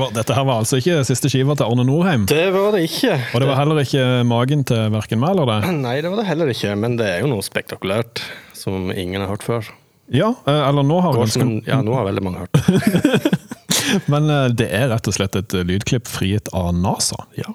Var, 0.00 0.10
dette 0.16 0.36
her 0.36 0.46
var 0.48 0.62
altså 0.62 0.80
ikke 0.80 1.02
siste 1.06 1.30
skiva 1.32 1.56
til 1.58 1.68
Arne 1.68 1.84
Norheim. 1.86 2.26
Det 2.30 2.46
var 2.54 2.74
det 2.74 2.84
ikke. 2.88 3.16
Og 3.34 3.42
det 3.42 3.48
var 3.50 3.60
heller 3.60 3.82
ikke 3.84 4.04
magen 4.28 4.64
til 4.68 4.90
verken 4.94 5.22
meg 5.22 5.34
eller 5.36 5.50
deg. 5.52 5.70
Nei, 5.84 5.96
det 6.04 6.12
var 6.12 6.22
det 6.22 6.28
heller 6.30 6.52
ikke, 6.52 6.74
men 6.80 6.98
det 7.00 7.08
er 7.10 7.24
jo 7.24 7.30
noe 7.32 7.44
spektakulært 7.46 8.24
som 8.56 8.90
ingen 8.94 9.24
har 9.24 9.32
hørt 9.34 9.46
før. 9.46 9.70
Ja, 10.12 10.34
eh, 10.46 10.62
eller 10.68 10.84
nå 10.84 10.98
har 11.00 11.16
ganske 11.16 11.44
ja, 11.64 11.80
nå 11.84 11.94
har 11.96 12.08
veldig 12.10 12.24
mange 12.24 12.44
hørt 12.44 12.58
det. 12.58 13.38
Men 14.12 14.28
eh, 14.32 14.48
det 14.52 14.66
er 14.72 14.90
rett 14.92 15.08
og 15.08 15.16
slett 15.16 15.36
et 15.38 15.54
lydklipp 15.64 16.08
frigitt 16.10 16.50
av 16.56 16.74
NASA. 16.76 17.24
Ja. 17.40 17.52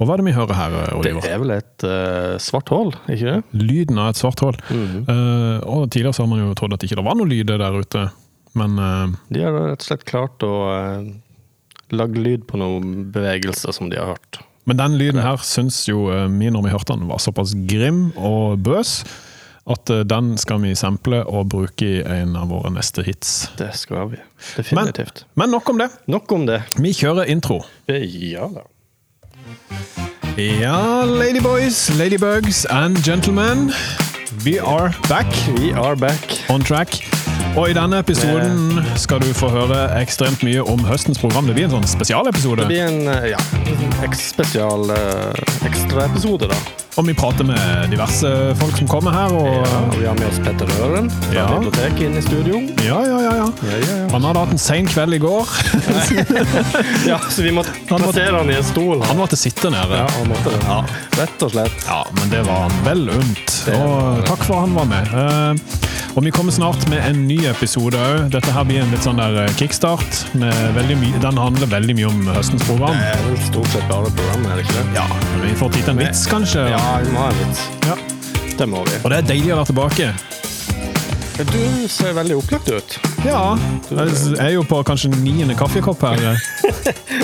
Og 0.00 0.08
hva 0.08 0.16
er 0.16 0.22
det 0.22 0.30
vi 0.30 0.34
hører 0.34 0.58
her, 0.58 0.76
Oliver? 0.96 1.22
Det 1.22 1.30
er 1.30 1.42
vel 1.42 1.52
et 1.54 1.84
uh, 1.86 2.34
svart 2.42 2.72
hull, 2.74 2.90
ikke 3.06 3.36
det? 3.36 3.36
Lyden 3.54 4.00
av 4.02 4.10
et 4.10 4.18
svart 4.18 4.40
hull. 4.42 4.56
Eh, 4.72 5.58
og 5.62 5.92
tidligere 5.92 6.16
så 6.16 6.24
har 6.24 6.30
man 6.32 6.42
jo 6.42 6.56
trodd 6.58 6.74
at 6.74 6.86
ikke 6.86 6.98
det 6.98 7.04
var 7.06 7.18
noe 7.18 7.30
lyder 7.30 7.60
der 7.62 7.76
ute. 7.78 8.06
Men 8.58 8.74
uh, 8.82 9.12
De 9.30 9.44
har 9.44 9.54
rett 9.54 9.84
og 9.84 9.86
slett 9.86 10.02
klart 10.08 10.42
å 10.42 10.54
lage 11.92 12.18
lyd 12.22 12.46
på 12.48 12.58
noen 12.60 13.10
bevegelser 13.14 13.74
som 13.76 13.90
de 13.92 13.98
har 14.00 14.14
hørt. 14.14 14.40
Men 14.64 14.78
den 14.78 14.94
lyden 15.00 15.20
her 15.22 15.40
syns 15.42 15.80
jo 15.88 16.06
eh, 16.14 16.28
vi 16.30 16.50
når 16.54 16.66
vi 16.68 16.72
hørte 16.74 16.94
den 16.96 17.08
var 17.10 17.18
såpass 17.22 17.52
grim 17.68 18.10
og 18.16 18.60
bøs 18.62 19.00
at 19.72 19.90
eh, 19.94 20.04
den 20.06 20.32
skal 20.38 20.60
vi 20.62 20.72
sample 20.78 21.20
og 21.26 21.48
bruke 21.52 21.86
i 21.86 22.02
en 22.02 22.36
av 22.38 22.48
våre 22.50 22.70
neste 22.74 23.02
hits. 23.06 23.48
Det 23.58 23.72
skal 23.78 24.12
vi. 24.14 24.18
Men, 24.18 24.56
Definitivt. 24.62 25.24
men 25.38 25.50
nok 25.54 25.68
om 25.74 25.78
det. 25.82 25.90
Nok 26.10 26.32
om 26.38 26.46
det. 26.48 26.60
Vi 26.78 26.94
kjører 26.94 27.30
intro. 27.30 27.60
Ja 27.88 28.48
da. 28.54 28.66
Ja, 30.38 31.04
ladyboys, 31.04 31.90
ladybugs 31.98 32.64
and 32.70 32.96
gentlemen. 33.04 33.72
We 34.46 34.58
are 34.58 34.94
back 35.08 35.28
We 35.58 35.74
are 35.74 35.94
back. 35.96 36.40
on 36.48 36.62
track. 36.64 37.21
Og 37.52 37.68
i 37.68 37.74
denne 37.76 37.98
episoden 38.00 38.78
skal 38.96 39.20
du 39.20 39.28
få 39.36 39.50
høre 39.52 39.82
ekstremt 40.00 40.40
mye 40.46 40.62
om 40.64 40.80
høstens 40.88 41.20
program. 41.20 41.44
Det 41.50 41.56
blir 41.58 41.66
en 41.68 41.74
sånn 41.74 41.88
spesialepisode. 41.90 42.64
Det 42.64 42.70
blir 42.70 42.86
en 42.86 43.10
eh, 43.12 43.26
ja, 43.34 43.40
spesial 44.16 44.88
uh, 44.88 45.42
ekstraepisode, 45.68 46.48
da. 46.48 46.56
Og 47.00 47.06
vi 47.08 47.14
prater 47.16 47.46
med 47.48 47.88
diverse 47.88 48.28
folk 48.60 48.76
som 48.76 48.88
kommer 48.90 49.14
her. 49.16 49.32
Og, 49.32 49.46
Ja, 49.64 49.78
vi 49.98 50.06
har 50.06 50.14
med 50.18 50.26
oss 50.28 50.38
Petter 50.44 50.68
Øren 50.84 51.08
fra 51.10 51.34
Ja. 51.38 51.46
biblioteket 51.54 52.02
inne 52.04 52.18
i 52.18 52.22
studio. 52.22 52.60
ja, 52.84 52.98
ja, 53.00 53.18
ja, 53.22 53.32
ja. 53.38 53.46
Ja, 53.62 53.78
ja, 53.78 53.96
ja. 54.02 54.08
Han 54.12 54.22
hadde 54.28 54.38
hatt 54.42 54.52
en 54.52 54.58
sein 54.58 54.86
kveld 54.86 55.14
i 55.14 55.18
går. 55.18 55.48
ja, 57.12 57.18
så 57.30 57.42
vi 57.42 57.50
måtte 57.52 57.70
Han 57.88 58.00
måtte- 58.00 58.12
plassere 58.12 58.36
han 58.36 58.50
i 58.50 58.54
en 58.56 58.64
stol. 58.64 59.02
Han 59.08 59.16
måtte 59.16 59.36
sitte 59.40 59.70
nede. 59.72 60.02
Ja, 60.02 60.08
han 60.18 60.28
måtte 60.28 60.50
det. 60.52 60.60
Ja. 60.66 60.84
Rett 61.22 61.42
og 61.42 61.50
slett. 61.54 61.86
Ja, 61.88 62.02
men 62.20 62.28
det 62.30 62.44
var 62.46 62.68
han 62.68 62.84
vel 62.84 63.08
unt. 63.08 63.56
Og 63.72 64.24
takk 64.28 64.44
for 64.44 64.60
han 64.66 64.74
var 64.74 64.84
med. 64.84 65.08
Eh, 65.14 65.78
Og 66.14 66.20
vi 66.26 66.28
kommer 66.30 66.52
snart 66.52 66.82
med 66.90 67.00
en 67.08 67.22
ny 67.26 67.38
episode 67.48 67.96
òg. 67.96 68.26
Dette 68.34 68.52
her 68.52 68.64
blir 68.68 68.82
en 68.82 68.90
litt 68.92 69.00
sånn 69.00 69.16
der 69.16 69.46
eh, 69.46 69.52
kickstart. 69.56 70.18
Med 70.36 70.52
den 71.22 71.38
handler 71.40 71.70
veldig 71.72 71.94
mye 71.96 72.08
om 72.10 72.26
høstens 72.34 72.66
program. 72.68 72.92
Det 72.92 73.14
er 73.14 73.22
vel 73.30 73.38
stort 73.46 73.70
sett 73.72 73.86
bare 73.88 74.10
program, 74.12 74.44
er 74.52 74.58
det 74.60 74.66
ikke 74.66 74.76
det? 74.76 74.98
Ja, 74.98 75.06
Vi 75.40 75.54
får 75.56 75.72
tid 75.72 75.84
til 75.86 75.94
en 75.94 76.02
vits, 76.02 76.26
kanskje. 76.28 76.66
Ja, 76.68 76.81
vi 77.02 77.10
må 77.14 77.24
ha 77.24 77.30
en 77.32 77.40
vits. 77.42 77.64
Ja. 77.88 77.96
Det 78.58 78.68
må 78.68 78.84
vi. 78.88 78.98
Og 79.04 79.10
det 79.12 79.22
er 79.22 79.28
deilig 79.32 79.52
å 79.54 79.62
være 79.62 79.70
tilbake. 79.72 80.12
Du 81.42 81.88
ser 81.90 82.12
veldig 82.14 82.36
opplagt 82.38 82.68
ut. 82.70 82.96
Ja. 83.26 83.56
Jeg 83.90 84.36
er 84.38 84.50
jo 84.52 84.62
på 84.68 84.82
kanskje 84.86 85.08
niende 85.22 85.56
kaffekopp 85.58 86.04
her. 86.06 86.22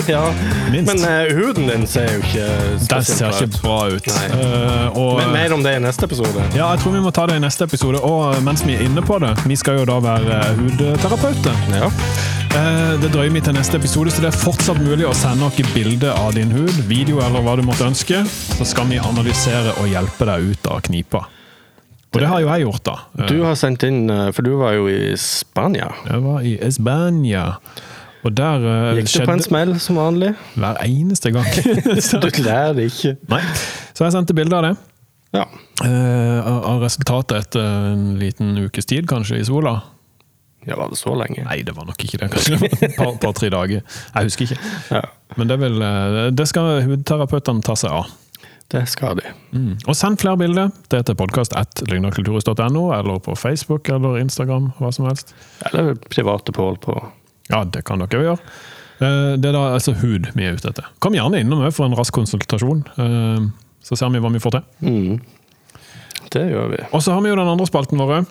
Ja, 0.09 0.23
Minst. 0.71 0.87
Men 0.89 1.03
uh, 1.03 1.35
huden 1.37 1.67
din 1.69 1.83
ser 1.87 2.07
jo 2.15 2.21
ikke 2.23 2.45
Den 2.89 3.03
ser 3.05 3.29
ikke 3.35 3.59
bra 3.61 3.75
ut. 3.93 4.05
bra 4.07 4.15
ut. 4.15 4.31
Nei. 4.31 4.39
Eh, 4.39 4.97
og, 4.97 5.19
Men 5.19 5.31
mer 5.35 5.53
om 5.53 5.61
det 5.65 5.75
i 5.77 5.81
neste 5.83 6.07
episode. 6.07 6.45
ja, 6.55 6.71
jeg 6.71 6.81
tror 6.81 6.95
vi 6.95 7.01
må 7.03 7.11
ta 7.13 7.27
det 7.29 7.35
i 7.37 7.43
neste 7.43 7.67
episode. 7.69 8.01
Og 8.01 8.39
mens 8.45 8.63
vi 8.65 8.73
er 8.79 8.85
inne 8.87 9.03
på 9.05 9.19
det, 9.21 9.35
vi 9.45 9.57
skal 9.59 9.81
jo 9.81 9.85
da 9.89 9.99
være 10.01 10.39
eh, 10.39 10.63
hudterapeuter. 10.63 11.61
Ja. 11.75 11.91
Eh, 12.55 12.95
Det 13.01 13.09
drøyer 13.13 13.31
vi 13.33 13.41
til 13.45 13.53
neste 13.55 13.77
episode, 13.79 14.11
så 14.13 14.23
det 14.23 14.29
er 14.31 14.37
fortsatt 14.41 14.79
mulig 14.83 15.05
å 15.07 15.13
sende 15.17 15.43
noen 15.45 15.73
bilde 15.75 16.09
av 16.11 16.33
din 16.35 16.51
hud, 16.55 16.71
video 16.89 17.21
eller 17.23 17.43
hva 17.45 17.55
du 17.59 17.63
måtte 17.67 17.85
ønske. 17.87 18.23
Så 18.57 18.65
skal 18.67 18.89
vi 18.89 18.97
analysere 18.99 19.75
og 19.79 19.89
hjelpe 19.91 20.27
deg 20.29 20.49
ut 20.53 20.69
av 20.71 20.81
knipa. 20.87 21.25
Og 22.09 22.17
det 22.23 22.27
har 22.31 22.41
jo 22.41 22.49
jeg 22.49 22.63
gjort, 22.65 22.83
da. 22.89 22.95
Eh, 23.19 23.27
Du 23.29 23.43
har 23.45 23.55
sendt 23.55 23.83
inn, 23.85 24.09
eh, 24.09 24.31
for 24.31 24.41
du 24.41 24.55
var 24.57 24.73
jo 24.73 24.87
i 24.89 25.13
Spania. 25.15 25.91
Jeg 26.09 26.21
var 26.25 26.41
i 26.41 26.57
Spania. 26.71 27.45
og 28.25 28.33
der 28.35 28.59
uh, 28.59 28.95
Gikk 28.97 29.13
du 29.13 29.25
på 29.25 29.31
en 29.31 29.39
smell 29.45 29.79
som 29.79 29.95
vanlig? 29.95 30.33
hver 30.57 30.75
eneste 30.83 31.31
gang. 31.31 31.45
Så- 32.01 32.19
Du 32.25 32.27
lærer 32.43 32.81
ikke. 32.89 33.15
Nei. 33.29 33.41
Så 33.93 34.03
jeg 34.03 34.11
sendte 34.11 34.33
bilde 34.35 34.53
av 34.57 34.63
det. 34.63 34.77
Ja. 35.33 35.45
Eh, 35.85 36.41
av 36.43 36.65
av 36.65 36.81
resultatet 36.81 37.37
etter 37.45 37.61
en 37.93 38.17
liten 38.19 38.57
ukes 38.57 38.85
tid, 38.85 39.05
kanskje, 39.07 39.39
i 39.39 39.43
sola. 39.45 39.83
Ja, 40.67 40.75
var 40.75 40.89
det 40.91 40.97
så 40.99 41.13
lenge? 41.15 41.43
Nei, 41.45 41.61
det 41.63 41.75
var 41.77 41.85
nok 41.87 42.03
ikke 42.03 42.17
det. 42.19 42.29
Kanskje 42.33 42.57
et 42.89 42.95
par- 42.97 43.17
par-tre 43.21 43.49
dager. 43.53 43.81
Jeg 44.15 44.23
husker 44.29 44.45
ikke. 44.49 44.57
Ja, 44.91 45.01
Men 45.37 45.47
det, 45.47 45.59
vil, 45.61 45.81
eh, 45.81 46.29
det 46.35 46.47
skal 46.51 46.81
hudterapeutene 46.87 47.61
ta 47.63 47.75
seg 47.79 47.91
av. 47.91 48.09
det 48.69 48.83
skal 48.91 49.15
de. 49.17 49.31
Mm. 49.55 49.77
Og 49.87 49.95
send 49.97 50.19
flere 50.21 50.37
bilder. 50.37 50.69
Det 50.91 50.99
er 50.99 51.03
til 51.07 51.15
podkast.lygnarkulturhus.no, 51.17 52.83
eller 52.93 53.19
på 53.25 53.35
Facebook 53.39 53.89
eller 53.89 54.19
Instagram, 54.21 54.71
hva 54.79 54.91
som 54.93 55.07
helst. 55.09 55.33
Eller 55.71 55.95
private 56.09 56.51
pål 56.53 56.77
på 56.83 56.97
Ja, 57.49 57.63
det 57.65 57.81
kan 57.87 57.99
dere 58.03 58.19
jo 58.19 58.27
gjøre. 58.27 58.39
Eh, 59.01 59.37
Det 59.41 59.49
er 59.49 59.55
da 59.55 59.63
altså 59.73 59.93
hud 59.97 60.27
vi 60.35 60.45
er 60.45 60.53
ute 60.59 60.69
etter. 60.69 60.85
Kom 60.99 61.13
gjerne 61.17 61.39
innom 61.41 61.63
for 61.73 61.85
en 61.87 61.95
rask 61.97 62.13
konsultasjon, 62.13 62.83
eh, 62.99 63.47
så 63.81 63.97
ser 63.97 64.09
vi 64.13 64.19
hva 64.21 64.29
vi 64.35 64.39
får 64.43 64.51
til. 64.59 64.63
mm. 64.85 65.19
Det 66.29 66.43
gjør 66.51 66.67
vi. 66.69 66.77
Og 66.93 67.01
så 67.01 67.13
har 67.15 67.21
vi 67.25 67.29
jo 67.31 67.35
den 67.39 67.47
andre 67.49 67.65
spalten 67.65 67.97
vår. 67.97 68.25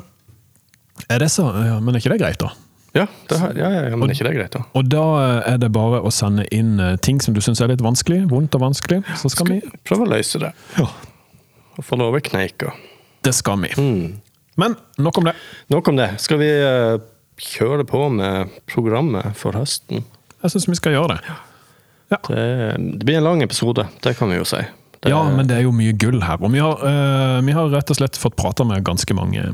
Er 1.09 1.23
det 1.23 1.31
så? 1.33 1.47
Ja, 1.65 1.79
men 1.81 1.95
er 1.95 2.03
ikke 2.03 2.15
det 2.15 2.21
greit, 2.23 2.41
da? 2.43 2.53
Ja, 2.97 3.05
det 3.29 3.39
har, 3.39 3.53
ja, 3.59 3.69
ja, 3.71 3.83
ja, 3.93 3.97
men 3.97 4.09
er 4.09 4.17
ikke 4.17 4.27
det 4.27 4.35
greit, 4.39 4.55
da? 4.57 4.65
Og 4.79 4.89
da 4.91 5.05
er 5.47 5.59
det 5.61 5.69
bare 5.75 6.01
å 6.03 6.13
sende 6.15 6.47
inn 6.55 6.79
eh, 6.83 6.97
ting 7.05 7.21
som 7.23 7.37
du 7.37 7.43
syns 7.45 7.61
er 7.63 7.71
litt 7.71 7.85
vanskelig, 7.85 8.25
vondt 8.31 8.57
og 8.59 8.65
vanskelig. 8.65 9.03
Så 9.21 9.31
skal 9.35 9.51
vi 9.53 9.59
Prøve 9.87 10.09
å 10.09 10.13
løse 10.15 10.41
det. 10.43 10.55
Ja. 10.79 10.89
Og 11.79 11.87
få 11.87 11.99
det 12.01 12.09
over 12.09 12.25
kneika. 12.25 12.73
Det 13.23 13.35
skal 13.37 13.61
vi. 13.63 13.71
Mm. 13.79 14.19
Men 14.59 14.75
nok 14.99 15.21
om 15.21 15.29
det. 15.29 15.37
Nok 15.71 15.93
om 15.93 16.01
det. 16.01 16.09
Skal 16.23 16.41
vi 16.41 16.49
eh, 16.51 16.97
kjøre 17.39 17.87
på 17.87 18.09
med 18.11 18.57
programmet 18.71 19.37
for 19.39 19.55
høsten? 19.59 20.03
Jeg 20.43 20.55
syns 20.55 20.69
vi 20.71 20.79
skal 20.81 20.97
gjøre 20.97 21.19
det. 21.19 21.39
Det, 22.09 22.43
det 22.99 23.05
blir 23.05 23.21
en 23.21 23.27
lang 23.27 23.43
episode, 23.45 23.85
det 24.03 24.15
kan 24.17 24.31
vi 24.33 24.39
jo 24.39 24.47
si. 24.49 24.63
Det, 24.99 25.13
Ja, 25.13 25.21
men 25.31 25.47
det 25.47 25.59
er 25.59 25.67
jo 25.67 25.75
mye 25.77 25.93
gull 25.93 26.23
her. 26.25 26.41
Og 26.41 26.51
vi 26.55 26.63
har, 26.63 26.81
uh, 26.81 27.39
vi 27.45 27.55
har 27.55 27.69
rett 27.71 27.91
og 27.93 27.99
slett 28.01 28.19
fått 28.19 28.39
prata 28.39 28.65
med 28.67 28.87
ganske 28.87 29.15
mange 29.15 29.45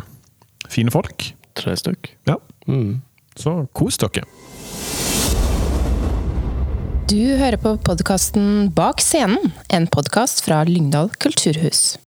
fine 0.68 0.90
folk. 0.94 1.32
Tre 1.54 1.76
stykk. 1.76 2.14
Ja, 2.26 2.38
Mm. 2.66 3.02
Så 3.36 3.66
kos 3.74 3.98
dere. 3.98 4.24
Du 7.10 7.36
hører 7.36 7.58
på 7.60 7.74
podkasten 7.84 8.70
Bak 8.72 9.02
scenen, 9.04 9.52
en 9.68 9.86
podkast 9.86 10.40
fra 10.46 10.62
Lyngdal 10.64 11.10
kulturhus. 11.20 11.98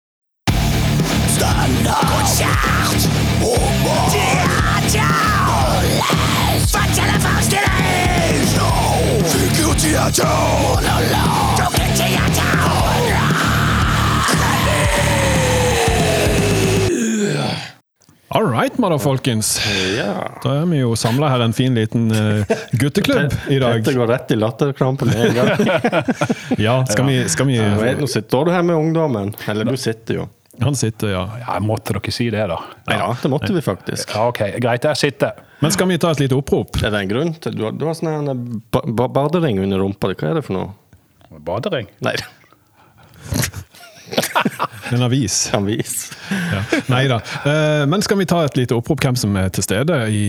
All 18.37 18.45
right, 18.45 18.78
mother, 18.78 18.97
folkens. 18.97 19.61
Ja. 19.97 20.31
Da 20.43 20.51
er 20.59 20.66
vi 20.69 20.78
jo 20.78 20.91
samla 20.95 21.31
her 21.31 21.41
en 21.41 21.55
fin 21.57 21.73
liten 21.73 22.11
uh, 22.13 22.45
gutteklubb 22.78 23.34
i 23.49 23.57
dag. 23.57 23.79
Dette 23.79 23.95
går 23.97 24.11
rett 24.11 24.31
i 24.31 24.37
latterkrampen 24.37 25.09
med 25.09 25.23
en 25.25 25.39
gang. 25.39 25.72
Ja, 26.67 26.75
skal 26.85 27.07
vi, 27.09 27.16
skal 27.34 27.49
vi 27.49 27.55
Jeg 27.57 27.79
vet, 27.81 27.97
nå 27.97 28.05
sitter 28.05 28.45
du 28.45 28.53
her 28.53 28.61
med 28.61 28.78
ungdommen. 28.78 29.34
Eller 29.49 29.66
du 29.66 29.73
sitter 29.81 30.19
jo. 30.19 30.28
Han 30.61 30.78
sitter, 30.78 31.16
ja. 31.16 31.23
Ja, 31.47 31.57
måtte 31.66 31.97
dere 31.97 32.13
si 32.13 32.29
det, 32.29 32.45
da? 32.53 32.61
Ja, 32.93 33.09
det 33.23 33.34
måtte 33.34 33.49
vi 33.57 33.66
faktisk. 33.66 34.13
Ja, 34.13 34.29
ok, 34.29 34.43
Greit, 34.61 34.85
jeg 34.85 35.01
sitter. 35.01 35.41
Men 35.66 35.73
skal 35.73 35.89
vi 35.89 35.97
ta 35.97 36.13
et 36.13 36.22
lite 36.22 36.37
opprop? 36.37 36.78
Er 36.84 36.93
det 36.93 37.07
en 37.07 37.13
grunn 37.16 37.34
til 37.41 37.57
Du 37.57 37.66
har, 37.66 37.73
du 37.73 37.89
har 37.89 37.97
sånn 37.97 38.61
badering 38.69 39.66
under 39.66 39.81
rumpa. 39.81 40.13
Hva 40.13 40.35
er 40.35 40.43
det 40.43 40.45
for 40.45 40.61
noe? 40.61 41.39
Badering? 41.41 41.89
Nei, 42.05 42.13
En 44.96 45.02
avis. 45.04 45.50
kan 45.52 45.66
vise. 45.68 46.14
Ja. 46.32 46.62
Nei 46.88 47.04
da. 47.12 47.18
Eh, 47.44 47.84
men 47.92 48.02
skal 48.06 48.18
vi 48.22 48.26
ta 48.30 48.44
et 48.48 48.56
lite 48.56 48.76
opprop 48.78 49.02
hvem 49.04 49.18
som 49.20 49.36
er 49.40 49.50
til 49.52 49.66
stede 49.66 49.98
i 50.14 50.22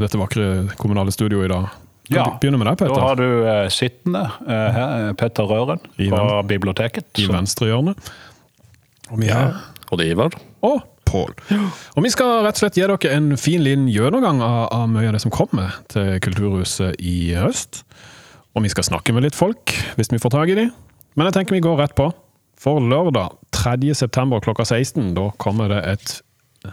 dette 0.00 0.18
vakre 0.20 0.66
kommunale 0.80 1.12
studioet 1.14 1.48
i 1.48 1.52
dag? 1.54 1.70
Kan 2.04 2.16
Ja. 2.18 2.24
vi 2.28 2.42
begynne 2.42 2.58
med 2.60 2.68
deg, 2.68 2.76
Petter? 2.82 2.94
Da 3.00 3.06
har 3.08 3.16
du 3.16 3.28
uh, 3.48 3.68
sittende 3.72 4.26
uh, 4.44 4.72
her, 4.76 5.12
Petter 5.16 5.46
Røren 5.48 5.80
I 5.96 6.10
fra 6.12 6.42
biblioteket. 6.44 7.06
I 7.16 7.24
venstrehjørnet. 7.30 7.38
venstre 7.40 7.70
hjørne. 7.70 7.94
Og 9.14 9.22
vi 9.22 9.30
har 9.32 9.54
Og 9.90 9.98
det 10.00 10.08
er 10.10 10.12
Ivar. 10.18 10.36
og 10.62 10.82
Pål. 11.04 11.32
Og 11.96 12.02
vi 12.02 12.10
skal 12.10 12.42
rett 12.44 12.56
og 12.56 12.62
slett 12.64 12.76
gi 12.76 12.82
dere 12.84 13.10
en 13.14 13.36
fin 13.38 13.60
liten 13.62 13.84
gjennomgang 13.92 14.40
av, 14.42 14.68
av 14.72 14.86
mye 14.88 15.06
av 15.10 15.12
det 15.16 15.20
som 15.22 15.30
kommer 15.30 15.76
til 15.92 16.16
Kulturhuset 16.24 16.96
i 17.04 17.34
høst. 17.38 17.82
Og 18.56 18.64
vi 18.64 18.70
skal 18.72 18.86
snakke 18.88 19.12
med 19.14 19.22
litt 19.26 19.36
folk, 19.36 19.72
hvis 19.98 20.10
vi 20.10 20.18
får 20.18 20.32
tak 20.34 20.48
i 20.52 20.56
dem. 20.58 20.70
Men 21.14 21.28
jeg 21.28 21.36
tenker 21.36 21.54
vi 21.54 21.60
går 21.62 21.76
rett 21.78 21.94
på. 21.94 22.08
For 22.64 22.80
lørdag 22.80 23.34
3. 23.52 23.94
september 23.94 24.40
klokka 24.40 24.64
16, 24.64 25.12
da 25.16 25.28
kommer 25.42 25.68
det 25.68 25.82
et 25.84 26.14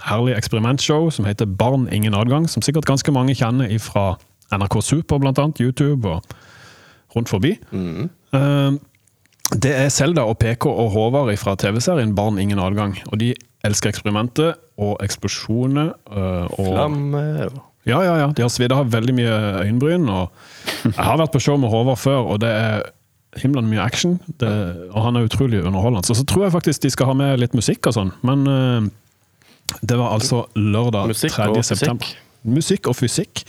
herlig 0.07 0.37
eksperimentshow 0.37 1.09
som 1.11 1.27
heter 1.27 1.49
Barn 1.59 1.89
ingen 1.91 2.15
adgang, 2.15 2.47
som 2.47 2.63
sikkert 2.63 2.87
ganske 2.87 3.11
mange 3.11 3.35
kjenner 3.35 3.71
fra 3.83 4.13
NRK 4.55 4.79
Super, 4.83 5.19
blant 5.19 5.39
annet, 5.39 5.59
YouTube 5.59 6.07
og 6.07 6.23
rundt 7.15 7.29
forbi. 7.29 7.57
Mm. 7.71 8.07
det 9.51 9.73
er 9.75 9.89
Selda 9.91 10.23
og 10.23 10.37
PK 10.39 10.69
og 10.69 10.93
Håvard 10.93 11.33
fra 11.37 11.57
TV-serien 11.59 12.15
Barn 12.15 12.39
ingen 12.39 12.59
adgang. 12.59 12.95
Og 13.11 13.19
de 13.19 13.33
elsker 13.67 13.91
eksperimentet 13.91 14.55
og 14.79 14.95
eksplosjoner. 15.03 15.91
eh, 16.07 16.47
og 16.55 16.71
Flammer 16.71 17.51
ja, 17.83 17.97
ja, 18.05 18.15
ja. 18.19 18.27
De 18.37 18.43
har 18.45 18.49
svidd 18.53 18.71
av 18.71 18.91
veldig 18.93 19.13
mye 19.17 19.37
øyenbryn. 19.65 20.07
Og 20.07 20.29
jeg 20.85 21.03
har 21.03 21.17
vært 21.17 21.33
på 21.33 21.41
show 21.41 21.57
med 21.57 21.71
Håvard 21.73 21.97
før, 21.97 22.29
og 22.29 22.41
det 22.43 22.51
er 22.53 22.83
himlende 23.39 23.69
mye 23.71 23.83
action. 23.83 24.17
Det, 24.41 24.51
og 24.91 25.05
han 25.05 25.15
er 25.15 25.27
utrolig 25.27 25.61
underholdende. 25.63 26.03
Så, 26.07 26.17
så 26.19 26.25
tror 26.27 26.47
jeg 26.47 26.55
faktisk 26.57 26.83
de 26.83 26.91
skal 26.91 27.11
ha 27.11 27.15
med 27.17 27.39
litt 27.39 27.55
musikk 27.57 27.87
og 27.87 27.95
sånn. 27.95 28.11
Men 28.27 28.43
uh, 28.47 28.89
det 29.79 29.97
var 29.99 30.15
altså 30.17 30.45
lørdag 30.59 31.11
Musikk 31.13 31.37
3. 31.37 31.63
september. 31.63 32.11
Musikk 32.43 32.89
og 32.91 32.97
fysikk. 32.99 33.45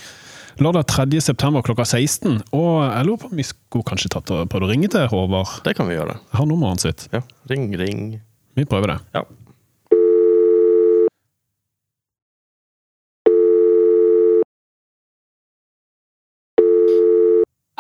Lørdag 0.63 0.87
3. 0.93 1.21
september 1.25 1.65
klokka 1.67 1.87
16. 1.89 2.43
Og 2.55 2.73
jeg 2.85 3.07
lurer 3.09 3.23
på 3.23 3.31
om 3.33 3.39
vi 3.41 3.47
skulle 3.49 3.89
kanskje 3.89 4.13
tatt 4.15 4.31
og 4.35 4.51
prøvd 4.53 4.69
å 4.69 4.71
ringe 4.71 4.91
til 4.93 5.09
Håvard. 5.11 5.63
Det 5.67 5.75
kan 5.79 5.89
vi 5.91 5.97
gjøre. 5.97 6.19
Jeg 6.31 6.39
har 6.39 6.51
nummeret 6.51 6.85
sitt. 6.85 7.07
Ja. 7.15 7.25
Ring, 7.51 7.73
ring. 7.81 8.21
Vi 8.55 8.69
prøver 8.69 8.95
det. 8.95 8.99
Ja. 9.17 9.25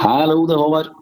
Hallo, 0.03 0.43
det 0.49 0.57
er 0.57 0.59
Håvard. 0.59 1.02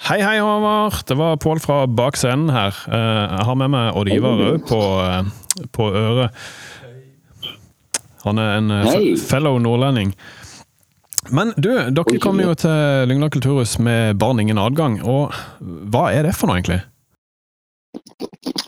Hei, 0.00 0.20
hei, 0.24 0.38
Håvard. 0.40 1.02
Det 1.06 1.14
var 1.18 1.36
Pål 1.36 1.60
fra 1.60 1.82
bak 1.86 2.16
scenen 2.16 2.50
her. 2.54 2.76
Eh, 2.88 3.36
Jeg 3.36 3.46
har 3.46 3.54
med 3.60 3.70
meg 3.74 3.96
Odd 4.00 4.08
Ivar 4.12 4.40
òg 4.46 4.62
på, 4.68 4.78
eh, 5.04 5.66
på 5.76 5.88
øret. 5.92 6.30
Han 8.24 8.38
er 8.38 8.56
en 8.58 8.70
eh, 8.70 8.86
Hei. 8.90 9.16
fellow 9.16 9.58
nordlending. 9.60 10.14
Men 11.30 11.52
du, 11.56 11.68
dere 11.92 12.18
kom 12.20 12.40
jo 12.40 12.54
til 12.56 13.06
Lyngdal 13.10 13.30
kulturhus 13.34 13.78
med 13.78 14.16
Barn 14.18 14.40
ingen 14.40 14.58
adgang. 14.58 15.02
Og 15.04 15.34
hva 15.60 16.06
er 16.16 16.24
det 16.24 16.34
for 16.34 16.48
noe, 16.48 16.56
egentlig? 16.60 16.80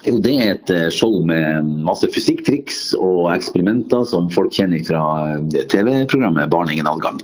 Jo, 0.02 0.16
det 0.18 0.32
er 0.34 0.48
et 0.56 0.70
eh, 0.74 0.88
show 0.90 1.20
med 1.26 1.68
masse 1.86 2.08
fysikktriks 2.10 2.78
og 2.98 3.28
eksperimenter 3.30 4.02
som 4.10 4.26
folk 4.34 4.50
kjenner 4.56 4.82
fra 4.86 5.02
eh, 5.36 5.60
TV-programmet 5.70 6.50
Barn 6.50 6.72
ingen 6.74 6.88
adgang. 6.90 7.20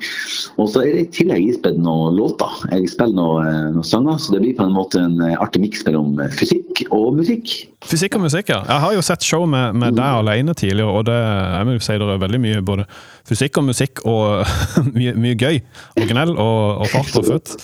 Og 0.62 0.70
så 0.70 0.84
er 0.84 0.92
det 0.94 1.02
i 1.02 1.08
tillegg 1.16 1.48
ispedd 1.50 1.80
noen 1.82 2.14
låter. 2.14 2.54
Jeg 2.70 2.92
spiller 2.92 3.18
noen, 3.18 3.48
eh, 3.50 3.66
noen 3.74 3.88
sanger, 3.88 4.20
så 4.22 4.36
det 4.36 4.44
blir 4.44 4.54
på 4.60 4.68
en 4.68 4.76
måte 4.76 5.02
en 5.02 5.18
artig 5.34 5.64
miks 5.64 5.82
mellom 5.88 6.14
fysikk 6.38 6.84
og 6.94 7.18
musikk. 7.18 7.56
Fysikk 7.88 8.20
og 8.20 8.26
musikk, 8.28 8.54
ja. 8.54 8.62
Jeg 8.62 8.86
har 8.86 8.94
jo 8.94 9.04
sett 9.10 9.26
show 9.26 9.42
med, 9.50 9.74
med 9.78 9.98
deg 9.98 10.22
alene 10.22 10.54
tidligere, 10.54 10.94
og 10.94 11.08
det, 11.10 11.18
jeg 11.18 11.70
vil 11.72 11.82
si 11.82 11.98
det 11.98 12.10
er 12.14 12.24
veldig 12.28 12.42
mye 12.46 12.64
både 12.70 12.86
fysikk 13.26 13.58
og 13.58 13.70
musikk 13.72 14.06
og 14.06 14.56
mye, 14.98 15.18
mye 15.18 15.34
gøy. 15.38 15.62
Originell 15.98 16.36
og, 16.36 16.84
og 16.84 16.92
fart 16.94 17.22
og 17.24 17.30
futt. 17.34 17.58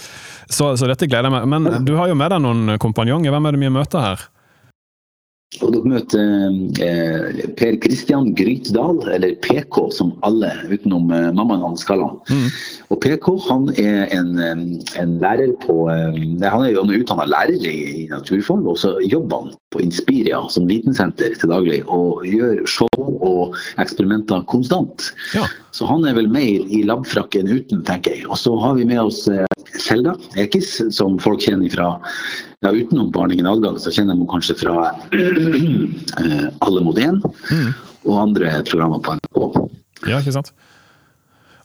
Så, 0.50 0.74
så 0.76 0.90
dette 0.90 1.06
gleder 1.06 1.30
jeg 1.30 1.38
meg. 1.38 1.50
Men 1.54 1.86
du 1.86 1.94
har 1.96 2.10
jo 2.10 2.18
med 2.18 2.34
deg 2.34 2.42
noen 2.42 2.78
kompanjonger. 2.82 3.30
Hvem 3.30 3.46
er 3.46 3.54
det 3.54 3.62
vi 3.62 3.76
møter 3.78 4.02
her? 4.10 4.30
Og 5.62 5.74
dere 5.74 5.90
møter 5.92 6.30
eh, 6.82 7.42
Per 7.58 7.76
Kristian 7.82 8.32
Grytdal, 8.36 9.02
eller 9.14 9.36
PK 9.44 9.78
som 9.94 10.14
alle 10.26 10.50
utenom 10.66 11.12
eh, 11.14 11.30
mammaen 11.36 11.62
hans 11.62 11.86
kaller 11.86 12.10
han. 12.10 12.48
Og 12.94 13.00
PK 13.02 13.26
han 13.48 13.64
er 13.80 14.12
en, 14.14 14.36
en 15.00 15.14
lærer 15.18 15.50
på 15.64 15.74
eh, 15.90 16.18
Han 16.44 16.62
er 16.62 16.74
jo 16.76 16.84
utdanna 16.86 17.26
lærer 17.26 17.64
i, 17.66 18.06
naturfag, 18.10 18.62
og 18.70 18.78
så 18.78 18.94
jobber 19.02 19.42
han 19.42 19.56
på 19.74 19.82
Inspiria 19.82 20.38
som 20.52 20.68
vitensenter 20.70 21.34
til 21.40 21.50
daglig 21.50 21.80
og 21.90 22.22
gjør 22.28 22.60
show 22.70 23.08
og 23.18 23.56
eksperimenter 23.82 24.44
konstant. 24.50 25.10
Ja. 25.34 25.48
Så 25.74 25.88
han 25.90 26.06
er 26.06 26.14
vel 26.14 26.30
mer 26.30 26.68
i 26.70 26.84
labfrakk 26.86 27.34
enn 27.40 27.50
uten, 27.50 27.82
tenker 27.88 28.14
jeg. 28.14 28.28
Og 28.28 28.38
så 28.38 28.54
har 28.62 28.76
vi 28.78 28.86
med 28.86 29.02
oss 29.02 29.24
eh, 29.26 29.42
Selda 29.74 30.14
Ekis, 30.38 30.76
som 30.94 31.18
folk 31.22 31.42
kjenner 31.42 31.72
fra 31.74 31.88
ja, 32.62 32.70
Utenom 32.70 33.10
Barningen 33.14 33.48
adgang, 33.50 33.80
så 33.82 33.90
kjenner 33.90 34.20
man 34.20 34.30
kanskje 34.30 34.60
fra 34.62 34.92
eh, 36.22 36.46
Alle 36.62 36.84
mot 36.86 37.00
én 37.00 37.18
og 38.04 38.20
andre 38.20 38.60
programmer 38.68 39.00
på 39.02 39.16
NRK. 39.18 39.66
Ja, 40.04 40.20
ikke 40.20 40.36
sant? 40.36 40.52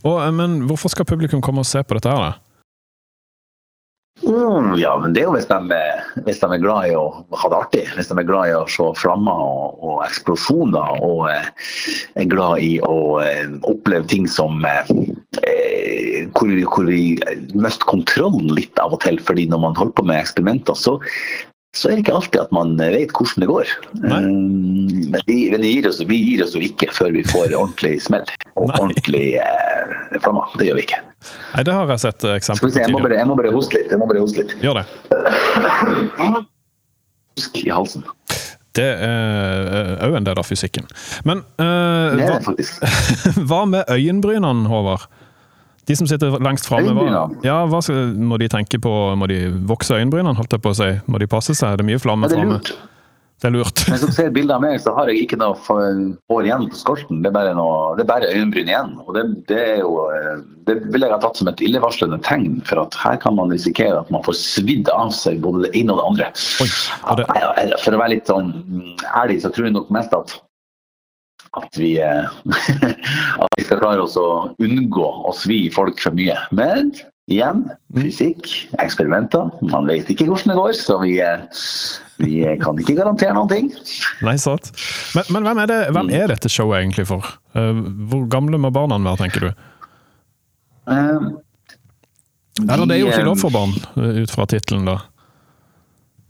Og, 0.06 0.22
eh, 0.24 0.32
men 0.36 0.62
hvorfor 0.70 0.94
skal 0.94 1.08
publikum 1.10 1.42
komme 1.44 1.66
og 1.66 1.70
se 1.70 1.84
på 1.84 1.98
dette 1.98 2.14
her, 2.14 2.30
da? 2.30 2.50
Mm, 4.28 4.76
ja, 4.76 4.98
men 5.00 5.14
det 5.14 5.22
er 5.22 5.30
jo 5.30 5.36
hvis 5.38 5.48
de, 5.48 5.78
hvis 6.26 6.42
de 6.42 6.48
er 6.52 6.62
glad 6.62 6.90
i 6.90 6.96
å 6.98 7.06
ha 7.40 7.52
det 7.52 7.60
artig. 7.60 7.84
Hvis 7.96 8.10
de 8.12 8.18
er 8.20 8.28
glad 8.28 8.50
i 8.50 8.58
å 8.58 8.66
se 8.72 8.88
flammer 9.00 9.44
og, 9.46 9.80
og 9.80 10.02
eksplosjoner 10.04 11.00
og 11.06 11.30
eh, 11.32 11.48
er 12.20 12.28
glad 12.32 12.60
i 12.66 12.74
å 12.84 12.98
eh, 13.24 13.48
oppleve 13.70 14.10
ting 14.12 14.28
som 14.28 14.60
eh, 14.68 14.92
hvor, 16.36 16.52
hvor 16.74 16.92
vi 16.92 17.16
mister 17.56 17.88
kontrollen 17.88 18.52
litt 18.58 18.82
av 18.84 18.98
og 18.98 19.04
til. 19.06 19.22
fordi 19.24 19.48
når 19.50 19.64
man 19.70 19.80
holder 19.80 19.96
på 19.96 20.08
med 20.12 20.20
eksperimenter, 20.20 20.76
så, 20.76 21.00
så 21.78 21.90
er 21.90 21.98
det 22.00 22.04
ikke 22.04 22.16
alltid 22.18 22.40
at 22.42 22.54
man 22.56 22.72
vet 22.80 23.12
hvordan 23.14 23.44
det 23.44 23.48
går. 23.50 23.72
Um, 24.02 24.88
men 25.14 25.22
vi, 25.28 25.38
men 25.52 25.62
vi, 25.62 25.74
gir 25.76 25.90
oss, 25.90 26.00
vi 26.02 26.18
gir 26.18 26.42
oss 26.46 26.56
jo 26.58 26.64
ikke 26.66 26.90
før 26.96 27.14
vi 27.14 27.22
får 27.30 27.54
ordentlig 27.54 28.00
smell 28.02 28.26
og 28.56 28.72
Nei. 28.72 28.80
ordentlig 28.80 29.26
eh, 29.44 30.18
flammer. 30.18 30.50
Det 30.58 30.70
gjør 30.70 30.80
vi 30.80 30.86
ikke. 30.88 31.02
Nei, 31.54 31.66
det 31.68 31.76
har 31.76 31.94
jeg 31.94 32.04
sett 32.06 32.26
eh, 32.26 32.38
eksempler 32.40 32.74
på 32.74 32.82
jeg 32.82 32.94
må 32.94 33.04
bare, 33.06 33.20
jeg 33.20 33.30
må 33.30 33.38
bare 33.38 33.54
hoste 33.54 33.78
litt. 33.78 33.94
Jeg 33.94 34.02
må 34.02 34.10
bare 34.10 34.24
hoste 34.24 34.42
litt. 34.42 34.56
Gjør 34.66 34.82
det. 34.82 34.86
Husk 37.38 37.62
i 37.62 37.70
halsen. 37.70 38.08
Det 38.80 38.90
er 39.06 40.02
òg 40.06 40.18
en 40.18 40.26
del 40.26 40.40
av 40.42 40.46
fysikken. 40.48 40.86
Men 41.28 41.42
uh, 41.62 42.18
hva, 42.18 42.54
hva 43.50 43.64
med 43.70 43.90
øyenbrynene, 43.94 44.70
Håvard? 44.72 45.06
De 45.90 45.96
som 45.98 46.06
sitter 46.10 46.38
lengst 46.46 46.70
framme, 46.70 46.94
hva, 46.94 47.24
ja, 47.42 47.64
hva 47.66 47.82
skal, 47.82 48.14
må 48.14 48.38
de 48.38 48.50
tenke 48.52 48.78
på? 48.82 48.94
Må 49.18 49.26
de 49.32 49.42
vokse 49.70 49.98
øyenbrynene, 49.98 50.38
holdt 50.38 50.54
jeg 50.54 50.62
på 50.62 50.76
å 50.76 50.78
si? 50.78 50.92
Må 51.10 51.22
de 51.22 51.28
passe 51.32 51.58
seg? 51.58 51.80
Det 51.80 51.86
er 51.86 51.90
mye 51.90 52.02
flamme 52.02 52.30
framme. 52.30 52.62
Det 53.40 53.48
er 53.48 53.54
lurt. 53.56 53.82
Hvis 53.88 54.02
dere 54.04 54.14
ser 54.18 54.32
bilder 54.36 54.58
av 54.58 54.64
meg, 54.66 54.82
så 54.84 54.92
har 54.98 55.08
jeg 55.08 55.24
ikke 55.24 55.38
noe 55.40 55.56
hår 55.64 56.48
igjen 56.50 56.66
på 56.68 56.76
skolten. 56.76 57.22
Det 57.24 57.30
er 57.30 57.36
bare, 57.38 57.54
noe, 57.56 57.94
det 57.96 58.04
er 58.04 58.10
bare 58.10 58.32
øyenbryn 58.36 58.68
igjen. 58.68 58.98
Og 59.06 59.16
det, 59.16 59.24
det 59.48 59.62
jo 59.80 59.94
eh, 60.12 60.42
Det 60.68 60.76
vil 60.92 61.06
jeg 61.06 61.14
ha 61.14 61.22
tatt 61.24 61.40
som 61.40 61.48
et 61.50 61.64
illevarslende 61.64 62.20
tegn, 62.28 62.60
for 62.68 62.84
at 62.84 62.98
her 63.00 63.16
kan 63.24 63.38
man 63.40 63.54
risikere 63.56 64.02
at 64.02 64.12
man 64.12 64.26
får 64.28 64.36
svidd 64.42 64.92
av 64.92 65.14
seg 65.16 65.40
både 65.46 65.64
det 65.66 65.72
ene 65.80 65.96
og 65.96 66.02
det 66.02 66.10
andre. 66.12 66.30
Oi, 66.66 66.70
og 67.00 67.22
det, 67.22 67.80
For 67.86 67.96
å 67.96 68.04
være 68.04 68.14
litt 68.18 68.30
sånn 68.30 68.52
ærlig, 69.16 69.40
så 69.46 69.54
tror 69.56 69.70
jeg 69.70 69.78
nok 69.78 69.96
mest 69.96 70.14
at 70.20 70.36
at 71.58 71.78
vi, 71.80 71.96
eh, 72.04 72.28
at 73.44 73.56
vi 73.58 73.66
skal 73.66 73.82
klare 73.82 74.04
oss 74.06 74.18
å 74.20 74.28
unngå 74.62 75.08
å 75.30 75.34
svi 75.36 75.66
folk 75.74 76.02
for 76.02 76.16
mye. 76.18 76.38
Men 76.56 76.92
igjen, 77.30 77.66
fysikk, 77.96 78.48
eksperimenter. 78.82 79.50
Man 79.70 79.90
vet 79.90 80.10
ikke 80.12 80.28
hvordan 80.30 80.54
det 80.54 80.58
går, 80.60 80.74
så 80.78 80.98
vi, 81.04 81.18
eh, 81.24 81.44
vi 82.22 82.42
kan 82.62 82.80
ikke 82.82 82.98
garantere 82.98 83.36
noen 83.38 83.52
ting. 83.52 83.70
nei, 84.26 84.36
sant. 84.42 84.72
Men, 85.18 85.30
men 85.36 85.46
hvem, 85.48 85.62
er 85.64 85.72
det, 85.72 85.80
hvem 85.96 86.14
er 86.22 86.34
dette 86.34 86.52
showet 86.52 86.82
egentlig 86.82 87.08
for? 87.10 87.28
Eh, 87.58 87.84
hvor 88.12 88.26
gamle 88.32 88.62
må 88.62 88.74
barna 88.76 89.00
være, 89.06 89.22
tenker 89.26 89.48
du? 89.48 89.52
Eh, 90.90 91.30
Eller 92.66 92.90
det 92.90 92.98
er 92.98 93.06
jo 93.06 93.14
ikke 93.14 93.30
lov 93.30 93.40
for 93.40 93.54
barn, 93.56 93.78
ut 93.96 94.34
fra 94.34 94.50
tittelen, 94.50 94.90
da. 94.90 95.00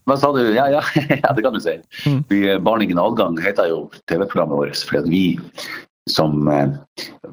Hva 0.09 0.17
sa 0.17 0.31
du? 0.33 0.41
Ja, 0.55 0.65
ja, 0.73 0.81
ja 1.23 1.33
det 1.35 1.45
kan 1.45 1.53
du 1.53 1.61
si. 1.61 1.77
Mm. 2.07 2.19
Vi, 2.31 2.43
eh, 2.49 2.59
Barn 2.63 2.81
ingen 2.85 3.01
adgang 3.01 3.37
heter 3.41 3.69
jo 3.69 3.87
TV-programmet 4.09 4.57
vårt 4.57 4.85
fordi 4.89 5.09
vi 5.13 5.23
som 6.09 6.47
eh, 6.49 6.71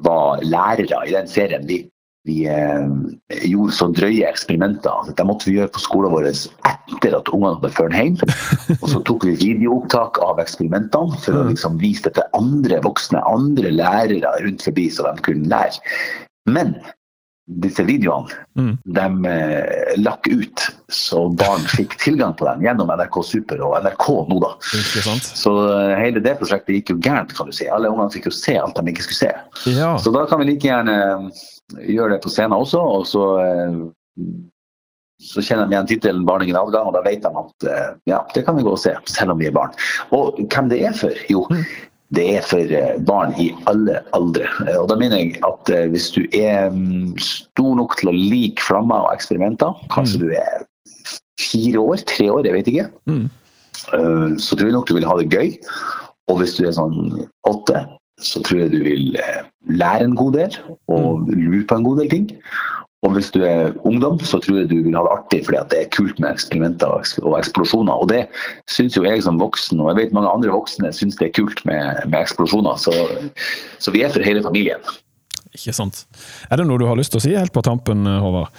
var 0.05 0.43
lærere 0.45 1.05
i 1.07 1.15
den 1.15 1.29
serien, 1.31 1.65
vi, 1.65 1.79
vi 2.27 2.43
eh, 2.51 2.85
gjorde 3.49 3.73
så 3.73 3.87
drøye 3.95 4.27
eksperimenter. 4.29 5.09
Det 5.17 5.25
måtte 5.25 5.49
vi 5.49 5.55
gjøre 5.57 5.73
på 5.73 5.81
skolen 5.81 6.13
vår 6.13 6.29
etter 6.29 7.17
at 7.17 7.31
ungene 7.33 7.55
hadde 7.55 7.73
ført 7.73 7.97
hjem. 7.97 8.19
Og 8.81 8.87
så 8.93 9.01
tok 9.09 9.25
vi 9.25 9.37
videoopptak 9.41 10.21
av 10.21 10.43
eksperimentene 10.43 11.17
for 11.23 11.39
å 11.39 11.47
liksom 11.49 11.81
vise 11.81 12.05
det 12.05 12.17
til 12.19 12.37
andre 12.37 12.81
voksne, 12.85 13.23
andre 13.25 13.73
lærere 13.73 14.37
rundt 14.45 14.67
forbi, 14.69 14.89
så 14.93 15.09
de 15.09 15.25
kunne 15.25 15.49
lære. 15.49 15.81
Men 16.47 16.77
disse 17.47 17.83
videoene 17.87 18.33
Mm. 18.57 18.73
de 18.83 19.29
eh, 19.29 19.93
lakk 20.01 20.27
ut, 20.27 20.63
så 20.91 21.27
barn 21.29 21.61
fikk 21.77 21.93
tilgang 22.01 22.33
på 22.35 22.45
dem 22.47 22.63
gjennom 22.65 22.89
NRK 22.89 23.19
Super 23.23 23.61
og 23.63 23.75
NRK 23.85 24.07
nå, 24.27 24.39
da. 24.43 24.49
Så 25.37 25.53
eh, 25.71 25.93
hele 26.01 26.19
det 26.25 26.33
prosjektet 26.41 26.75
gikk 26.75 26.91
jo 26.91 26.97
gærent, 27.05 27.31
kan 27.37 27.47
du 27.47 27.55
si. 27.55 27.69
Alle 27.71 27.91
ungene 27.93 28.11
fikk 28.11 28.27
jo 28.27 28.33
se 28.35 28.57
alt 28.59 28.75
de 28.81 28.91
ikke 28.91 29.05
skulle 29.05 29.21
se. 29.21 29.31
Ja. 29.77 29.93
Så 30.01 30.11
da 30.15 30.25
kan 30.27 30.41
vi 30.41 30.49
like 30.49 30.67
gjerne 30.67 30.97
eh, 30.97 31.47
gjøre 31.93 32.15
det 32.17 32.21
på 32.25 32.33
scenen 32.33 32.57
også, 32.57 32.81
og 32.81 33.07
så 33.07 33.25
eh, 33.45 33.79
så 35.17 35.41
kjenner 35.41 35.65
de 35.65 35.73
igjen 35.73 35.87
tittelen 35.89 36.25
'Barn 36.27 36.43
ingen 36.45 36.59
adgang', 36.59 36.85
og 36.89 36.93
da 36.93 37.01
vet 37.01 37.23
de 37.23 37.29
at 37.41 37.65
eh, 37.65 37.93
ja, 38.11 38.19
det 38.35 38.43
kan 38.45 38.57
vi 38.57 38.65
gå 38.65 38.73
og 38.75 38.81
se, 38.81 38.93
selv 39.09 39.33
om 39.33 39.39
vi 39.41 39.47
er 39.49 39.55
barn. 39.55 39.71
Og 40.13 40.37
hvem 40.45 40.69
det 40.69 40.83
er 40.85 40.93
for? 40.93 41.15
Jo, 41.31 41.41
det 42.15 42.23
er 42.37 42.45
for 42.47 42.71
eh, 42.71 42.95
barn 43.07 43.33
i 43.41 43.49
alle 43.67 43.99
aldre. 44.15 44.47
Eh, 44.67 44.77
Og 44.79 44.87
da 44.91 44.95
mener 44.99 45.17
jeg 45.19 45.41
at 45.43 45.69
eh, 45.75 45.87
hvis 45.91 46.09
du 46.15 46.21
er 46.37 46.69
mm, 46.71 47.17
stor 47.19 47.75
nok 47.75 47.97
til 47.99 48.11
å 48.11 48.15
like 48.15 48.63
flammer 48.63 49.03
og 49.07 49.13
eksperimenter, 49.17 49.75
kanskje 49.91 50.21
du 50.23 50.29
er 50.31 50.63
fire 51.41 51.83
år, 51.83 51.99
tre 52.07 52.29
år, 52.31 52.45
jeg 52.47 52.53
vet 52.59 52.71
ikke, 52.73 52.87
Mm. 53.07 53.27
så 54.41 54.55
tror 54.57 54.65
jeg 54.67 54.73
nok 54.73 54.87
du 54.89 54.95
vil 54.97 55.05
ha 55.05 55.13
det 55.19 55.29
gøy. 55.31 55.51
Og 56.27 56.39
hvis 56.41 56.55
du 56.57 56.65
er 56.67 56.73
sånn 56.75 57.27
åtte, 57.47 57.83
så 58.19 58.41
tror 58.43 58.63
jeg 58.63 58.71
du 58.73 58.79
vil 58.83 59.13
lære 59.69 60.03
en 60.07 60.15
god 60.17 60.33
del 60.33 60.55
og 60.91 61.29
lure 61.29 61.61
på 61.69 61.77
en 61.77 61.85
god 61.85 62.01
del 62.01 62.09
ting. 62.09 62.25
Og 63.07 63.15
hvis 63.15 63.29
du 63.31 63.39
er 63.47 63.71
ungdom, 63.87 64.19
så 64.19 64.41
tror 64.43 64.59
jeg 64.59 64.69
du 64.71 64.77
vil 64.83 64.95
ha 64.97 65.05
det 65.05 65.15
artig 65.15 65.41
fordi 65.47 65.63
det 65.71 65.79
er 65.79 65.91
kult 65.95 66.17
med 66.19 66.33
eksperimenter 66.33 66.91
og 67.23 67.35
eksplosjoner. 67.39 67.95
Og 67.95 68.09
det 68.11 68.25
syns 68.71 68.97
jo 68.97 69.05
jeg 69.07 69.23
som 69.23 69.39
voksen, 69.39 69.79
og 69.79 69.93
jeg 69.93 70.01
vet 70.01 70.15
mange 70.17 70.31
andre 70.33 70.51
voksne 70.51 70.91
syns 70.95 71.15
det 71.21 71.29
er 71.29 71.35
kult 71.39 71.63
med, 71.69 72.03
med 72.11 72.19
eksplosjoner. 72.19 72.75
Så, 72.83 72.93
så 73.79 73.93
vi 73.95 74.03
er 74.03 74.11
for 74.11 74.27
hele 74.27 74.43
familien. 74.43 74.83
Ikke 75.55 75.73
sant. 75.73 76.03
Er 76.51 76.59
det 76.59 76.67
noe 76.67 76.81
du 76.81 76.87
har 76.89 76.99
lyst 76.99 77.15
til 77.15 77.21
å 77.21 77.23
si 77.23 77.37
helt 77.37 77.55
på 77.55 77.63
tampen, 77.65 78.03
Håvard? 78.03 78.51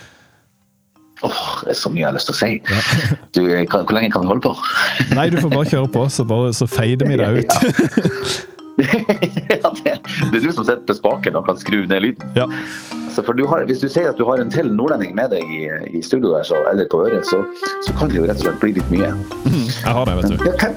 Åh, 1.26 1.64
det 1.67 1.75
er 1.75 1.78
så 1.78 1.90
mye 1.90 2.05
jeg 2.05 2.09
har 2.09 2.14
lyst 2.17 2.31
til 2.31 2.37
å 2.37 2.40
si. 2.40 2.52
Du, 3.37 3.43
kan, 3.71 3.85
hvor 3.85 3.97
lenge 3.99 4.12
kan 4.14 4.25
vi 4.25 4.31
holde 4.31 4.49
på? 4.49 4.55
Nei, 5.19 5.28
du 5.35 5.40
får 5.43 5.52
bare 5.52 5.73
kjøre 5.75 5.90
på, 5.95 6.07
så, 6.14 6.25
bare, 6.28 6.55
så 6.57 6.69
feider 6.71 7.11
vi 7.11 7.19
deg 7.21 7.43
ut. 7.43 7.59
ja, 9.52 9.73
det, 9.83 9.99
det 9.99 10.38
er 10.38 10.45
du 10.47 10.52
som 10.55 10.64
sitter 10.64 10.87
på 10.87 10.97
spaken 10.97 11.38
og 11.38 11.50
kan 11.50 11.59
skru 11.61 11.83
ned 11.85 12.07
lyden. 12.07 12.38
Ja. 12.38 12.47
Så 13.19 13.23
for 13.27 13.35
du 13.35 13.47
har, 13.51 13.65
hvis 13.67 13.81
du 13.83 13.89
sier 13.91 14.13
at 14.13 14.19
du 14.21 14.23
har 14.29 14.39
en 14.39 14.51
til 14.53 14.69
nordlending 14.71 15.11
med 15.19 15.33
deg 15.33 15.49
i, 15.51 15.65
i 15.99 16.03
studio 16.07 16.31
der, 16.37 16.45
så, 16.47 16.55
eller 16.71 16.87
på 16.87 17.01
øret, 17.03 17.27
så, 17.27 17.41
så 17.83 17.95
kan 17.99 18.13
det 18.13 18.21
jo 18.21 18.29
rett 18.29 18.39
og 18.39 18.45
slett 18.45 18.61
bli 18.63 18.71
litt 18.77 18.93
mye. 18.95 19.09
Jeg 19.49 19.95
har 19.97 20.07
det, 20.07 20.15
vet 20.21 20.31
du. 20.31 20.45
Ja, 20.47 20.69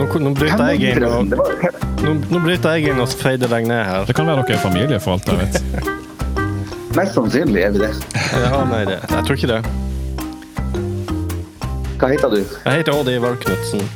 Nå, 0.00 0.06
nå 0.24 0.32
bryter 0.34 0.64
jeg 0.72 0.96
inn 0.96 1.06
og, 1.06 1.30
det 1.30 1.38
var, 1.38 1.52
hvem, 1.60 1.78
nå, 2.02 2.16
nå 2.32 2.40
bryter 2.42 2.74
jeg 2.74 2.90
inn 2.90 3.04
og 3.04 3.14
feider 3.22 3.54
deg 3.54 3.70
ned 3.70 3.84
her. 3.86 4.02
Det 4.10 4.18
kan 4.18 4.26
være 4.26 4.42
dere 4.48 4.58
er 4.58 4.64
familie, 4.66 4.98
for 5.04 5.14
alt 5.14 5.30
jeg 5.30 5.38
vet. 5.44 5.54
Mest 6.98 7.14
sannsynlig 7.14 7.62
er 7.68 7.76
vi 7.76 7.84
det. 7.84 7.92
Ja, 8.34 8.64
nei, 8.66 8.82
det, 8.90 8.98
jeg 9.06 9.22
tror 9.30 9.38
ikke 9.38 9.52
det. 9.54 9.62
Hva 12.02 12.10
heter 12.16 12.34
du? 12.34 12.40
Jeg 12.42 12.80
heter 12.80 12.98
Odd 12.98 13.14
Ivar 13.14 13.38
Knutsen. 13.46 13.86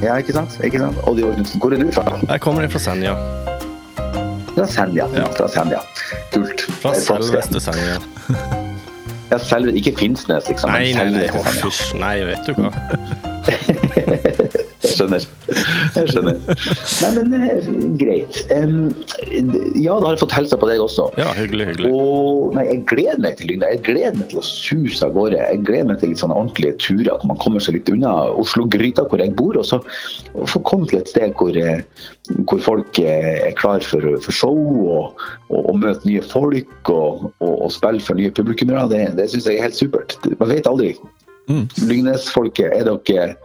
Ja, 0.00 0.16
ikke 0.16 0.32
sant? 0.40 0.56
Ikke 0.64 0.80
sant? 0.80 1.04
Odd 1.04 1.20
Ivar 1.20 1.36
Knutsen. 1.36 1.60
Hvor 1.60 1.76
er 1.76 1.84
du 1.84 1.92
fra? 1.92 2.16
Jeg 2.30 2.46
kommer 2.48 2.64
fra 2.72 2.86
Senja. 2.88 3.12
Fra 4.56 4.66
Senja. 4.66 5.08
Ja. 5.14 5.26
Fra 5.36 5.48
Senja. 5.48 5.82
Kult. 6.32 6.60
Fra 6.80 6.94
selveste 6.94 7.60
Senja. 7.60 8.00
Ja, 9.26 9.40
selve, 9.42 9.72
ikke 9.74 9.90
Finnsnes, 9.98 10.44
liksom. 10.46 10.70
Nei, 10.70 10.92
nei, 10.94 11.10
nei. 11.10 11.26
Nei, 11.98 12.12
vet 12.28 12.46
du 12.46 12.52
hva. 12.54 12.70
Skjønner. 14.96 15.24
Jeg 15.96 16.10
skjønner. 16.10 16.38
Nei, 17.02 17.10
men 17.16 17.34
eh, 17.36 17.68
greit. 18.00 18.38
Um, 18.54 18.92
ja, 19.76 19.96
da 19.96 20.08
har 20.08 20.14
jeg 20.14 20.22
fått 20.22 20.36
hilse 20.36 20.58
på 20.60 20.68
deg 20.70 20.82
også. 20.82 21.08
Ja, 21.20 21.28
hyggelig, 21.36 21.68
hyggelig. 21.70 21.90
Og 21.92 22.56
nei, 22.56 22.64
jeg 22.70 22.82
gleder 22.88 23.20
meg 23.22 23.36
til 23.38 23.50
Lygna. 23.50 23.70
Jeg 23.74 23.82
gleder 23.88 24.16
meg 24.16 24.30
til 24.32 24.40
å 24.40 24.44
suse 24.46 25.04
av 25.04 25.16
gårde. 25.16 25.40
Jeg 25.40 25.62
gleder 25.68 25.90
meg 25.90 26.00
til 26.00 26.12
litt 26.12 26.22
sånne 26.22 26.38
ordentlige 26.38 26.78
turer 26.82 27.12
hvor 27.12 27.32
man 27.32 27.40
kommer 27.42 27.64
seg 27.64 27.78
litt 27.78 27.90
unna 27.92 28.14
Oslo-gryta 28.40 29.06
hvor 29.10 29.22
jeg 29.22 29.34
bor. 29.38 29.58
Og 29.60 29.68
så 29.68 29.80
få 30.52 30.62
komme 30.68 30.88
til 30.90 31.02
et 31.02 31.12
sted 31.12 31.36
hvor, 31.36 31.58
eh, 31.60 31.82
hvor 32.48 32.62
folk 32.64 33.02
eh, 33.02 33.42
er 33.50 33.58
klar 33.58 33.84
for, 33.84 34.06
for 34.24 34.36
show 34.36 34.56
og, 34.56 35.26
og, 35.50 35.60
og 35.60 35.82
møte 35.82 36.08
nye 36.08 36.24
folk 36.24 36.92
og, 36.92 37.28
og, 37.44 37.68
spille 37.74 38.00
for 38.04 38.18
nye 38.18 38.32
publikummere. 38.32 38.88
Det, 38.92 39.02
det 39.18 39.28
syns 39.32 39.50
jeg 39.50 39.60
er 39.60 39.68
helt 39.68 39.78
supert. 39.78 40.16
Man 40.40 40.52
vet 40.52 40.70
aldri. 40.70 40.94
Lyngnes-folket, 41.46 42.72
er 42.74 42.88
dere 42.88 43.36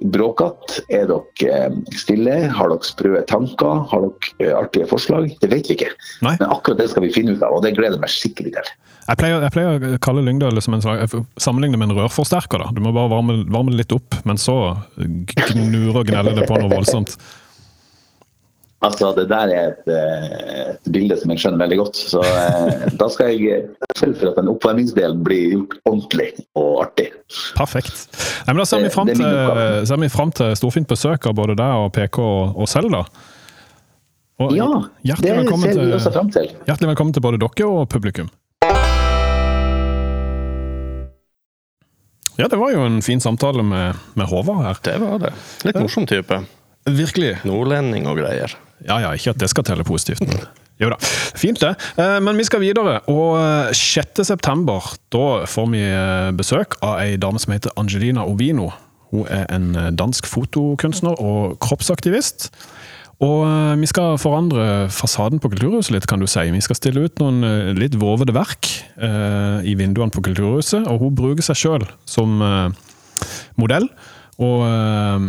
bråkete? 0.00 0.82
Er 0.94 1.08
dere 1.10 1.62
eh, 1.68 1.78
stille? 1.98 2.36
Har 2.54 2.72
dere 2.72 2.86
sprø 2.86 3.22
tanker? 3.30 3.82
Har 3.90 4.04
dere 4.06 4.50
eh, 4.50 4.54
artige 4.56 4.88
forslag? 4.90 5.30
Det 5.42 5.50
vet 5.52 5.70
vi 5.70 5.78
ikke. 5.78 5.90
Nei. 6.26 6.36
Men 6.40 6.52
akkurat 6.54 6.82
det 6.82 6.90
skal 6.92 7.06
vi 7.06 7.12
finne 7.14 7.34
ut 7.34 7.42
av, 7.42 7.58
og 7.58 7.64
det 7.66 7.74
gleder 7.78 7.98
jeg 7.98 8.04
meg 8.04 8.14
skikkelig 8.14 8.54
til. 8.58 8.70
Jeg 9.08 9.20
pleier, 9.22 9.40
jeg 9.40 9.54
pleier 9.54 9.88
å 9.96 9.98
kalle 10.04 10.22
Lyngdal 10.26 10.56
liksom 10.58 10.76
en 10.76 10.84
slags, 10.84 11.16
sammenligne 11.40 11.80
med 11.80 11.90
en 11.90 11.98
rørforsterker. 12.02 12.60
da. 12.60 12.70
Du 12.76 12.82
må 12.84 12.92
bare 12.92 13.12
varme, 13.14 13.40
varme 13.48 13.72
det 13.72 13.82
litt 13.82 13.96
opp, 13.96 14.18
men 14.28 14.40
så 14.40 14.58
gnure 14.98 16.02
og 16.02 16.10
gnelle 16.10 16.36
det 16.36 16.48
på 16.48 16.60
noe 16.60 16.72
voldsomt. 16.74 17.16
Altså, 18.78 19.08
Det 19.16 19.24
der 19.28 19.50
er 19.50 19.72
et, 19.72 19.88
eh, 19.90 20.70
et 20.70 20.92
bilde 20.94 21.16
som 21.18 21.32
jeg 21.32 21.40
skjønner 21.42 21.58
veldig 21.64 21.78
godt. 21.80 21.96
Så 21.98 22.20
eh, 22.22 22.84
da 23.00 23.08
skal 23.10 23.32
jeg 23.34 23.64
sørge 23.98 24.14
for 24.20 24.30
at 24.30 24.36
den 24.38 24.50
oppvarmingsdelen 24.52 25.24
blir 25.26 25.48
gjort 25.56 25.74
ordentlig 25.90 26.28
og 26.54 26.84
artig. 26.84 27.08
Perfekt. 27.58 28.04
Nei, 28.46 28.54
men 28.54 28.62
Da 28.62 28.68
ser 28.70 28.84
vi 28.84 28.92
fram 28.94 29.10
til, 29.10 29.24
ser 29.90 29.98
vi 29.98 30.08
frem 30.12 30.30
til 30.30 30.54
storfint 30.60 30.86
besøk 30.90 31.26
av 31.26 31.34
både 31.34 31.56
deg 31.58 31.82
og 31.86 31.90
PK 31.96 32.20
og, 32.22 32.54
og 32.54 32.70
Selda. 32.70 33.02
Og 34.38 34.54
Ja, 34.54 34.68
det 35.02 35.18
ser 35.18 35.40
vi 35.42 35.92
også 35.98 36.12
fram 36.14 36.30
til. 36.30 36.52
hjertelig 36.68 36.92
velkommen 36.92 37.12
til 37.16 37.24
både 37.26 37.40
dere 37.42 37.66
og 37.66 37.88
publikum. 37.90 38.30
Ja, 42.38 42.46
det 42.46 42.54
var 42.62 42.70
jo 42.70 42.84
en 42.86 43.02
fin 43.02 43.18
samtale 43.18 43.64
med, 43.66 43.98
med 44.14 44.30
Håvard 44.30 44.62
her. 44.62 44.78
Det 44.86 44.94
var 45.02 45.18
det. 45.18 45.32
Litt 45.66 45.80
morsom 45.82 46.06
type. 46.06 46.38
Virkelig. 46.86 47.40
Nordlending 47.42 48.06
og 48.06 48.22
greier. 48.22 48.54
Ja, 48.86 49.00
ja, 49.02 49.12
ikke 49.16 49.34
at 49.34 49.42
det 49.42 49.50
skal 49.50 49.66
telle 49.66 49.84
positivt. 49.86 50.22
Jo 50.78 50.92
da, 50.92 50.98
fint 51.34 51.58
det. 51.58 51.72
Eh, 51.98 52.18
Men 52.22 52.38
vi 52.38 52.46
skal 52.46 52.62
videre. 52.62 53.00
Og 53.10 53.38
eh, 53.40 53.72
6. 53.74 54.22
september, 54.28 54.92
da 55.10 55.44
får 55.50 55.70
vi 55.72 55.82
eh, 55.82 56.28
besøk 56.38 56.78
av 56.86 57.00
ei 57.02 57.16
dame 57.18 57.40
som 57.42 57.54
heter 57.56 57.74
Angelina 57.80 58.26
Ovino. 58.28 58.70
Hun 59.10 59.26
er 59.32 59.48
en 59.50 59.72
eh, 59.74 59.88
dansk 59.90 60.28
fotokunstner 60.30 61.18
og 61.18 61.56
kroppsaktivist. 61.64 62.52
Og 63.18 63.40
eh, 63.48 63.72
vi 63.80 63.88
skal 63.90 64.20
forandre 64.22 64.86
fasaden 64.94 65.42
på 65.42 65.50
Kulturhuset 65.50 65.96
litt, 65.96 66.06
kan 66.06 66.22
du 66.22 66.28
si. 66.30 66.44
Vi 66.54 66.62
skal 66.62 66.78
stille 66.78 67.08
ut 67.08 67.18
noen 67.18 67.42
eh, 67.42 67.72
litt 67.74 67.98
vovede 67.98 68.36
verk 68.36 68.70
eh, 68.94 69.66
i 69.66 69.74
vinduene 69.80 70.14
på 70.14 70.22
Kulturhuset, 70.28 70.86
og 70.86 71.02
hun 71.02 71.18
bruker 71.18 71.42
seg 71.42 71.58
sjøl 71.58 71.88
som 72.06 72.38
eh, 72.38 72.70
modell. 73.58 73.90
Og 74.38 74.62
eh, 74.68 75.26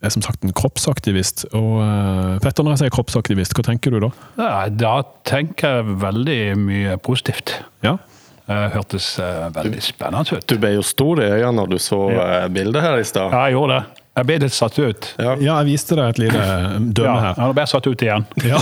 er 0.00 0.12
som 0.14 0.24
sagt 0.24 0.44
en 0.44 0.52
kroppsaktivist. 0.56 1.46
Og 1.56 1.80
eh, 1.84 2.38
Petter, 2.44 2.64
når 2.64 2.76
jeg 2.76 2.84
sier 2.84 2.94
kroppsaktivist, 2.94 3.56
hva 3.56 3.64
tenker 3.66 3.94
du 3.96 4.00
da? 4.06 4.10
Ja, 4.40 4.52
da 4.72 4.94
tenker 5.28 5.80
jeg 5.80 5.98
veldig 6.02 6.40
mye 6.60 6.96
positivt. 7.04 7.58
Ja? 7.84 7.98
Det 8.50 8.58
hørtes 8.74 9.12
eh, 9.22 9.46
veldig 9.54 9.80
spennende 9.84 10.36
ut. 10.40 10.46
Du 10.50 10.56
ble 10.58 10.72
jo 10.74 10.84
stor 10.86 11.20
i 11.22 11.28
øynene 11.30 11.54
når 11.60 11.72
du 11.74 11.78
så 11.78 12.00
Ja. 12.10 12.48
bildet 12.50 12.82
her 12.82 12.98
i 12.98 13.04
stad. 13.06 13.30
Ja, 13.32 13.44
jeg 13.46 13.54
gjorde 13.58 13.76
det. 13.78 14.06
Jeg 14.18 14.26
ble 14.26 14.36
litt 14.42 14.52
satt 14.56 14.78
ut. 14.82 15.06
Ja. 15.22 15.34
Ja, 15.38 15.52
jeg 15.60 15.68
viste 15.70 15.96
deg 15.96 16.08
et 16.10 16.18
lite 16.18 16.40
dømme 16.98 17.20
her. 17.22 17.36
Ja, 17.38 17.46
nå 17.46 17.52
ble 17.54 17.62
jeg 17.62 17.70
satt 17.70 17.86
ut 17.86 18.02
igjen. 18.04 18.26
Ja. 18.44 18.58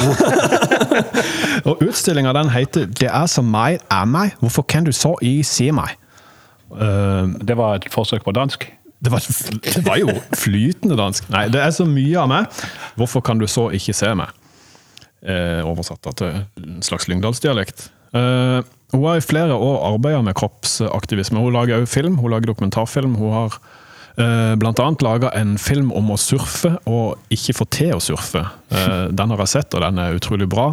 og 1.68 1.80
utstillinga 1.86 2.34
den 2.36 2.50
heter 2.52 2.84
'Det 2.86 3.08
er 3.08 3.26
som 3.26 3.48
meg 3.50 3.80
er 3.90 4.04
meg, 4.04 4.36
hvorfor 4.42 4.62
kan 4.68 4.84
du 4.84 4.92
så 4.92 5.14
i 5.22 5.42
se 5.42 5.70
meg'? 5.72 5.96
Uh, 6.70 7.32
Det 7.40 7.56
var 7.56 7.76
et 7.80 7.88
forsøk 7.90 8.22
på 8.24 8.32
dansk. 8.36 8.68
Det, 8.98 9.12
var, 9.12 9.22
det 9.64 9.84
var 9.86 10.00
jo 10.00 10.14
flytende 10.34 10.98
dansk. 10.98 11.28
Nei, 11.32 11.46
det 11.52 11.62
er 11.62 11.70
så 11.74 11.86
mye 11.88 12.18
av 12.18 12.30
meg, 12.30 12.62
hvorfor 12.98 13.22
kan 13.24 13.40
du 13.40 13.46
så 13.50 13.68
ikke 13.74 13.94
se 13.96 14.10
meg? 14.18 14.34
Eh, 15.18 15.62
oversatt 15.66 16.06
til 16.18 16.42
en 16.62 16.82
slags 16.86 17.08
lyngdalsdialekt. 17.10 17.88
Eh, 18.14 18.60
hun 18.92 19.04
har 19.04 19.18
i 19.18 19.24
flere 19.24 19.54
år 19.54 19.82
arbeidet 19.92 20.22
med 20.24 20.36
kroppsaktivisme. 20.38 21.40
Hun 21.42 21.52
lager 21.52 21.82
også 21.82 21.92
film, 21.98 22.16
hun 22.16 22.32
lager 22.32 22.46
dokumentarfilm. 22.46 23.14
Hun 23.18 23.32
har 23.34 23.58
eh, 24.18 24.54
annet 24.54 25.02
laga 25.02 25.30
en 25.36 25.58
film 25.58 25.90
om 25.92 26.10
å 26.10 26.16
surfe 26.16 26.76
og 26.88 27.18
ikke 27.34 27.56
få 27.58 27.66
til 27.74 27.96
å 27.96 28.02
surfe. 28.02 28.46
Eh, 28.70 29.08
den 29.12 29.34
har 29.34 29.42
jeg 29.44 29.54
sett, 29.54 29.74
og 29.74 29.84
den 29.84 29.98
er 29.98 30.16
utrolig 30.16 30.48
bra. 30.48 30.70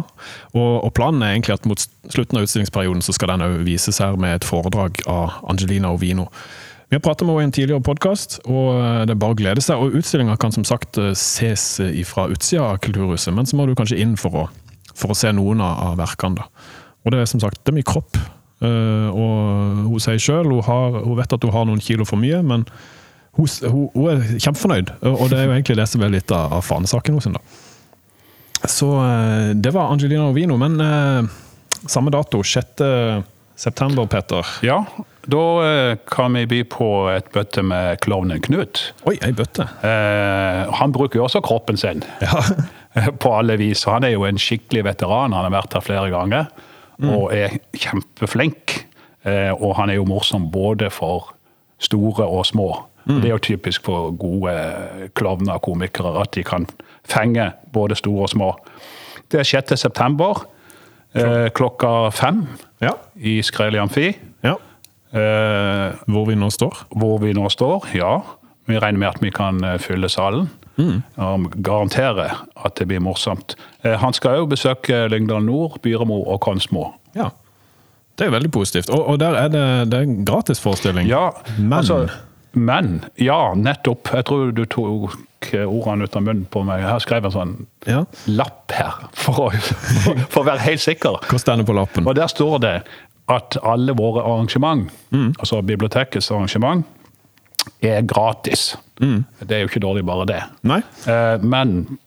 Og, 0.54 0.84
og 0.84 0.94
planen 0.96 1.22
er 1.22 1.34
egentlig 1.34 1.58
at 1.58 1.68
mot 1.68 1.82
slutten 2.08 2.38
av 2.38 2.46
utstillingsperioden 2.46 3.04
så 3.04 3.14
skal 3.16 3.34
den 3.34 3.44
også 3.46 3.66
vises 3.66 4.00
her 4.02 4.16
med 4.16 4.38
et 4.38 4.48
foredrag 4.48 5.02
av 5.10 5.42
Angelina 5.50 5.92
Ovino. 5.92 6.30
Vi 6.88 6.94
har 6.94 7.02
pratet 7.02 7.26
med 7.26 7.34
henne 7.34 7.42
i 7.42 7.48
en 7.48 7.54
tidligere 7.54 7.82
podkast, 7.82 8.38
og 8.46 8.76
eh, 8.78 9.00
det 9.08 9.16
er 9.16 9.18
bare 9.18 9.34
å 9.34 9.38
glede 9.38 9.62
seg. 9.64 9.80
Og 9.82 9.96
Utstillinga 9.98 10.36
kan 10.38 10.54
som 10.54 10.62
sagt 10.66 11.00
eh, 11.02 11.16
ses 11.18 11.80
fra 12.06 12.28
utsida 12.30 12.68
av 12.68 12.78
Kulturhuset, 12.84 13.34
men 13.34 13.48
så 13.48 13.58
må 13.58 13.66
du 13.66 13.74
kanskje 13.74 13.98
inn 14.04 14.14
for 14.20 14.44
å, 14.44 14.44
for 14.94 15.10
å 15.10 15.18
se 15.18 15.32
noen 15.34 15.64
av, 15.66 15.96
verkene. 15.98 16.38
da. 16.38 16.46
Og 17.02 17.10
det 17.10 17.24
er 17.24 17.30
som 17.30 17.42
sagt 17.42 17.64
det 17.64 17.74
er 17.74 17.78
mye 17.80 17.90
kropp. 17.90 18.20
Eh, 18.62 19.08
og 19.10 19.82
hun 19.90 20.04
sier 20.04 20.22
sjøl 20.22 20.54
hun, 20.54 20.62
hun 21.02 21.18
vet 21.18 21.34
at 21.34 21.48
hun 21.48 21.54
har 21.58 21.66
noen 21.66 21.82
kilo 21.82 22.06
for 22.06 22.22
mye, 22.22 22.38
men 22.46 22.62
hun, 23.36 23.50
hun, 23.66 23.88
hun 23.96 24.10
er 24.14 24.22
kjempefornøyd. 24.38 24.94
Og 25.10 25.26
det 25.32 25.40
er 25.40 25.50
jo 25.50 25.56
egentlig 25.58 25.80
det 25.82 25.90
som 25.90 26.06
er 26.06 26.14
litt 26.14 26.30
av, 26.30 26.54
av 26.60 26.64
fanesaken 26.70 27.18
hos 27.18 27.26
henne. 27.26 27.42
da. 27.42 28.70
Så 28.70 28.92
eh, 29.02 29.56
det 29.58 29.74
var 29.74 29.90
Angelina 29.90 30.30
Ovino, 30.30 30.54
men 30.62 30.78
eh, 30.86 31.34
samme 31.90 32.14
dato, 32.14 32.46
6. 32.46 32.86
september, 33.56 34.06
Petter. 34.06 34.46
Ja, 34.66 34.84
da 35.26 35.42
eh, 35.66 35.96
kan 36.10 36.36
vi 36.38 36.44
by 36.46 36.62
på 36.70 36.88
et 37.10 37.30
bøtte 37.34 37.64
med 37.66 37.98
klovnen 38.04 38.42
Knut. 38.44 38.82
Oi, 39.08 39.16
ei 39.24 39.32
bøtte. 39.36 39.66
Eh, 39.82 40.62
han 40.78 40.94
bruker 40.94 41.20
jo 41.20 41.26
også 41.26 41.42
kroppen 41.44 41.80
sin 41.80 42.04
Ja. 42.22 42.42
på 43.22 43.32
alle 43.36 43.58
vis. 43.60 43.82
og 43.86 43.98
Han 43.98 44.06
er 44.08 44.14
jo 44.14 44.24
en 44.24 44.38
skikkelig 44.40 44.84
veteran. 44.86 45.34
Han 45.36 45.48
har 45.48 45.52
vært 45.52 45.74
her 45.76 45.84
flere 45.84 46.12
ganger 46.14 46.46
og 47.04 47.32
er 47.36 47.58
kjempeflink. 47.76 48.86
Eh, 49.26 49.52
og 49.52 49.74
han 49.80 49.90
er 49.90 49.98
jo 49.98 50.06
morsom 50.08 50.50
både 50.52 50.88
for 50.94 51.32
store 51.82 52.24
og 52.24 52.46
små. 52.46 52.70
Mm. 53.06 53.20
Det 53.20 53.28
er 53.28 53.34
jo 53.34 53.42
typisk 53.50 53.84
for 53.86 54.14
gode 54.18 54.54
klovner 55.18 55.58
og 55.58 55.66
komikere 55.66 56.14
at 56.22 56.32
de 56.34 56.44
kan 56.46 56.66
fenge 57.06 57.50
både 57.74 57.98
store 57.98 58.26
og 58.26 58.32
små. 58.32 58.52
Det 59.30 59.42
er 59.42 59.48
6. 59.48 59.76
september 59.76 60.46
eh, 61.16 61.48
klokka 61.56 62.10
fem 62.14 62.44
ja. 62.82 62.92
i 63.16 63.38
Skreli 63.42 63.78
Amfi. 63.78 64.12
ja. 64.44 64.56
Eh, 65.16 65.92
Hvor 66.10 66.26
vi 66.28 66.34
nå 66.34 66.50
står. 66.50 66.86
hvor 66.90 67.18
vi 67.22 67.32
nå 67.32 67.48
står, 67.48 67.86
ja. 67.94 68.20
Vi 68.66 68.78
regner 68.78 68.98
med 68.98 69.08
at 69.08 69.22
vi 69.22 69.30
kan 69.30 69.62
eh, 69.64 69.78
fylle 69.78 70.08
salen. 70.12 70.48
Og 71.16 71.46
garantere 71.64 72.26
at 72.64 72.74
det 72.76 72.84
blir 72.90 73.00
morsomt. 73.00 73.54
Eh, 73.82 73.94
Han 73.96 74.12
skal 74.12 74.36
jo 74.42 74.46
besøke 74.46 75.06
Lyngdal 75.08 75.42
Nord, 75.46 75.78
Byremo 75.82 76.18
og 76.26 76.40
Konsmo. 76.40 76.90
Ja. 77.16 77.30
Det 78.18 78.26
er 78.26 78.30
veldig 78.34 78.50
positivt. 78.52 78.90
Og, 78.90 79.06
og 79.08 79.18
der 79.20 79.36
er 79.36 79.48
det, 79.48 79.90
det 79.92 79.98
er 79.98 80.04
en 80.04 80.24
gratis 80.24 80.60
forestilling. 80.60 81.08
Ja, 81.08 81.30
Men 81.58 81.72
altså, 81.78 82.08
men 82.56 83.04
Ja, 83.20 83.54
nettopp. 83.54 84.08
Jeg 84.16 84.26
tror 84.28 84.52
du 84.56 84.64
tok 84.64 85.16
ordene 85.52 86.08
ut 86.08 86.16
av 86.18 86.24
munnen 86.26 86.46
på 86.50 86.62
meg. 86.66 86.80
Jeg 86.82 86.90
har 86.90 87.02
skrevet 87.04 87.30
en 87.30 87.34
sånn 87.36 87.52
ja. 87.86 88.00
lapp 88.26 88.72
her, 88.74 88.96
for 89.14 89.44
å, 89.46 89.50
for 90.32 90.40
å 90.42 90.46
være 90.48 90.64
helt 90.64 90.82
sikker. 90.82 91.20
Hva 91.30 91.38
står 91.38 91.60
det 91.62 91.68
på 91.68 91.76
lappen? 91.76 92.08
Og 92.08 92.16
der 92.18 92.30
står 92.32 92.56
det 92.64 92.74
at 93.30 93.56
alle 93.66 93.94
våre 93.98 94.22
arrangement, 94.22 94.88
altså 95.38 95.60
bibliotekets 95.66 96.30
arrangement, 96.34 96.84
er 97.82 98.02
gratis. 98.06 98.72
Det 98.98 99.50
er 99.56 99.64
jo 99.64 99.70
ikke 99.70 99.82
dårlig 99.82 100.04
bare 100.06 100.26
det. 100.30 100.42
Nei? 100.70 100.80
Eh, 101.10 101.42
Men 101.42 101.98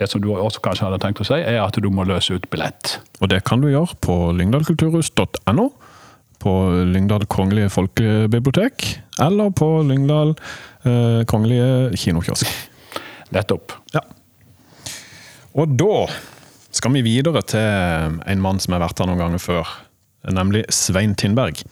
det 0.00 0.08
som 0.08 0.22
du 0.24 0.30
også 0.32 0.62
kanskje 0.64 0.86
hadde 0.88 0.98
tenkt 1.02 1.20
å 1.20 1.26
si, 1.28 1.36
er 1.36 1.60
at 1.62 1.76
du 1.76 1.88
må 1.92 2.06
løse 2.08 2.32
ut 2.34 2.48
billett. 2.50 2.96
Og 3.20 3.28
det 3.28 3.42
kan 3.44 3.60
du 3.60 3.68
gjøre 3.68 3.96
på 4.02 4.16
lyngdalkulturhus.no, 4.40 5.66
på 6.42 6.52
Lyngdal 6.90 7.24
kongelige 7.30 7.70
folkebibliotek, 7.72 8.88
eller 9.22 9.52
på 9.54 9.68
Lyngdal 9.86 10.34
eh, 10.34 11.22
kongelige 11.30 11.96
kinokiosk. 12.02 12.50
Nettopp. 13.32 13.72
Ja. 13.94 14.02
Og 15.56 15.72
da 15.78 16.06
skal 16.72 16.94
vi 16.96 17.04
videre 17.04 17.42
til 17.44 18.20
en 18.26 18.42
mann 18.44 18.60
som 18.62 18.74
har 18.76 18.82
vært 18.84 19.02
her 19.02 19.10
noen 19.10 19.20
ganger 19.20 19.42
før, 19.42 19.72
nemlig 20.32 20.64
Svein 20.72 21.14
Tindberg. 21.18 21.62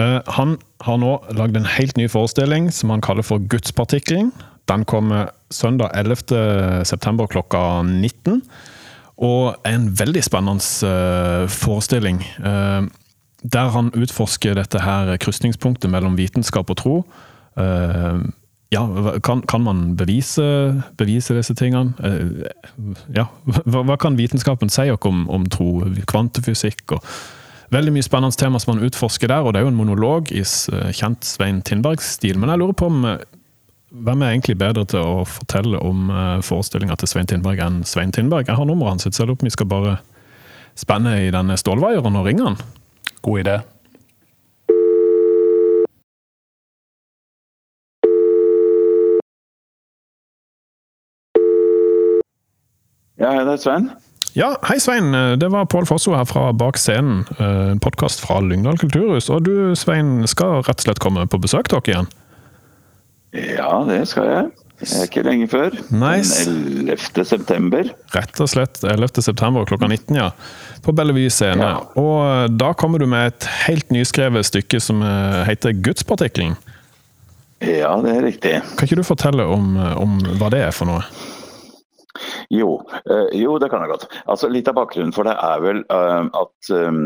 Eh, 0.00 0.18
Han 0.38 0.56
har 0.86 0.98
nå 0.98 1.16
lagd 1.36 1.56
en 1.58 1.68
helt 1.68 1.98
ny 2.00 2.08
forestilling 2.08 2.70
som 2.72 2.90
han 2.94 3.04
kaller 3.04 3.26
for 3.26 3.38
Gudspartikkelen. 3.38 4.32
Den 4.70 4.84
kommer 4.88 5.32
søndag 5.52 5.90
11. 5.98 6.84
september 6.88 7.28
klokka 7.28 7.82
19. 7.82 8.40
Og 9.22 9.54
en 9.68 9.90
veldig 9.98 10.22
spennende 10.24 10.88
eh, 10.88 11.46
forestilling. 11.52 12.22
Eh, 13.42 13.48
Der 13.52 13.72
han 13.74 13.90
utforsker 13.94 14.54
dette 14.54 14.80
her 14.80 15.16
krysningspunktet 15.18 15.90
mellom 15.90 16.16
vitenskap 16.16 16.70
og 16.70 16.76
tro. 16.76 16.94
Eh, 17.58 18.22
ja, 18.72 18.86
kan, 19.20 19.42
kan 19.42 19.60
man 19.60 19.96
bevise, 19.96 20.82
bevise 20.96 21.34
disse 21.36 21.54
tingene? 21.54 21.92
Eh, 22.00 22.48
Ja, 23.12 23.26
hva, 23.44 23.82
hva 23.84 23.98
kan 24.00 24.16
vitenskapen 24.16 24.70
si 24.72 24.88
oss 24.90 25.04
om, 25.04 25.28
om 25.28 25.44
tro? 25.46 25.82
Kvantefysikk 26.06 26.96
og 26.96 27.04
Veldig 27.72 27.92
mye 27.94 28.04
spennende 28.04 28.36
tema 28.36 28.58
som 28.60 28.74
man 28.74 28.84
utforsker 28.84 29.30
der, 29.30 29.40
og 29.40 29.54
det 29.54 29.60
er 29.60 29.64
jo 29.64 29.70
en 29.70 29.78
monolog 29.78 30.28
i 30.28 30.42
kjent 30.92 31.24
Svein 31.24 31.62
Tindberg-stil. 31.64 32.36
Men 32.36 32.50
jeg 32.52 32.60
lurer 32.60 32.76
på 32.76 32.90
om 32.90 33.06
eh, 33.08 33.22
hvem 33.92 34.24
er 34.24 34.34
egentlig 34.34 34.58
bedre 34.60 34.84
til 34.88 35.00
å 35.00 35.22
fortelle 35.24 35.80
om 35.80 36.10
forestillinga 36.44 36.98
til 37.00 37.08
Svein 37.08 37.28
Tindberg 37.28 37.60
enn 37.64 37.80
Svein 37.88 38.12
Tindberg? 38.12 38.44
Jeg 38.48 38.56
har 38.56 38.68
nummeret 38.68 38.92
hans, 38.92 39.08
så 39.08 39.22
jeg 39.22 39.30
lurer 39.30 39.40
på 39.40 39.46
om 39.46 39.48
vi 39.48 39.56
skal 39.56 39.70
bare 39.72 39.94
spenne 40.76 41.16
i 41.24 41.32
denne 41.32 41.56
stålvaieren 41.60 42.16
og 42.20 42.28
ringe 42.28 42.46
han. 42.50 42.60
God 43.22 43.38
idé. 43.40 43.60
Ja, 53.20 53.32
det 53.44 53.52
er 53.52 53.60
Svein. 53.60 53.90
Ja, 54.34 54.54
hei 54.66 54.78
Svein. 54.80 55.12
Det 55.38 55.50
var 55.52 55.66
Pål 55.70 55.86
Fosso 55.86 56.14
her 56.16 56.24
fra 56.28 56.48
Bak 56.56 56.78
scenen. 56.80 57.24
eh, 57.38 57.70
En 57.74 57.80
podkast 57.80 58.20
fra 58.24 58.40
Lyngdal 58.40 58.78
kulturhus. 58.80 59.28
Og 59.30 59.44
du 59.44 59.74
Svein 59.76 60.26
skal 60.26 60.62
rett 60.64 60.80
og 60.80 60.86
slett 60.86 61.02
komme 61.02 61.26
på 61.28 61.38
besøk 61.40 61.68
til 61.68 61.80
dere 61.80 61.92
igjen? 61.94 62.10
Ja, 63.32 63.84
det 63.88 64.06
skal 64.08 64.24
jeg. 64.28 64.50
Det 64.82 64.88
er 64.98 65.06
ikke 65.06 65.22
lenge 65.22 65.46
før. 65.48 65.76
Nice. 65.94 66.44
Den 66.50 66.88
11. 66.90 67.24
september. 67.24 67.92
Rett 68.16 68.40
og 68.42 68.48
slett 68.50 68.82
11. 68.82 69.22
september 69.22 69.64
klokka 69.68 69.86
19, 69.86 70.16
ja. 70.18 70.30
På 70.82 70.92
Bellevue 70.92 71.30
scene. 71.30 71.62
Ja. 71.62 71.80
Og 72.00 72.16
eh, 72.26 72.46
da 72.58 72.72
kommer 72.78 73.02
du 73.02 73.06
med 73.10 73.32
et 73.32 73.48
helt 73.66 73.92
nyskrevet 73.94 74.48
stykke 74.48 74.80
som 74.82 75.02
eh, 75.06 75.42
heter 75.48 75.76
Gudspartikkelen. 75.78 76.56
Ja, 77.62 77.94
det 78.02 78.16
er 78.16 78.24
riktig. 78.26 78.56
Kan 78.74 78.88
ikke 78.88 78.98
du 78.98 79.06
fortelle 79.06 79.46
om, 79.46 79.76
eh, 79.78 79.94
om 80.02 80.18
hva 80.40 80.50
det 80.52 80.64
er 80.66 80.74
for 80.74 80.90
noe? 80.90 81.06
Jo, 82.52 82.74
jo, 83.32 83.56
det 83.58 83.70
kan 83.72 83.80
jeg 83.80 83.94
godt. 83.94 84.04
Altså, 84.28 84.50
Litt 84.52 84.68
av 84.68 84.76
bakgrunnen 84.76 85.14
for 85.16 85.26
det 85.26 85.32
er 85.40 85.62
vel 85.64 85.80
eh, 85.80 86.26
at 86.42 86.72
um, 86.76 87.04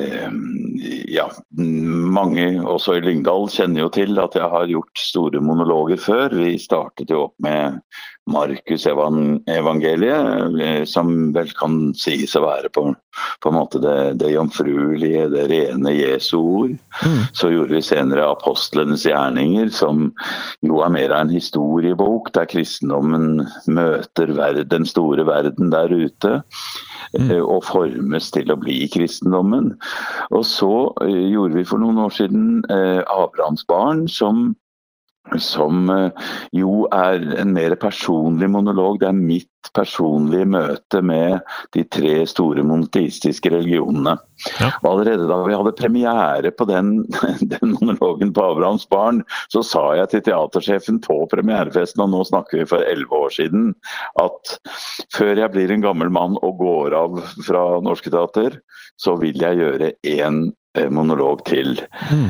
ja, 0.00 1.26
mange 1.60 2.44
også 2.64 2.94
i 2.96 3.02
Lyngdal 3.04 3.50
kjenner 3.52 3.82
jo 3.82 3.88
til 3.92 4.20
at 4.22 4.36
jeg 4.38 4.48
har 4.48 4.70
gjort 4.70 5.02
store 5.02 5.42
monologer 5.44 6.00
før. 6.00 6.36
Vi 6.40 6.54
startet 6.62 7.12
jo 7.12 7.26
opp 7.26 7.34
med 7.44 7.80
Markus-evangeliet, 8.30 10.60
eh, 10.60 10.84
som 10.84 11.32
vel 11.34 11.50
kan 11.56 11.94
sies 11.98 12.36
å 12.36 12.42
være 12.44 12.68
på, 12.72 12.94
på 13.42 13.50
en 13.50 13.56
måte 13.56 13.78
det, 13.82 14.14
det 14.20 14.30
jomfruelige, 14.34 15.28
det 15.32 15.46
rene 15.50 15.94
Jesu 15.96 16.36
ord. 16.38 16.76
Så 17.32 17.50
gjorde 17.50 17.74
vi 17.78 17.82
senere 17.82 18.30
Apostlenes 18.30 19.06
gjerninger, 19.08 19.68
som 19.74 20.12
jo 20.66 20.80
er 20.84 20.90
mer 20.94 21.10
av 21.14 21.20
en 21.24 21.34
historiebok, 21.34 22.32
der 22.36 22.46
kristendommen 22.50 23.46
møter 23.66 24.64
den 24.68 24.86
store 24.86 25.26
verden 25.26 25.72
der 25.74 25.90
ute. 25.90 26.42
Mm. 27.16 27.42
Og 27.42 27.64
formes 27.66 28.30
til 28.30 28.52
å 28.52 28.60
bli 28.60 28.88
kristendommen. 28.92 29.72
Og 30.30 30.44
så 30.46 30.94
eh, 31.02 31.32
gjorde 31.32 31.58
vi 31.58 31.66
for 31.66 31.82
noen 31.82 31.98
år 32.04 32.12
siden 32.14 32.60
eh, 32.70 33.02
Abrahams 33.10 33.64
barn, 33.66 34.06
som 34.06 34.52
som 35.38 35.90
eh, 35.90 36.28
jo 36.56 36.86
er 36.94 37.22
en 37.38 37.52
mer 37.54 37.76
personlig 37.80 38.48
monolog. 38.50 38.98
Det 39.00 39.08
er 39.10 39.16
mitt 39.16 39.48
personlige 39.76 40.48
møte 40.48 41.02
med 41.04 41.44
de 41.76 41.84
tre 41.92 42.14
store 42.28 42.64
monoteistiske 42.66 43.52
religionene. 43.52 44.16
Ja. 44.56 44.70
Og 44.80 44.88
allerede 44.94 45.28
da 45.28 45.36
vi 45.44 45.56
hadde 45.56 45.74
premiere 45.76 46.52
på 46.56 46.66
den, 46.70 46.92
den 47.52 47.76
monologen 47.76 48.32
på 48.36 48.46
Abrahams 48.48 48.88
barn, 48.90 49.22
så 49.52 49.62
sa 49.66 49.84
jeg 50.00 50.12
til 50.14 50.24
teatersjefen 50.30 51.02
på 51.04 51.18
premierefesten, 51.32 52.02
og 52.04 52.14
nå 52.14 52.24
snakker 52.30 52.62
vi 52.62 52.70
for 52.72 52.86
elleve 52.86 53.24
år 53.26 53.36
siden, 53.36 53.74
at 54.20 54.56
før 55.14 55.34
jeg 55.36 55.52
blir 55.54 55.74
en 55.74 55.84
gammel 55.84 56.12
mann 56.12 56.40
og 56.40 56.64
går 56.64 56.96
av 56.96 57.20
fra 57.46 57.66
Norske 57.84 58.12
Teater, 58.12 58.58
så 59.00 59.14
vil 59.20 59.38
jeg 59.40 59.60
gjøre 59.60 59.94
én 60.08 60.48
monolog 60.90 61.44
til. 61.48 61.80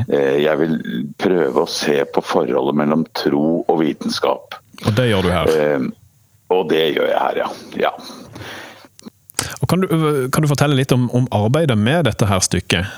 Eh, 0.09 0.39
Jeg 0.43 0.57
vil 0.59 0.77
prøve 1.21 1.65
å 1.65 1.69
se 1.69 1.99
på 2.15 2.23
forholdet 2.25 2.79
mellom 2.81 3.05
tro 3.15 3.61
og 3.69 3.81
vitenskap. 3.83 4.57
Og 4.87 4.95
det 4.97 5.11
gjør 5.11 5.23
du 5.27 5.31
her. 5.35 5.51
Eh, 5.53 5.89
Og 6.51 6.69
det 6.71 6.95
gjør 6.97 7.07
jeg 7.07 7.19
her, 7.21 7.37
ja. 7.45 7.49
ja. 7.79 7.91
Og 9.63 9.69
kan, 9.69 9.81
du, 9.85 10.29
kan 10.33 10.43
du 10.43 10.49
fortelle 10.51 10.75
litt 10.75 10.91
om, 10.93 11.05
om 11.15 11.29
arbeidet 11.37 11.77
med 11.79 12.09
dette 12.09 12.27
her 12.27 12.41
stykket? 12.43 12.89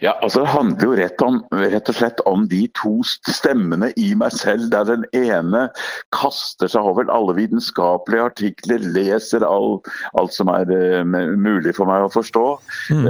Ja, 0.00 0.14
altså 0.22 0.40
Det 0.44 0.52
handler 0.54 0.86
jo 0.86 0.96
rett, 0.98 1.22
om, 1.24 1.40
rett 1.52 1.88
og 1.90 1.96
slett 1.96 2.20
om 2.28 2.46
de 2.50 2.62
to 2.78 2.92
stemmene 3.06 3.90
i 4.00 4.12
meg 4.18 4.34
selv, 4.36 4.68
der 4.72 4.86
den 4.88 5.04
ene 5.16 5.66
kaster 6.14 6.70
seg 6.70 6.86
over 6.86 7.10
alle 7.12 7.34
vitenskapelige 7.38 8.26
artikler, 8.30 8.84
leser 8.94 9.44
all, 9.46 9.78
alt 10.18 10.34
som 10.34 10.50
er 10.52 10.70
uh, 10.70 11.04
mulig 11.04 11.74
for 11.76 11.88
meg 11.90 12.06
å 12.06 12.12
forstå. 12.12 12.46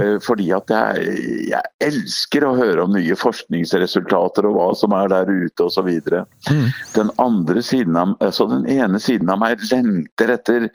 eh, 0.01 0.17
fordi 0.23 0.49
at 0.55 0.71
jeg, 0.71 1.15
jeg 1.51 1.71
elsker 1.87 2.45
å 2.45 2.55
høre 2.57 2.85
om 2.85 2.93
nye 2.95 3.15
forskningsresultater 3.17 4.47
og 4.49 4.57
hva 4.57 4.67
som 4.77 4.95
er 4.97 5.11
der 5.11 5.31
ute 5.31 5.67
osv. 5.67 5.89
Den 6.95 7.11
andre 7.21 7.63
siden 7.65 7.97
av, 7.99 8.15
altså 8.23 8.47
den 8.51 8.67
ene 8.71 8.99
siden 9.01 9.31
av 9.31 9.41
meg 9.41 9.63
lengter 9.71 10.35
etter 10.35 10.67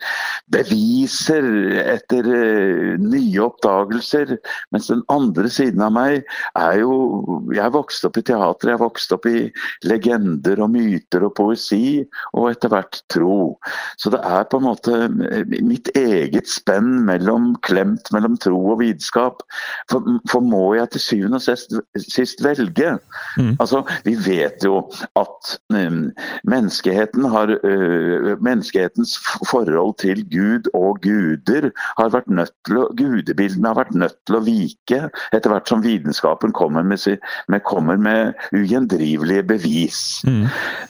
beviser, 0.53 1.47
etter 1.95 2.27
uh, 2.27 2.95
nye 3.01 3.45
oppdagelser, 3.45 4.37
mens 4.73 4.89
den 4.91 5.03
andre 5.13 5.51
siden 5.53 5.76
av 5.85 5.93
meg 5.95 6.21
er 6.57 6.79
jo 6.81 6.95
Jeg 7.55 7.73
vokste 7.73 8.09
opp 8.09 8.17
i 8.19 8.25
teater, 8.27 8.71
jeg 8.73 8.81
vokste 8.81 9.17
opp 9.17 9.27
i 9.29 9.47
legender 9.87 10.59
og 10.63 10.71
myter 10.73 11.25
og 11.27 11.33
poesi, 11.37 12.03
og 12.33 12.49
etter 12.51 12.71
hvert 12.71 13.01
tro. 13.11 13.57
Så 13.99 14.11
det 14.13 14.21
er 14.25 14.47
på 14.49 14.59
en 14.59 14.67
måte 14.67 14.97
mitt 15.47 15.89
eget 15.97 16.49
spenn 16.49 17.05
mellom 17.07 17.53
klemt 17.65 18.11
mellom 18.15 18.37
tro 18.41 18.59
og 18.73 18.81
vitenskap. 18.81 19.43
For, 19.91 20.05
for 20.31 20.43
må 20.43 20.63
jeg 20.77 20.91
til 20.93 21.03
syvende 21.03 21.39
og 21.39 21.45
sist, 21.45 21.75
sist 22.07 22.43
velge? 22.45 22.97
Altså, 23.61 23.83
vi 24.05 24.15
vet 24.25 24.63
jo 24.65 24.81
at 25.19 25.53
um, 25.73 26.07
menneskeheten 26.47 27.27
har 27.31 27.53
uh, 27.63 28.33
Menneskehetens 28.43 29.15
forhold 29.49 29.97
til 30.01 30.23
Gud 30.31 30.69
og 30.77 31.01
guder 31.03 31.69
har 31.97 32.13
vært 32.13 32.29
nødt 32.31 32.53
til 32.67 32.81
å 32.81 32.87
Gudebildene 32.97 33.71
har 33.71 33.79
vært 33.79 33.95
nødt 33.97 34.17
til 34.27 34.37
å 34.37 34.43
vike 34.45 35.01
etter 35.35 35.51
hvert 35.51 35.66
som 35.67 35.83
vitenskapen 35.83 36.53
kommer 36.55 36.85
med, 36.87 37.19
med, 37.47 37.63
kommer 37.67 37.97
med 37.97 38.33
ugjendrivelige 38.55 39.43
bevis. 39.43 39.99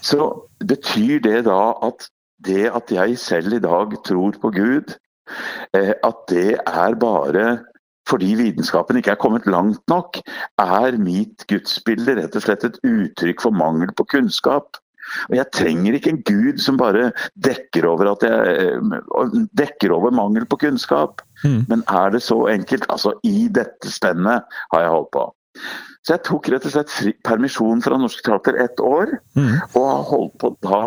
Så 0.01 0.29
betyr 0.61 1.19
det 1.25 1.45
da 1.49 1.73
at 1.83 2.09
det 2.45 2.69
at 2.69 2.91
jeg 2.93 3.17
selv 3.17 3.53
i 3.53 3.59
dag 3.59 3.97
tror 4.05 4.35
på 4.41 4.51
Gud, 4.53 4.93
eh, 5.73 5.93
at 6.03 6.17
det 6.29 6.59
er 6.65 6.95
bare 7.01 7.57
fordi 8.07 8.35
vitenskapen 8.39 8.97
ikke 8.97 9.11
er 9.11 9.19
kommet 9.19 9.47
langt 9.51 9.81
nok, 9.91 10.19
er 10.57 10.95
mitt 11.01 11.43
gudsbilde 11.49 12.15
rett 12.21 12.35
og 12.39 12.45
slett 12.45 12.63
et 12.63 12.77
uttrykk 12.87 13.43
for 13.43 13.51
mangel 13.51 13.91
på 13.97 14.05
kunnskap. 14.07 14.79
Og 15.29 15.35
jeg 15.37 15.51
trenger 15.55 15.97
ikke 15.97 16.13
en 16.13 16.21
gud 16.27 16.61
som 16.63 16.77
bare 16.79 17.11
dekker 17.45 17.87
over, 17.89 18.11
at 18.13 18.25
jeg, 18.27 18.79
dekker 19.57 19.93
over 19.95 20.11
mangel 20.15 20.45
på 20.49 20.59
kunnskap. 20.65 21.21
Mm. 21.43 21.65
Men 21.69 21.83
er 21.87 22.11
det 22.15 22.23
så 22.25 22.39
enkelt? 22.51 22.87
Altså, 22.93 23.13
i 23.27 23.47
dette 23.53 23.91
spennet 23.93 24.43
har 24.73 24.85
jeg 24.85 24.93
holdt 24.95 25.11
på. 25.15 25.25
Så 26.05 26.15
jeg 26.15 26.23
tok 26.27 26.47
rett 26.53 26.65
og 26.69 26.71
slett 26.71 26.93
permisjon 27.27 27.81
fra 27.83 27.97
Norsk 27.99 28.23
Teater 28.23 28.59
ett 28.63 28.79
år, 28.79 29.17
Mm. 29.35 29.55
og 29.75 29.83
har 29.89 30.03
holdt 30.11 30.37
på 30.39 30.53
da 30.63 30.81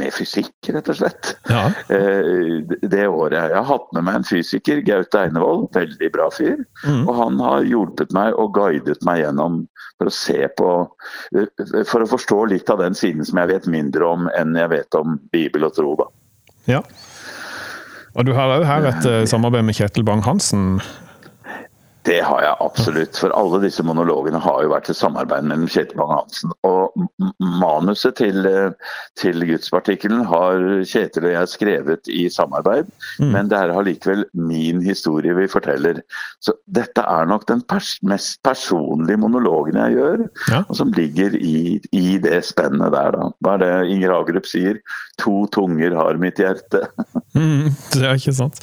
med 0.00 0.12
fysikk, 0.14 0.52
rett 0.74 0.90
og 0.92 0.98
slett. 0.98 1.32
Ja. 1.50 1.66
Eh, 1.92 2.58
det 2.82 3.06
året. 3.08 3.38
Jeg 3.50 3.56
har 3.56 3.68
hatt 3.68 3.88
med 3.96 4.06
meg 4.06 4.20
en 4.20 4.28
fysiker, 4.28 4.82
Gaute 4.86 5.22
Einevold, 5.22 5.68
veldig 5.76 6.10
bra 6.14 6.28
fyr. 6.34 6.60
Mm. 6.84 7.02
Og 7.06 7.14
han 7.20 7.40
har 7.42 7.66
hjulpet 7.68 8.14
meg 8.16 8.36
og 8.36 8.54
guidet 8.56 9.00
meg 9.06 9.22
gjennom 9.24 9.64
for 9.96 10.10
å 10.10 10.12
se 10.12 10.42
på 10.58 10.70
For 11.88 12.04
å 12.04 12.08
forstå 12.10 12.38
litt 12.52 12.68
av 12.72 12.82
den 12.82 12.96
siden 12.96 13.24
som 13.24 13.38
jeg 13.40 13.48
vet 13.48 13.68
mindre 13.70 14.04
om 14.04 14.26
enn 14.36 14.56
jeg 14.58 14.68
vet 14.74 14.98
om 14.98 15.16
Bibel 15.32 15.64
og 15.64 15.72
tro, 15.78 15.94
da. 15.96 16.10
ja. 16.76 16.82
Og 18.16 18.24
du 18.24 18.32
har 18.32 18.48
òg 18.54 18.64
her 18.64 18.86
et 18.88 19.08
eh, 19.08 19.24
samarbeid 19.28 19.66
med 19.68 19.76
Kjetil 19.76 20.04
Bang-Hansen. 20.08 20.78
Det 22.06 22.20
har 22.22 22.42
jeg 22.44 22.56
absolutt. 22.62 23.18
For 23.18 23.34
alle 23.34 23.58
disse 23.64 23.82
monologene 23.86 24.38
har 24.42 24.60
jo 24.62 24.70
vært 24.70 24.90
et 24.92 24.98
samarbeid 24.98 25.46
mellom 25.48 25.66
Kjetil 25.70 25.98
Bang-Hansen. 25.98 26.52
Og 26.66 26.94
manuset 27.60 28.14
til, 28.20 28.46
eh, 28.46 28.92
til 29.18 29.42
gudspartikkelen 29.48 30.22
har 30.30 30.62
Kjetil 30.86 31.26
og 31.26 31.34
jeg 31.34 31.52
skrevet 31.52 32.10
i 32.12 32.28
samarbeid. 32.30 32.92
Mm. 33.18 33.32
Men 33.32 33.50
det 33.50 33.58
er 33.58 33.74
allikevel 33.74 34.24
min 34.34 34.82
historie 34.84 35.34
vi 35.34 35.48
forteller. 35.50 36.02
Så 36.40 36.54
dette 36.70 37.02
er 37.02 37.26
nok 37.26 37.46
den 37.50 37.62
pers 37.62 37.96
mest 38.02 38.38
personlige 38.46 39.18
monologen 39.18 39.80
jeg 39.80 39.98
gjør. 39.98 40.26
Ja. 40.52 40.62
Og 40.68 40.76
som 40.76 40.94
ligger 40.94 41.34
i, 41.34 41.80
i 41.92 42.18
det 42.22 42.44
spennet 42.46 42.94
der, 42.94 43.18
da. 43.18 43.30
Hva 43.42 43.56
er 43.56 43.64
det 43.64 43.90
Inger 43.96 44.14
Hagerup 44.14 44.46
sier? 44.46 44.78
To 45.18 45.46
tunger 45.50 45.96
har 45.96 46.22
mitt 46.22 46.38
hjerte. 46.38 46.86
Mm, 47.36 47.72
det 47.94 48.04
er 48.04 48.18
ikke 48.18 48.36
sant. 48.36 48.60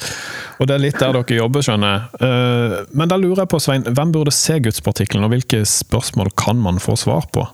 Og 0.58 0.68
det 0.68 0.76
er 0.76 0.84
litt 0.84 1.00
der 1.00 1.14
dere 1.16 1.40
jobber, 1.40 1.64
skjønner 1.66 1.94
jeg. 1.94 2.22
Eh, 2.28 2.78
Men 2.98 3.10
da 3.12 3.18
lurer 3.20 3.44
jeg 3.44 3.52
på, 3.54 3.62
Svein, 3.62 3.86
hvem 3.86 4.14
burde 4.14 4.34
se 4.34 4.58
gudspartikkelen, 4.62 5.26
og 5.26 5.34
hvilke 5.34 5.64
spørsmål 5.68 6.34
kan 6.38 6.60
man 6.62 6.82
få 6.82 6.98
svar 6.98 7.30
på? 7.34 7.46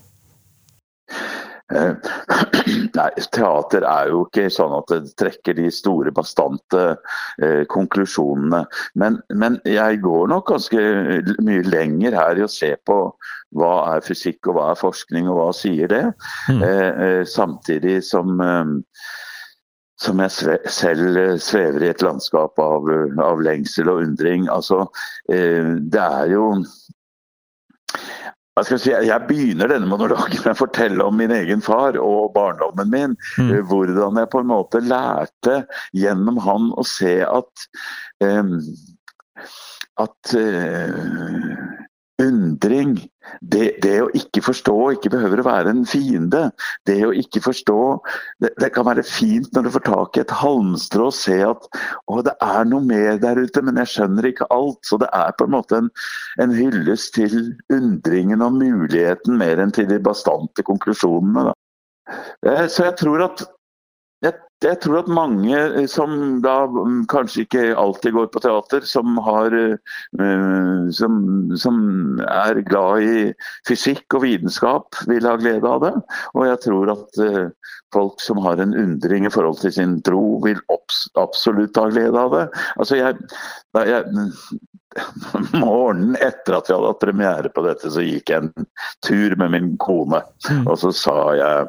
Eh, 1.71 1.93
Nei, 2.99 3.09
teater 3.33 3.85
er 3.87 4.11
jo 4.11 4.25
ikke 4.27 4.49
sånn 4.53 4.73
at 4.75 4.91
det 4.91 5.13
trekker 5.21 5.57
de 5.59 5.69
store, 5.75 6.13
bastante 6.15 6.87
eh, 7.43 7.63
konklusjonene. 7.71 8.65
Men, 8.99 9.21
men 9.31 9.61
jeg 9.69 10.01
går 10.05 10.33
nok 10.33 10.51
ganske 10.51 10.81
mye 11.45 11.67
lenger 11.69 12.17
her 12.19 12.41
i 12.41 12.47
å 12.47 12.51
se 12.51 12.73
på 12.87 12.99
hva 13.59 13.73
er 13.97 14.05
fysikk 14.07 14.51
og 14.51 14.59
hva 14.59 14.69
er 14.73 14.79
forskning, 14.79 15.29
og 15.31 15.39
hva 15.39 15.49
sier 15.57 15.91
det. 15.91 16.05
Mm. 16.51 16.61
Eh, 16.67 17.03
eh, 17.07 17.23
samtidig 17.27 18.01
som 18.07 18.39
eh, 18.45 18.75
som 20.01 20.21
jeg 20.25 20.33
sve, 20.35 20.59
selv 20.73 21.19
eh, 21.21 21.37
svever 21.43 21.85
i 21.85 21.91
et 21.93 22.05
landskap 22.05 22.59
av, 22.63 22.89
eh, 22.91 23.19
av 23.25 23.43
lengsel 23.45 23.91
og 23.93 24.05
undring. 24.07 24.49
Altså, 24.53 24.87
eh, 25.33 25.77
det 25.93 26.05
er 26.07 26.33
jo 26.35 26.47
jeg, 28.61 28.79
si, 28.83 28.91
jeg 28.93 29.27
begynner 29.29 29.71
denne 29.71 29.89
monologen 29.89 30.43
med 30.43 30.53
å 30.53 30.59
fortelle 30.59 31.05
om 31.07 31.17
min 31.17 31.33
egen 31.33 31.63
far 31.65 31.97
og 32.01 32.33
barndommen 32.35 32.91
min. 32.93 33.17
Mm. 33.39 33.51
eh, 33.55 33.63
Hvordan 33.71 34.21
jeg 34.21 34.33
på 34.33 34.43
en 34.43 34.51
måte 34.51 34.83
lærte 34.85 35.63
gjennom 35.97 36.41
han 36.45 36.73
å 36.77 36.87
se 36.87 37.21
at 37.27 37.69
eh, 38.25 38.57
at 40.01 40.35
eh, 40.37 40.93
undring 42.21 42.97
det, 43.41 43.67
det 43.85 43.97
å 44.03 44.09
ikke 44.17 44.43
forstå 44.45 44.77
ikke 44.97 45.13
behøver 45.13 45.43
å 45.43 45.47
være 45.47 45.73
en 45.75 45.85
fiende. 45.89 46.43
Det 46.89 46.99
å 47.07 47.13
ikke 47.17 47.43
forstå 47.45 47.79
det, 48.43 48.53
det 48.61 48.71
kan 48.75 48.89
være 48.89 49.05
fint 49.07 49.51
når 49.55 49.67
du 49.67 49.73
får 49.77 49.85
tak 49.89 50.17
i 50.19 50.23
et 50.25 50.35
halmstrå 50.41 51.11
og 51.11 51.17
se 51.17 51.39
at 51.47 51.69
å, 52.07 52.21
det 52.27 52.35
er 52.45 52.69
noe 52.71 52.85
mer 52.87 53.21
der 53.23 53.41
ute, 53.41 53.63
men 53.67 53.81
jeg 53.83 53.93
skjønner 53.95 54.31
ikke 54.31 54.49
alt. 54.55 54.81
Så 54.87 55.01
det 55.03 55.11
er 55.17 55.33
på 55.37 55.49
en 55.49 55.55
måte 55.57 55.81
en, 55.83 55.93
en 56.43 56.57
hyllest 56.57 57.15
til 57.19 57.39
undringen 57.73 58.45
og 58.45 58.59
muligheten 58.59 59.39
mer 59.41 59.63
enn 59.63 59.75
til 59.75 59.89
de 59.91 60.01
bastante 60.03 60.65
konklusjonene. 60.67 61.51
Da. 61.51 61.57
Eh, 62.47 62.67
Så 62.69 62.89
jeg 62.89 62.97
tror 63.01 63.29
at 63.29 63.45
jeg, 64.65 64.79
tror 64.83 65.01
at 65.01 65.11
mange 65.13 65.57
eh, 65.57 65.87
som 65.91 66.41
da 66.45 66.65
mm, 66.69 67.05
kanskje 67.11 67.45
ikke 67.47 67.63
alltid 67.81 68.17
går 68.17 68.29
på 68.35 68.43
teater, 68.45 68.85
som, 68.89 69.19
har, 69.25 69.55
eh, 69.57 70.91
som, 70.97 71.21
som 71.61 71.81
er 72.27 72.63
glad 72.69 73.07
i 73.07 73.23
fysikk 73.69 74.19
og 74.19 74.27
vitenskap, 74.27 75.01
vil 75.11 75.29
ha 75.29 75.37
glede 75.41 75.69
av 75.69 75.85
det. 75.87 75.95
Og 76.35 76.47
jeg 76.49 76.63
tror 76.67 76.95
at 76.97 77.23
eh, 77.25 77.77
folk 77.95 78.21
som 78.23 78.43
har 78.45 78.61
en 78.63 78.77
undring 78.77 79.27
i 79.27 79.33
forhold 79.33 79.63
til 79.63 79.75
sin 79.75 79.99
tro, 80.07 80.25
vil 80.45 80.61
absolutt 81.21 81.81
ha 81.81 81.89
glede 81.91 82.27
av 82.27 82.37
det. 82.37 82.47
Altså 82.77 83.01
jeg, 83.01 83.17
jeg 83.89 84.27
Morgenen 85.53 86.17
etter 86.19 86.57
at 86.57 86.69
vi 86.69 86.75
hadde 86.75 86.89
hatt 86.91 87.03
premiere 87.03 87.51
på 87.55 87.63
dette, 87.63 87.91
så 87.93 88.03
gikk 88.03 88.33
jeg 88.33 88.43
en 88.43 88.67
tur 89.07 89.37
med 89.39 89.53
min 89.55 89.69
kone. 89.83 90.23
Mm. 90.49 90.65
Og 90.67 90.79
så 90.83 90.91
sa 90.97 91.15
jeg 91.39 91.69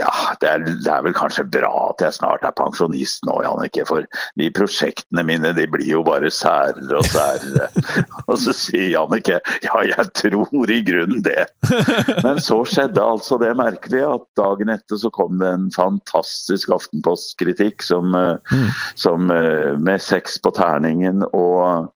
ja, 0.00 0.12
det 0.42 0.50
er, 0.50 0.66
det 0.68 0.90
er 0.92 1.06
vel 1.06 1.16
kanskje 1.16 1.46
bra 1.48 1.72
at 1.88 2.04
jeg 2.04 2.18
snart 2.18 2.44
er 2.46 2.54
pensjonist 2.58 3.24
nå, 3.28 3.38
Jannicke. 3.46 3.86
For 3.88 4.06
de 4.40 4.50
prosjektene 4.56 5.24
mine 5.26 5.54
de 5.56 5.66
blir 5.72 5.88
jo 5.88 6.02
bare 6.06 6.32
særere 6.34 7.00
og 7.00 7.08
særere. 7.08 7.70
og 8.30 8.36
så 8.42 8.54
sier 8.56 8.90
Jannicke 8.92 9.40
ja, 9.64 9.82
jeg 9.88 10.08
tror 10.20 10.70
i 10.70 10.80
grunnen 10.86 11.24
det. 11.24 11.48
Men 12.24 12.42
så 12.44 12.60
skjedde 12.68 13.04
altså 13.04 13.40
det 13.40 13.54
merkelige 13.58 14.08
at 14.18 14.26
dagen 14.38 14.72
etter 14.72 15.00
så 15.00 15.12
kom 15.14 15.40
det 15.40 15.48
en 15.54 15.70
fantastisk 15.74 16.72
Aftenpost-kritikk 16.76 17.84
som, 17.86 18.14
eh, 18.14 18.36
Mm. 18.50 18.68
som 18.96 19.30
eh, 19.30 19.76
med 19.78 20.02
seks 20.02 20.38
på 20.42 20.50
terningen. 20.54 21.22
og 21.32 21.90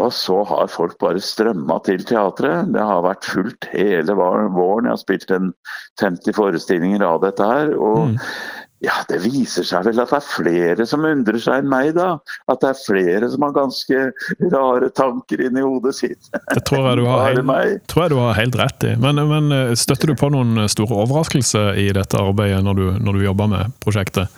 og 0.00 0.08
så 0.16 0.38
har 0.48 0.70
folk 0.72 0.96
bare 1.02 1.20
strømma 1.20 1.76
til 1.84 2.00
teatret. 2.08 2.70
Det 2.72 2.80
har 2.80 3.04
vært 3.04 3.28
fullt 3.28 3.68
hele 3.74 4.14
våren. 4.16 4.86
Jeg 4.88 4.94
har 4.94 5.00
spilt 5.02 5.30
en 5.36 5.52
50 6.00 6.32
forestillinger 6.38 7.04
av 7.04 7.20
dette 7.26 7.44
her. 7.44 7.74
Og 7.76 8.06
Mm. 8.08 8.16
ja, 8.82 8.94
det 9.10 9.20
viser 9.22 9.62
seg 9.62 9.84
vel 9.84 10.00
at 10.00 10.10
det 10.10 10.16
er 10.16 10.24
flere 10.26 10.86
som 10.88 11.04
undrer 11.04 11.38
seg 11.38 11.60
enn 11.60 11.68
meg, 11.70 11.92
da. 11.94 12.16
At 12.48 12.64
det 12.64 12.70
er 12.72 12.80
flere 12.80 13.28
som 13.30 13.44
har 13.44 13.52
ganske 13.54 14.00
rare 14.50 14.88
tanker 14.96 15.44
inni 15.44 15.60
hodet 15.62 15.94
sitt. 15.94 16.32
Det 16.32 16.64
tror 16.64 16.88
jeg 16.88 17.02
du 17.02 17.04
har 17.12 17.28
helt, 17.28 17.84
tror 17.92 18.06
jeg 18.06 18.14
du 18.14 18.18
har 18.24 18.40
helt 18.40 18.56
rett 18.58 18.88
i. 18.88 18.94
Men, 18.96 19.20
men 19.28 19.52
eh, 19.52 19.74
støtter 19.78 20.08
du 20.10 20.16
på 20.16 20.32
noen 20.32 20.64
store 20.72 21.04
overraskelser 21.04 21.76
i 21.84 21.90
dette 21.92 22.16
arbeidet 22.16 22.64
når 22.64 22.80
du, 22.80 22.86
når 22.96 23.20
du 23.20 23.26
jobber 23.28 23.52
med 23.52 23.76
prosjektet? 23.84 24.32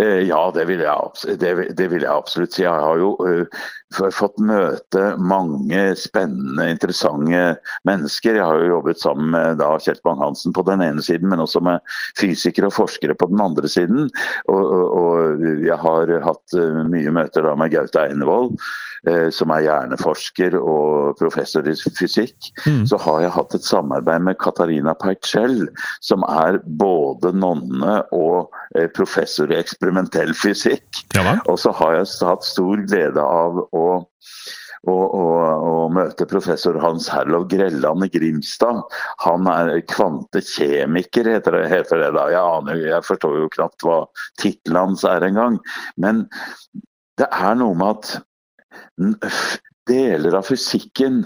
Eh, 0.00 0.26
Ja, 0.28 0.50
det 0.54 0.64
vil, 0.68 0.80
jeg, 0.80 1.38
det, 1.40 1.56
vil- 1.56 1.74
jeg 2.02 2.10
absolutt 2.10 2.54
si. 2.54 2.62
Jeg 2.62 2.70
har 2.72 2.98
jo 2.98 3.12
eh, 3.28 3.46
fått 3.94 4.40
møte 4.42 5.04
mange 5.20 5.82
spennende, 5.98 6.68
interessante 6.72 7.42
mennesker. 7.88 8.38
Jeg 8.38 8.44
har 8.44 8.60
jo 8.60 8.72
jobbet 8.76 9.02
sammen 9.02 9.32
med 9.34 9.60
da, 9.62 9.72
Kjell 9.82 10.00
Bang-Hansen 10.04 10.54
på 10.56 10.64
den 10.68 10.82
ene 10.84 11.04
siden, 11.04 11.30
men 11.32 11.42
også 11.44 11.62
med 11.64 11.82
fysikere 12.20 12.70
og 12.70 12.76
forskere 12.76 13.16
på 13.18 13.28
den 13.32 13.42
andre 13.44 13.70
siden. 13.70 14.08
Og, 14.50 14.62
og, 14.62 14.96
og 14.98 15.46
jeg 15.64 15.78
har 15.80 16.16
hatt 16.24 16.58
eh, 16.58 16.82
mye 16.90 17.14
møter 17.14 17.46
da 17.46 17.54
med 17.58 17.72
Gaute 17.74 18.02
Einevold, 18.04 18.54
eh, 19.08 19.28
som 19.34 19.52
er 19.54 19.66
hjerneforsker 19.66 20.56
og 20.58 21.18
professor 21.20 21.66
i 21.68 21.76
fysikk. 21.98 22.50
Mm. 22.64 22.84
Så 22.90 23.00
har 23.04 23.24
jeg 23.24 23.34
hatt 23.36 23.56
et 23.56 23.66
samarbeid 23.66 24.26
med 24.28 24.38
Katarina 24.42 24.96
Peitschel, 24.98 25.68
som 26.04 26.24
er 26.28 26.60
både 26.80 27.34
nonne 27.36 28.00
og 28.14 28.54
eh, 28.76 28.88
professor 28.94 29.52
i 29.52 29.60
eksperimentell 29.60 30.34
fysikk. 30.38 31.04
Ja? 31.16 31.38
Og 31.50 31.60
så 31.62 31.74
har 31.78 31.98
jeg 31.98 32.10
hatt 32.24 32.46
stor 32.46 32.82
glede 32.88 33.22
av 33.22 33.62
å, 33.64 33.83
å, 33.84 33.94
og, 34.90 35.04
og 35.14 35.94
møte 35.96 36.26
professor 36.28 36.76
Hans 36.82 37.08
Herlov 37.12 37.46
Grelland 37.52 38.06
i 38.06 38.10
Grimstad. 38.12 38.82
Han 39.24 39.48
er 39.50 39.78
kvantekjemiker, 39.90 41.30
heter 41.36 41.58
det, 41.58 41.64
heter 41.72 42.02
det 42.02 42.10
da. 42.16 42.26
Jeg 42.32 42.58
aner 42.58 42.82
jeg 42.82 43.06
forstår 43.06 43.38
jo 43.42 43.52
knapt 43.56 43.86
hva 43.86 44.02
tittelen 44.42 44.80
hans 44.82 45.06
er 45.08 45.24
engang. 45.28 45.60
Men 46.00 46.26
det 47.20 47.30
er 47.30 47.56
noe 47.60 47.78
med 47.78 47.94
at 47.94 49.60
deler 49.88 50.36
av 50.38 50.46
fysikken 50.48 51.24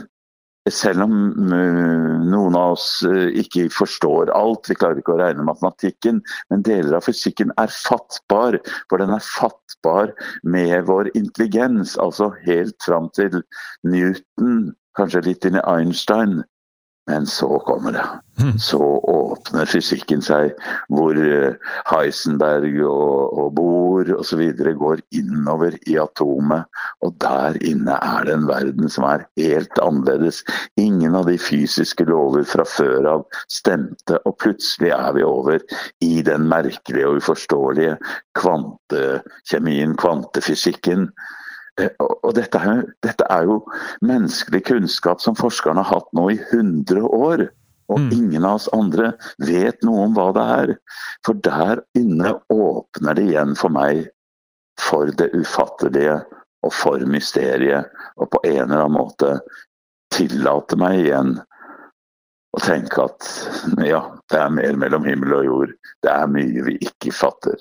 selv 0.75 1.05
om 1.05 1.15
mm, 1.35 2.29
noen 2.31 2.57
av 2.59 2.75
oss 2.77 2.89
eh, 3.07 3.31
ikke 3.43 3.69
forstår 3.75 4.33
alt, 4.37 4.69
vi 4.71 4.77
klarer 4.79 5.01
ikke 5.01 5.15
å 5.15 5.21
regne 5.21 5.47
matematikken, 5.47 6.21
men 6.53 6.65
deler 6.67 6.99
av 6.99 7.07
fysikken 7.07 7.53
er 7.61 7.73
fattbar. 7.73 8.59
For 8.91 9.03
den 9.03 9.15
er 9.15 9.25
fattbar 9.25 10.13
med 10.43 10.89
vår 10.89 11.13
intelligens, 11.19 11.97
altså 12.01 12.33
helt 12.45 12.77
fram 12.85 13.11
til 13.17 13.41
Newton, 13.87 14.73
kanskje 14.99 15.27
litt 15.31 15.49
inn 15.49 15.61
i 15.61 15.67
Einstein. 15.69 16.41
Men 17.09 17.27
så 17.27 17.59
kommer 17.67 17.93
det. 17.93 18.07
Så 18.61 18.79
åpner 19.09 19.67
fysikken 19.67 20.21
seg, 20.23 20.53
hvor 20.93 21.17
eh, 21.17 21.57
Heisenberg 21.89 22.77
og, 22.87 23.33
og 23.33 23.49
Bohr 23.57 24.13
osv. 24.15 24.43
går 24.79 25.01
innover 25.17 25.75
i 25.89 25.97
atomet. 25.99 26.69
Og 27.03 27.17
der 27.25 27.57
inne 27.67 27.97
er 27.97 28.29
det 28.29 28.37
en 28.37 28.47
verden 28.51 28.93
som 28.93 29.09
er 29.09 29.25
helt 29.41 29.81
annerledes. 29.83 30.45
Ingen 30.79 31.17
av 31.19 31.27
de 31.31 31.39
fysiske 31.41 32.07
lover 32.09 32.45
fra 32.47 32.67
før 32.69 33.09
av 33.17 33.27
stemte, 33.51 34.21
og 34.29 34.37
plutselig 34.45 34.93
er 34.95 35.17
vi 35.17 35.27
over 35.27 35.65
i 36.05 36.21
den 36.29 36.47
merkelige 36.53 37.09
og 37.09 37.23
uforståelige 37.23 37.97
kvantekjemien, 38.39 39.97
kvantefysikken. 39.99 41.09
Eh, 41.79 41.91
Og 41.99 42.35
dette 42.37 42.59
er, 42.61 42.83
dette 43.05 43.27
er 43.31 43.47
jo 43.49 43.61
menneskelig 44.05 44.65
kunnskap 44.69 45.23
som 45.25 45.39
forskerne 45.39 45.85
har 45.85 46.01
hatt 46.01 46.13
nå 46.17 46.29
i 46.35 46.39
100 46.51 47.07
år. 47.07 47.49
Og 47.89 48.13
ingen 48.13 48.45
av 48.45 48.59
oss 48.59 48.69
andre 48.77 49.15
vet 49.41 49.81
noe 49.87 50.03
om 50.05 50.17
hva 50.17 50.27
det 50.37 50.47
er. 50.55 50.73
For 51.25 51.39
der 51.41 51.81
inne 51.97 52.35
åpner 52.53 53.17
det 53.17 53.31
igjen 53.31 53.55
for 53.57 53.73
meg 53.73 54.03
for 54.79 55.09
det 55.17 55.31
ufattelige 55.33 56.19
og 56.67 56.75
for 56.77 57.01
mysteriet. 57.09 57.89
Og 58.21 58.29
på 58.35 58.43
en 58.45 58.67
eller 58.67 58.85
annen 58.85 58.99
måte 58.99 59.39
tillate 60.13 60.77
meg 60.81 61.01
igjen 61.07 61.39
å 62.53 62.61
tenke 62.65 63.09
at 63.09 63.33
ja, 63.87 64.03
det 64.29 64.43
er 64.43 64.53
mer 64.53 64.77
mellom 64.85 65.09
himmel 65.09 65.39
og 65.41 65.49
jord. 65.49 65.75
Det 66.05 66.13
er 66.13 66.31
mye 66.33 66.69
vi 66.69 66.77
ikke 66.85 67.15
fatter. 67.15 67.57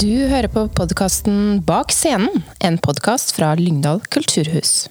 Du 0.00 0.08
hører 0.30 0.48
på 0.48 0.62
podkasten 0.72 1.58
Bak 1.68 1.90
scenen, 1.92 2.40
en 2.64 2.78
podkast 2.80 3.34
fra 3.36 3.50
Lyngdal 3.58 3.98
kulturhus. 4.08 4.86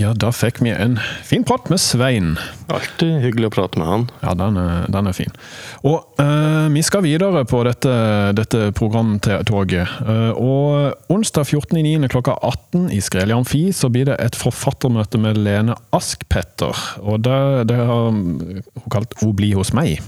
Ja, 0.00 0.14
da 0.16 0.30
fikk 0.32 0.62
vi 0.64 0.70
en 0.72 0.94
fin 1.28 1.44
prat 1.44 1.68
med 1.68 1.76
Svein. 1.82 2.30
Alltid 2.72 3.18
hyggelig 3.20 3.50
å 3.50 3.52
prate 3.52 3.82
med 3.82 3.90
han. 3.90 4.06
Ja, 4.22 4.32
den 4.40 4.56
er, 4.62 4.86
den 4.94 5.10
er 5.10 5.16
fin. 5.18 5.36
Og 5.84 6.22
uh, 6.22 6.72
vi 6.72 6.80
skal 6.88 7.04
videre 7.04 7.44
på 7.44 7.60
dette, 7.68 7.92
dette 8.38 8.70
programtoget. 8.78 9.92
Uh, 10.08 10.40
og 10.40 11.12
onsdag 11.12 11.52
14.09. 11.52 12.08
klokka 12.16 12.38
18 12.40 12.88
i 12.96 13.02
Skreli 13.04 13.36
Amfi 13.36 13.66
så 13.76 13.92
blir 13.92 14.08
det 14.08 14.16
et 14.24 14.40
forfattermøte 14.40 15.20
med 15.20 15.36
Lene 15.44 15.76
Askpetter. 15.92 16.80
Og 17.04 17.20
det, 17.28 17.68
det 17.68 17.76
har 17.76 18.08
hun 18.08 18.64
kalt 18.88 19.20
'O 19.20 19.34
bli 19.36 19.52
hos 19.60 19.76
meg'. 19.76 20.00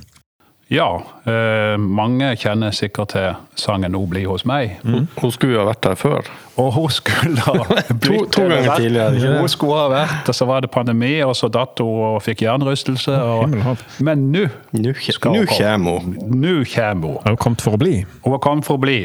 Ja, 0.73 0.87
eh, 1.29 1.77
mange 1.79 2.31
kjenner 2.41 2.71
sikkert 2.73 3.09
til 3.13 3.35
sangen 3.55 3.93
'Nå 3.93 4.07
bli 4.09 4.23
hos 4.25 4.45
meg'. 4.49 4.79
Hun, 4.83 5.09
hun 5.21 5.31
skulle 5.31 5.53
jo 5.55 5.61
ha 5.61 5.67
vært 5.73 5.83
der 5.83 5.95
før. 5.95 6.21
Og 6.57 6.73
hun 6.73 6.89
skulle 6.91 7.37
ha 7.45 7.53
blitt 8.01 8.33
to 8.33 8.43
ganger 8.43 8.63
vært- 8.65 8.81
tidligere, 8.81 9.15
ikke? 9.15 9.39
Hun 9.41 9.49
skulle 9.49 9.75
ha 9.77 9.89
vært, 9.93 10.29
og 10.29 10.35
så 10.35 10.47
var 10.47 10.61
det 10.61 10.71
pandemi, 10.71 11.21
og 11.23 11.35
så 11.37 11.49
datt 11.53 11.79
hun 11.79 11.87
og 12.17 12.23
fikk 12.23 12.43
jernrystelse. 12.47 13.13
og 13.13 13.49
men 14.01 14.33
nå 14.33 14.49
kommer 15.59 16.01
hun. 16.01 16.17
Nå 16.41 16.65
kommer 16.75 17.09
hun. 17.09 17.19
Har 17.25 17.31
hun 17.31 17.37
kommet 17.37 17.61
for 17.63 17.73
å 17.73 17.79
bli? 17.79 18.05
Hun 18.25 18.33
har 18.33 18.39
kommet 18.39 18.65
for 18.65 18.75
å 18.77 18.81
bli. 18.81 18.99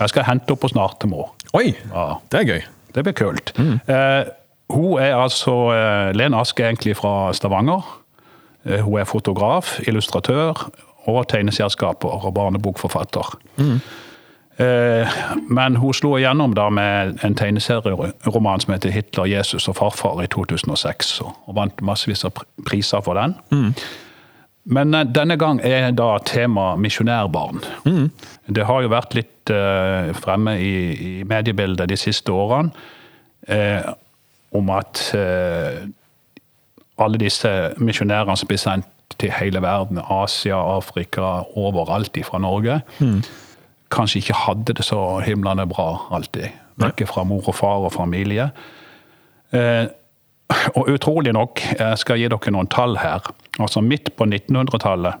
Jeg 0.00 0.08
skal 0.08 0.24
hente 0.24 0.44
henne 0.48 0.56
på 0.60 0.68
Snartemo. 0.68 1.28
Oi! 1.54 1.74
Ja. 1.94 2.14
Det 2.30 2.40
er 2.40 2.44
gøy. 2.44 2.62
Det 2.94 3.04
blir 3.04 3.12
kult. 3.14 3.52
Eh, 3.88 4.24
hun 4.70 4.98
er 4.98 5.14
altså 5.14 5.54
eh, 5.74 6.12
Lene 6.14 6.36
Aske 6.40 6.62
egentlig 6.66 6.96
fra 6.96 7.32
Stavanger. 7.32 7.82
Eh, 8.64 8.80
hun 8.80 9.00
er 9.00 9.08
fotograf, 9.08 9.78
illustratør 9.88 10.70
og 11.08 11.28
tegneserieskaper 11.28 12.26
og 12.26 12.34
barnebokforfatter. 12.34 13.36
Mm. 13.56 13.80
men 15.48 15.76
hun 15.76 15.94
slo 15.96 16.18
igjennom 16.18 16.52
da 16.52 16.66
med 16.68 17.22
en 17.24 17.34
tegneserieroman 17.34 18.60
som 18.60 18.72
heter 18.74 18.90
'Hitler, 18.90 19.24
Jesus 19.24 19.68
og 19.68 19.76
farfar' 19.76 20.20
i 20.22 20.26
2006, 20.26 21.20
og 21.20 21.54
vant 21.54 21.82
massevis 21.82 22.24
av 22.24 22.32
priser 22.66 23.00
for 23.00 23.14
den. 23.14 23.34
Men 24.64 24.94
eh, 24.94 25.06
denne 25.08 25.36
gang 25.40 25.60
er 25.64 25.90
da 25.96 26.14
tema 26.26 26.74
misjonærbarn. 26.76 27.62
Det 28.54 28.66
har 28.66 28.84
jo 28.84 28.92
vært 28.92 29.16
litt 29.18 29.52
eh, 29.54 30.10
fremme 30.16 30.56
i, 30.60 30.74
i 30.92 31.12
mediebildet 31.28 31.90
de 31.90 31.98
siste 32.00 32.32
årene 32.32 32.70
eh, 33.48 33.88
om 34.56 34.70
at 34.74 35.02
eh, 35.16 35.86
alle 37.04 37.18
disse 37.20 37.50
misjonærene 37.78 38.36
som 38.36 38.48
blir 38.50 38.58
sendt 38.60 38.86
til 39.20 39.32
hele 39.34 39.60
verden, 39.62 39.98
Asia, 40.10 40.56
Afrika, 40.76 41.42
overalt 41.58 42.16
fra 42.24 42.38
Norge, 42.38 42.80
kanskje 43.90 44.20
ikke 44.22 44.34
hadde 44.46 44.74
det 44.78 44.84
så 44.86 45.20
himlende 45.26 45.66
bra 45.66 46.06
alltid. 46.14 46.48
Vekke 46.80 47.06
fra 47.10 47.24
mor 47.24 47.48
og 47.48 47.54
far 47.54 47.82
og 47.84 47.92
familie. 47.92 48.50
Eh, 49.52 49.86
og 50.76 50.88
utrolig 50.88 51.32
nok, 51.32 51.60
jeg 51.78 51.98
skal 51.98 52.18
gi 52.18 52.28
dere 52.30 52.52
noen 52.54 52.70
tall 52.70 52.96
her. 52.98 53.26
Altså 53.60 53.82
Midt 53.84 54.12
på 54.16 54.24
1900-tallet 54.26 55.14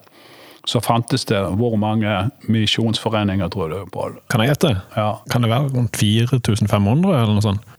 så 0.68 0.80
fantes 0.84 1.24
det 1.24 1.38
hvor 1.56 1.76
mange 1.80 2.30
misjonsforeninger, 2.52 3.48
tror 3.48 3.70
du? 3.72 3.78
Pål? 3.92 4.18
Kan 4.30 4.42
jeg 4.44 4.52
gjette? 4.52 4.74
Ja, 4.96 5.14
Kan 5.32 5.42
det 5.42 5.50
være 5.50 5.70
rundt 5.72 5.96
4500, 5.96 7.14
eller 7.22 7.32
noe 7.34 7.44
sånt? 7.44 7.76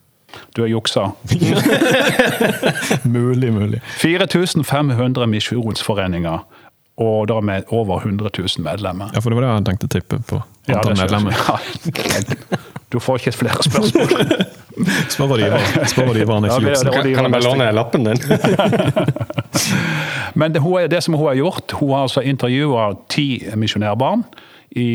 Du 0.55 0.61
har 0.63 0.67
juksa. 0.71 1.11
Mulig, 3.03 3.53
mulig. 3.53 3.81
4500 4.01 5.25
misjonsforeninger, 5.27 6.39
og 7.01 7.27
da 7.31 7.39
med 7.41 7.63
over 7.73 7.97
100 8.05 8.29
000 8.37 8.47
medlemmer. 8.65 9.09
Ja, 9.13 9.19
for 9.23 9.29
det 9.33 9.39
var 9.39 9.47
det 9.47 9.53
jeg 9.55 9.65
tenkte 9.69 9.87
å 9.89 9.93
tippe 9.95 10.19
på. 10.29 10.41
Ja, 10.69 10.81
medlemmer. 10.85 11.33
Ja. 11.33 11.57
Du 12.91 12.99
får 12.99 13.21
ikke 13.21 13.31
flere 13.31 13.63
spørsmål. 13.63 14.07
Spør 15.11 15.27
rådgiver- 15.33 15.85
spør 15.87 16.07
rådgiveren, 16.09 16.45
Ja, 16.47 16.57
ikke 16.57 16.65
det- 16.69 16.83
det- 16.83 16.93
Kan, 16.93 17.03
kan 17.15 17.23
jeg 17.23 17.31
bare 17.31 17.43
låne 17.43 17.71
lappen 17.75 18.03
din? 18.03 18.19
Men 20.39 20.53
det, 20.53 20.61
hun 20.63 20.89
det 20.89 21.01
som 21.03 21.13
hun 21.13 21.27
har 21.27 21.35
gjort, 21.35 21.71
hun 21.79 21.89
har 21.91 22.01
altså 22.07 22.21
intervjua 22.23 22.93
ti 23.09 23.43
misjonærbarn 23.55 24.23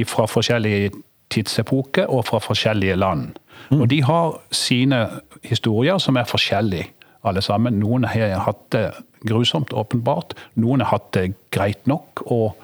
fra 0.09 0.27
forskjellige 0.27 0.91
tidsepoker 1.31 2.07
og 2.09 2.25
fra 2.25 2.39
forskjellige 2.41 2.97
land. 2.97 3.37
Og 3.71 3.89
de 3.91 4.03
har 4.03 4.41
sine 4.55 5.07
historier 5.45 5.99
som 5.99 6.17
er 6.17 6.25
forskjellige, 6.29 6.91
alle 7.27 7.43
sammen. 7.43 7.81
Noen 7.83 8.05
har 8.07 8.39
hatt 8.47 8.71
det 8.71 8.91
grusomt, 9.27 9.73
åpenbart. 9.75 10.37
Noen 10.55 10.85
har 10.85 10.93
hatt 10.93 11.13
det 11.17 11.33
greit 11.51 11.87
nok. 11.87 12.23
og 12.27 12.55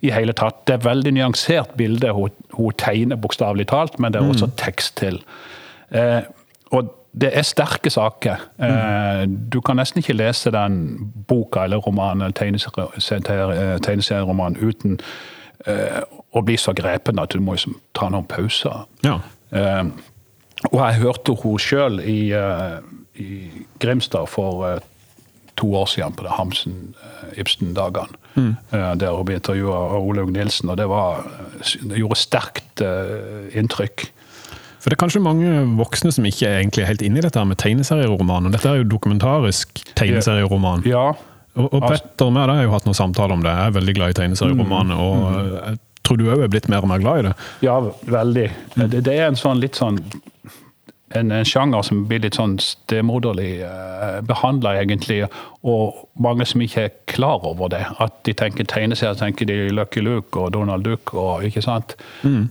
i 0.00 0.10
hele 0.14 0.34
tatt. 0.36 0.60
Det 0.66 0.76
er 0.76 0.84
veldig 0.84 1.12
nyansert 1.16 1.72
bilde 1.78 2.12
hun, 2.14 2.34
hun 2.54 2.76
tegner, 2.78 3.18
bokstavelig 3.18 3.66
talt, 3.72 3.98
men 3.98 4.14
det 4.14 4.20
er 4.20 4.28
også 4.30 4.50
tekst 4.60 4.96
til. 5.00 5.18
Eh, 5.90 6.22
og 6.70 6.92
det 7.18 7.32
er 7.34 7.46
sterke 7.46 7.90
saker. 7.90 8.44
Eh, 8.62 9.24
du 9.26 9.60
kan 9.64 9.80
nesten 9.80 10.02
ikke 10.02 10.14
lese 10.14 10.52
den 10.54 11.12
boka 11.28 11.64
eller 11.66 11.82
romanen 11.82 12.22
eller 12.22 12.36
tegneserie- 12.38 13.80
tegneserieromanen 13.82 14.60
uten 14.62 15.00
eh, 15.66 16.02
å 16.30 16.44
bli 16.44 16.56
så 16.60 16.74
grepen 16.76 17.18
at 17.18 17.34
du 17.34 17.40
må 17.42 17.56
liksom 17.56 17.74
ta 17.96 18.10
noen 18.12 18.28
pauser. 18.28 18.86
Ja. 19.02 19.18
Eh, 19.50 19.84
og 20.72 20.78
jeg 20.80 21.00
hørte 21.02 21.34
henne 21.38 21.62
sjøl 21.62 22.00
i, 22.02 22.18
eh, 22.34 22.78
i 23.22 23.28
Grimstad 23.82 24.26
for 24.30 24.64
eh, 24.66 24.80
to 25.58 25.70
år 25.74 25.88
siden 25.90 26.14
på 26.14 26.26
det 26.26 26.34
Hamsen-Ibsen-dagene. 26.36 28.14
Mm. 28.38 28.52
der 28.70 29.16
hun 29.16 29.26
ble 29.26 29.34
intervjua 29.40 29.74
av 29.96 30.04
Olaug 30.06 30.28
Nilsen, 30.30 30.70
og 30.70 30.76
det, 30.78 30.84
var, 30.86 31.24
det 31.58 31.98
gjorde 31.98 32.18
sterkt 32.20 32.82
eh, 32.86 33.48
inntrykk. 33.58 34.04
For 34.78 34.92
det 34.92 34.94
er 34.94 35.00
kanskje 35.02 35.22
mange 35.24 35.64
voksne 35.80 36.12
som 36.14 36.26
ikke 36.28 36.46
er 36.46 36.60
egentlig 36.60 36.86
helt 36.86 37.02
inne 37.02 37.18
i 37.18 37.24
dette 37.24 37.42
med 37.42 37.58
tegneserieroman. 37.58 38.46
og 38.46 38.54
Dette 38.54 38.70
er 38.70 38.78
jo 38.78 38.86
dokumentarisk 38.92 39.82
tegneserieroman. 39.98 40.86
Ja, 40.86 41.08
Og, 41.58 41.66
og 41.74 41.82
Petter 41.88 42.28
og 42.28 42.34
meg 42.36 42.46
har 42.52 42.62
jo 42.62 42.70
hatt 42.76 42.86
noen 42.86 42.94
samtaler 42.94 43.34
om 43.34 43.42
det. 43.42 43.50
Jeg 43.50 43.72
er 43.72 43.76
veldig 43.80 43.94
glad 43.98 44.12
i 44.14 44.18
tegneserieroman, 44.20 44.94
og 44.94 45.24
jeg 45.34 45.80
tror 46.06 46.20
du 46.20 46.28
òg 46.30 46.44
er 46.46 46.52
blitt 46.52 46.68
mer 46.70 46.86
og 46.86 46.92
mer 46.92 47.02
glad 47.02 47.18
i 47.18 47.26
det. 47.26 47.32
ja 47.66 47.80
veldig. 48.06 48.44
Det, 48.78 49.02
det 49.02 49.16
er 49.16 49.26
en 49.26 49.40
sånn 49.40 49.58
litt 49.58 49.74
sånn 49.76 49.98
en, 51.16 51.30
en 51.32 51.44
sjanger 51.46 51.82
som 51.86 52.02
blir 52.08 52.20
litt 52.24 52.36
sånn 52.38 52.58
stemoderlig 52.60 53.62
eh, 53.64 54.18
behandla, 54.28 54.74
egentlig. 54.82 55.22
Og 55.66 55.96
mange 56.20 56.46
som 56.48 56.62
ikke 56.64 56.88
er 56.88 56.96
klar 57.10 57.44
over 57.48 57.72
det. 57.72 57.84
At 58.02 58.20
de 58.28 58.34
tenker 58.36 58.68
tegneserier, 58.68 59.18
tenker 59.18 59.48
de 59.48 59.68
Lucky 59.72 60.02
Luke 60.04 60.38
og 60.38 60.52
Donald 60.56 60.84
Duck 60.84 61.14
og 61.14 61.46
ikke 61.48 61.64
sant. 61.64 61.96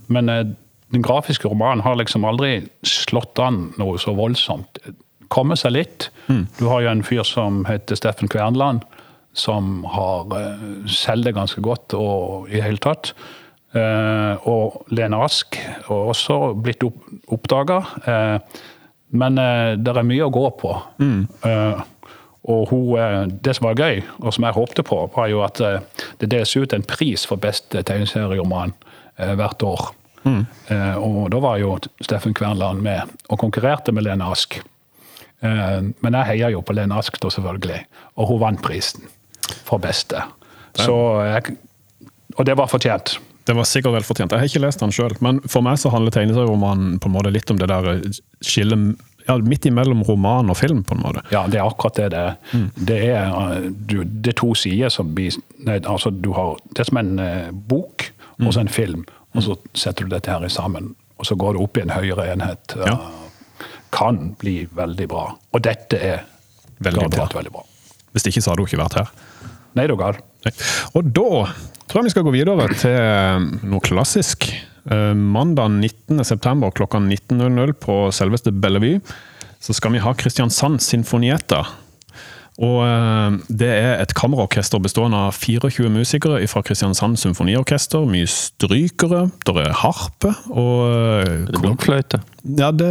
Men 0.08 0.34
eh, 0.34 0.46
den 0.93 1.04
grafiske 1.04 1.50
romanen 1.50 1.84
har 1.86 2.00
liksom 2.00 2.26
aldri 2.26 2.62
slått 2.88 3.39
an 3.43 3.74
noe 3.78 4.00
så 4.02 4.15
voldsomt. 4.17 4.80
Komme 5.34 5.58
seg 5.60 5.76
litt. 5.76 6.10
Du 6.60 6.67
har 6.72 6.86
jo 6.86 6.91
en 6.93 7.04
fyr 7.04 7.26
som 7.28 7.65
heter 7.67 8.00
Steffen 8.00 8.32
Kvernland, 8.32 8.86
som 9.38 9.84
har 9.91 10.32
eh, 10.38 10.70
selger 10.89 11.36
ganske 11.36 11.62
godt 11.62 11.93
og 11.98 12.48
i 12.50 12.58
det 12.58 12.65
hele 12.65 12.82
tatt. 12.82 13.13
Eh, 13.78 14.48
og 14.50 14.88
Lene 14.96 15.20
Ask 15.26 15.58
har 15.88 16.10
også 16.13 16.38
blitt 16.63 16.84
opp, 16.88 16.98
oppdaga. 17.36 17.82
Eh, 18.08 18.63
men 19.18 19.38
eh, 19.42 19.76
det 19.80 19.94
er 19.94 20.08
mye 20.08 20.26
å 20.28 20.34
gå 20.34 20.46
på. 20.62 20.74
Eh, 21.04 21.84
og 22.48 22.70
hun, 22.72 23.34
det 23.44 23.58
som 23.58 23.68
var 23.68 23.76
gøy, 23.82 23.98
og 24.24 24.32
som 24.34 24.46
jeg 24.48 24.56
håpte 24.56 24.84
på, 24.88 25.02
var 25.18 25.28
jo 25.28 25.42
at 25.44 25.60
det 26.22 26.30
deles 26.32 26.54
ut 26.56 26.72
en 26.74 26.86
pris 26.88 27.26
for 27.28 27.36
beste 27.44 27.82
tegneserieroman 27.84 28.72
hvert 29.18 29.63
år. 29.68 29.90
Eh, 30.28 30.96
og 31.00 31.28
da 31.34 31.40
var 31.44 31.60
jo 31.60 31.74
Steffen 32.04 32.34
Kvernland 32.36 32.82
med 32.84 33.12
og 33.32 33.40
konkurrerte 33.44 33.92
med 33.96 34.04
Lene 34.08 34.28
Ask. 34.32 34.58
Eh, 35.44 35.80
Men 36.04 36.18
jeg 36.22 36.28
heier 36.32 36.56
jo 36.56 36.63
på 36.63 36.76
Lene 36.78 36.96
Ask, 37.00 37.20
da, 37.24 37.30
selvfølgelig. 37.36 37.82
Og 38.16 38.32
hun 38.32 38.40
vant 38.46 38.63
prisen 38.63 39.08
for 39.68 39.80
beste. 39.84 40.24
Så 40.78 40.96
jeg, 41.28 41.58
og 42.38 42.46
det 42.48 42.56
var 42.60 42.68
fortjent. 42.72 43.18
Det 43.48 43.56
var 43.56 43.64
sikkert 43.68 43.96
velfortjent. 43.96 44.34
Jeg 44.36 44.42
har 44.44 44.50
ikke 44.50 44.60
lest 44.66 44.82
den 44.84 44.92
sjøl, 44.92 45.14
men 45.24 45.38
for 45.48 45.64
meg 45.64 45.78
så 45.80 45.92
handler 45.94 46.12
tegneserieromanen 46.12 46.98
på 47.00 47.08
en 47.08 47.14
måte 47.16 47.32
litt 47.32 47.52
om 47.54 47.60
det 47.62 47.70
der 47.72 47.88
skillet 48.44 48.98
ja, 49.28 49.36
midt 49.44 49.66
imellom 49.68 50.02
roman 50.08 50.52
og 50.52 50.58
film, 50.60 50.82
på 50.88 50.96
en 50.98 51.02
måte. 51.04 51.24
Ja, 51.32 51.46
det 51.52 51.60
er 51.62 51.68
akkurat 51.68 51.98
det 52.00 52.10
det 52.14 52.20
er. 52.26 52.36
Det 52.92 52.98
er, 53.08 53.32
eh, 53.32 53.70
du, 53.72 53.98
det 54.04 54.34
er 54.34 54.38
to 54.40 54.54
sider 54.56 54.92
som 54.94 55.14
blir 55.16 55.36
nei, 55.68 55.78
altså 55.84 56.12
du 56.12 56.30
har, 56.36 56.58
Det 56.72 56.84
er 56.84 56.90
som 56.92 57.00
en 57.02 57.14
eh, 57.24 57.50
bok 57.52 58.10
og 58.38 58.52
så 58.54 58.62
en 58.62 58.70
film, 58.72 59.06
og 59.36 59.44
så 59.48 59.56
setter 59.76 60.06
du 60.06 60.14
dette 60.14 60.30
her 60.32 60.44
i 60.46 60.52
sammen. 60.54 60.92
Og 61.18 61.26
så 61.26 61.36
går 61.40 61.56
det 61.58 61.64
opp 61.64 61.80
i 61.80 61.82
en 61.88 61.96
høyere 61.96 62.28
enhet. 62.36 62.76
Ja. 62.78 62.94
Eh, 63.00 63.24
Kan 63.96 64.34
bli 64.40 64.68
veldig 64.76 65.08
bra. 65.10 65.30
Og 65.56 65.64
dette 65.64 65.98
er 66.04 66.26
Veldig 66.84 67.08
bra. 67.10 67.26
veldig 67.34 67.52
bra. 67.56 67.64
Hvis 68.14 68.28
ikke 68.30 68.42
så 68.44 68.52
hadde 68.52 68.62
hun 68.62 68.68
ikke 68.70 68.84
vært 68.84 68.98
her. 69.00 69.12
Nei, 69.80 69.88
du 69.90 69.96
gal. 69.98 70.20
Og 70.94 71.08
da 71.16 71.48
tror 71.88 72.02
jeg 72.02 72.10
vi 72.10 72.15
skal 72.15 72.28
gå 72.28 72.36
videre 72.36 72.67
til 72.76 73.47
noe 73.67 73.84
klassisk. 73.84 74.50
Eh, 74.88 75.13
Mandag 75.15 75.71
19.9. 75.80 76.71
klokka 76.76 77.02
19.00 77.04 77.73
på 77.84 77.97
selveste 78.15 78.54
Bellevue 78.56 79.02
så 79.60 79.73
skal 79.73 79.95
vi 79.95 80.02
ha 80.04 80.13
Kristiansand 80.13 80.82
Sinfonietta. 80.84 81.63
Og 82.58 82.80
eh, 82.82 83.36
Det 83.54 83.67
er 83.70 84.00
et 84.02 84.13
kammerorkester 84.17 84.80
bestående 84.82 85.17
av 85.28 85.36
24 85.38 85.91
musikere 85.93 86.39
fra 86.50 86.63
Kristiansand 86.65 87.20
Symfoniorkester. 87.22 88.08
Mye 88.10 88.26
strykere, 88.32 89.28
der 89.46 89.60
er 89.67 89.76
harpe 89.84 90.32
og 90.50 90.88
eh, 90.89 91.46
Det 91.52 91.62
er 91.70 91.78
fløyte. 91.86 92.22
Ja, 92.58 92.70
det 92.72 92.88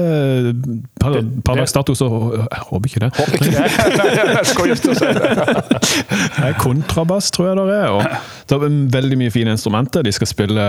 Per, 1.01 1.15
dags 1.49 1.73
dato 1.73 1.95
så 1.97 2.07
Jeg 2.37 2.63
håper 2.69 2.91
ikke 2.91 3.01
det. 3.07 3.11
Håper 3.17 3.35
ikke 3.41 3.51
det. 4.77 5.01
Det. 5.01 6.45
Er 6.45 6.55
kontrabass, 6.61 7.31
tror 7.35 7.49
jeg 7.51 7.57
det 7.57 7.79
er. 7.81 7.91
Og 7.97 8.05
det 8.51 8.59
er 8.61 8.77
veldig 8.99 9.19
mye 9.25 9.33
fine 9.35 9.55
instrumenter. 9.57 10.05
De 10.07 10.13
skal 10.15 10.29
spille 10.31 10.67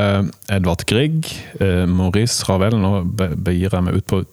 Edvard 0.54 0.86
Grieg, 0.90 1.28
eh, 1.62 1.84
Maurice 1.90 2.46
Ravel, 2.50 2.78
nå 2.82 3.04
be- 3.18 3.34
begir 3.36 3.76
jeg 3.78 3.84
meg 3.90 4.00
ut 4.02 4.08
på 4.10 4.24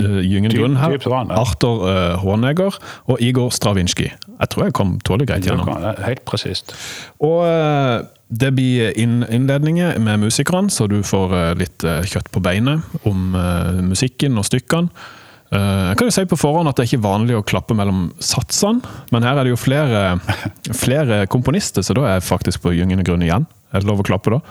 uh, 0.00 0.20
gyngende 0.24 0.56
grunn 0.58 0.76
her. 0.80 0.94
dypt 0.96 1.08
ja. 1.10 1.24
Arthur 1.38 1.82
uh, 1.86 2.18
Honegger 2.22 2.78
og 3.06 3.20
Igor 3.24 3.50
Stravinskij. 3.54 4.12
Jeg 4.38 4.52
tror 4.52 4.68
jeg 4.68 4.76
kom 4.78 4.96
tålelig 5.04 5.28
greit 5.32 5.48
gjennom. 5.48 5.68
Helt 6.04 6.24
presist. 6.28 6.74
Og 7.18 7.42
uh, 7.44 8.06
det 8.28 8.50
blir 8.52 8.92
inn, 9.00 9.22
innledninger 9.32 9.96
med 10.04 10.20
musikerne, 10.26 10.68
så 10.70 10.86
du 10.90 10.98
får 11.06 11.32
uh, 11.32 11.44
litt 11.56 11.84
eh, 11.86 12.02
kjøtt 12.04 12.28
på 12.34 12.42
beinet 12.44 12.84
om 13.08 13.32
eh, 13.38 13.78
musikken 13.88 14.36
og 14.36 14.44
stykkene. 14.44 14.92
Eh, 15.48 15.84
Jeg 15.88 15.96
kan 15.96 16.10
jo 16.10 16.12
si 16.12 16.24
på 16.28 16.36
forhånd 16.36 16.68
at 16.68 16.76
det 16.76 16.84
er 16.84 16.90
ikke 16.90 17.06
vanlig 17.06 17.38
å 17.38 17.44
klappe 17.48 17.72
mellom 17.76 18.10
satsene, 18.20 18.84
men 19.14 19.24
her 19.24 19.40
er 19.40 19.48
det 19.48 19.54
jo 19.54 19.60
flere, 19.60 20.18
flere 20.84 21.22
komponister, 21.32 21.80
så 21.80 21.96
da 21.96 22.04
er 22.04 22.18
jeg 22.18 22.28
faktisk 22.28 22.66
på 22.66 22.74
gyngende 22.76 23.06
grunn 23.08 23.24
igjen. 23.24 23.48
Er 23.72 23.80
det 23.80 23.88
lov 23.88 24.04
å 24.04 24.08
klappe 24.08 24.36
da? 24.36 24.42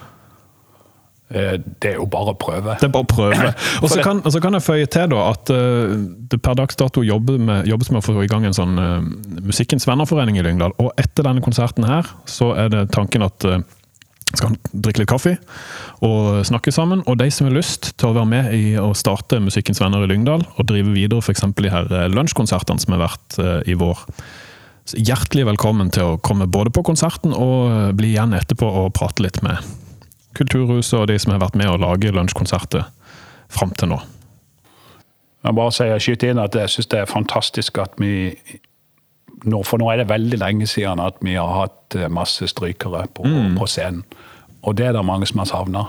Eh, 1.30 1.60
Det 1.60 1.92
er 1.92 1.98
jo 2.00 2.08
bare 2.08 2.32
å 2.32 2.38
prøve. 2.40 2.78
Det 2.80 2.88
er 2.88 2.94
bare 2.94 3.04
å 3.04 3.10
prøve. 3.10 3.54
Og 3.84 3.92
så 3.92 4.04
kan, 4.04 4.22
så 4.32 4.40
kan 4.44 4.56
jeg 4.56 4.64
føye 4.64 4.90
til 4.92 5.10
da 5.12 5.24
at 5.34 5.52
eh, 5.52 5.96
det 6.32 6.40
per 6.44 6.56
dags 6.60 6.80
dato 6.80 7.04
jobber 7.04 7.40
med, 7.40 7.68
jobbes 7.68 7.92
med 7.92 8.00
å 8.00 8.06
få 8.06 8.22
i 8.24 8.30
gang 8.32 8.48
en 8.48 8.56
sånn 8.56 8.78
uh, 8.80 9.02
Musikkens 9.44 9.88
vennerforening 9.90 10.40
i 10.40 10.46
Lyngdal. 10.46 10.76
Og 10.84 10.94
etter 11.00 11.28
denne 11.28 11.44
konserten 11.44 11.88
her, 11.88 12.08
så 12.30 12.54
er 12.56 12.72
det 12.72 12.86
tanken 12.96 13.26
at 13.28 13.48
uh, 13.48 13.60
skal 14.28 14.56
drikke 14.72 15.04
litt 15.04 15.12
kaffe 15.12 15.38
og 16.04 16.44
snakke 16.48 16.72
sammen. 16.76 17.04
Og 17.08 17.20
de 17.20 17.30
som 17.32 17.48
har 17.48 17.56
lyst 17.56 17.94
til 17.96 18.10
å 18.10 18.16
være 18.16 18.32
med 18.32 18.52
i 18.56 18.64
å 18.80 18.92
starte 18.96 19.40
Musikkens 19.44 19.80
venner 19.84 20.04
i 20.04 20.12
Lyngdal, 20.12 20.44
og 20.56 20.68
drive 20.68 20.96
videre 20.96 21.24
f.eks. 21.24 21.44
de 21.56 21.72
her 21.72 21.88
lunsjkonsertene 22.12 22.84
som 22.84 22.96
har 22.96 23.06
vært 23.06 23.40
i 23.72 23.76
vår. 23.80 24.04
Så 24.88 25.00
hjertelig 25.00 25.48
velkommen 25.48 25.92
til 25.96 26.14
å 26.14 26.20
komme 26.24 26.48
både 26.52 26.76
på 26.76 26.84
konserten 26.88 27.36
og 27.36 27.96
bli 28.00 28.14
igjen 28.14 28.36
etterpå 28.36 28.68
og 28.84 28.94
prate 29.00 29.24
litt 29.24 29.40
med 29.48 29.64
Kulturhuset 30.38 31.00
og 31.00 31.08
de 31.10 31.18
som 31.20 31.34
har 31.34 31.42
vært 31.42 31.56
med 31.60 31.70
å 31.72 31.78
lage 31.82 32.12
lunsjkonserter 32.14 32.86
fram 33.50 33.72
til 33.80 33.90
nå. 33.94 34.00
Jeg 35.48 35.56
bare 35.56 35.72
sier, 35.72 36.00
skyter 36.04 36.34
inn 36.34 36.42
at 36.44 36.56
jeg 36.58 36.70
syns 36.74 36.90
det 36.92 37.00
er 37.04 37.10
fantastisk 37.10 37.78
at 37.80 37.94
vi 38.02 38.34
nå, 39.48 39.62
For 39.64 39.78
nå 39.80 39.92
er 39.94 40.02
det 40.02 40.08
veldig 40.10 40.40
lenge 40.42 40.68
siden 40.68 41.00
at 41.04 41.20
vi 41.24 41.36
har 41.38 41.52
hatt 41.54 41.96
eh, 41.96 42.08
masse 42.12 42.48
strykere 42.50 43.06
på, 43.16 43.24
på 43.58 43.68
scenen. 43.70 44.02
Og 44.66 44.76
det 44.80 44.88
er 44.90 44.96
det 44.98 45.04
mange 45.06 45.28
som 45.30 45.40
har 45.44 45.48
savna. 45.52 45.84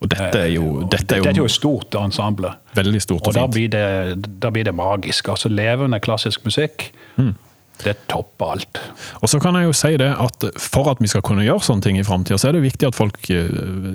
Og 0.00 0.10
dette 0.12 0.38
er 0.38 0.52
jo, 0.54 0.84
dette 0.86 1.16
er 1.16 1.24
Dette 1.24 1.32
er 1.32 1.34
jo 1.34 1.42
jo 1.42 1.48
et 1.50 1.54
stort 1.56 1.94
ensemble. 1.98 2.50
veldig 2.76 3.00
stort 3.02 3.22
Og 3.26 3.32
og 3.32 3.34
da 3.34 3.42
fint. 3.46 3.54
blir 3.56 3.68
det, 3.74 4.30
da 4.40 4.50
blir 4.54 4.64
det 4.68 4.74
magisk. 4.76 5.28
Altså 5.34 5.48
levende 5.52 6.00
klassisk 6.00 6.44
musikk, 6.46 6.90
Mm. 7.16 7.34
Det 7.82 7.94
topper 8.10 8.54
alt. 8.54 8.80
Og 9.20 9.30
så 9.30 9.40
kan 9.42 9.56
jeg 9.58 9.68
jo 9.68 9.74
si 9.76 9.92
det 10.00 10.08
at 10.08 10.46
for 10.62 10.90
at 10.92 11.00
vi 11.02 11.10
skal 11.10 11.24
kunne 11.26 11.44
gjøre 11.44 11.64
sånne 11.66 11.84
ting 11.84 11.98
i 12.00 12.04
framtida, 12.06 12.38
så 12.40 12.50
er 12.50 12.56
det 12.56 12.64
viktig 12.64 12.88
at 12.88 12.98
folk 12.98 13.28
eh, 13.32 13.50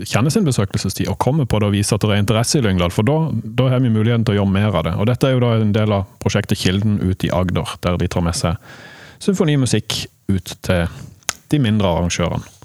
kjenner 0.07 0.33
sin 0.33 0.47
besøkelsestid 0.47 1.09
og 1.11 1.19
kommer 1.23 1.49
på 1.49 1.61
det 1.61 1.71
og 1.71 1.75
viser 1.75 1.97
at 1.97 2.05
det 2.05 2.13
er 2.15 2.23
interesse 2.23 2.59
i 2.59 2.65
Lyngdal. 2.65 2.93
For 2.93 3.07
da, 3.07 3.17
da 3.31 3.69
har 3.73 3.83
vi 3.83 3.93
muligheten 3.93 4.27
til 4.27 4.37
å 4.37 4.41
gjøre 4.41 4.55
mer 4.55 4.79
av 4.79 4.87
det. 4.87 4.95
Og 5.01 5.09
dette 5.09 5.29
er 5.29 5.35
jo 5.35 5.43
da 5.43 5.55
en 5.57 5.75
del 5.75 5.97
av 5.97 6.07
prosjektet 6.21 6.61
Kilden 6.61 6.99
ut 7.01 7.25
i 7.25 7.33
Agder, 7.33 7.77
der 7.85 7.99
de 8.01 8.09
tar 8.11 8.25
med 8.25 8.37
seg 8.37 8.59
symfonimusikk 9.21 10.03
ut 10.31 10.55
til 10.65 10.87
de 11.51 11.59
mindre 11.61 11.89
arrangørene. 11.89 12.60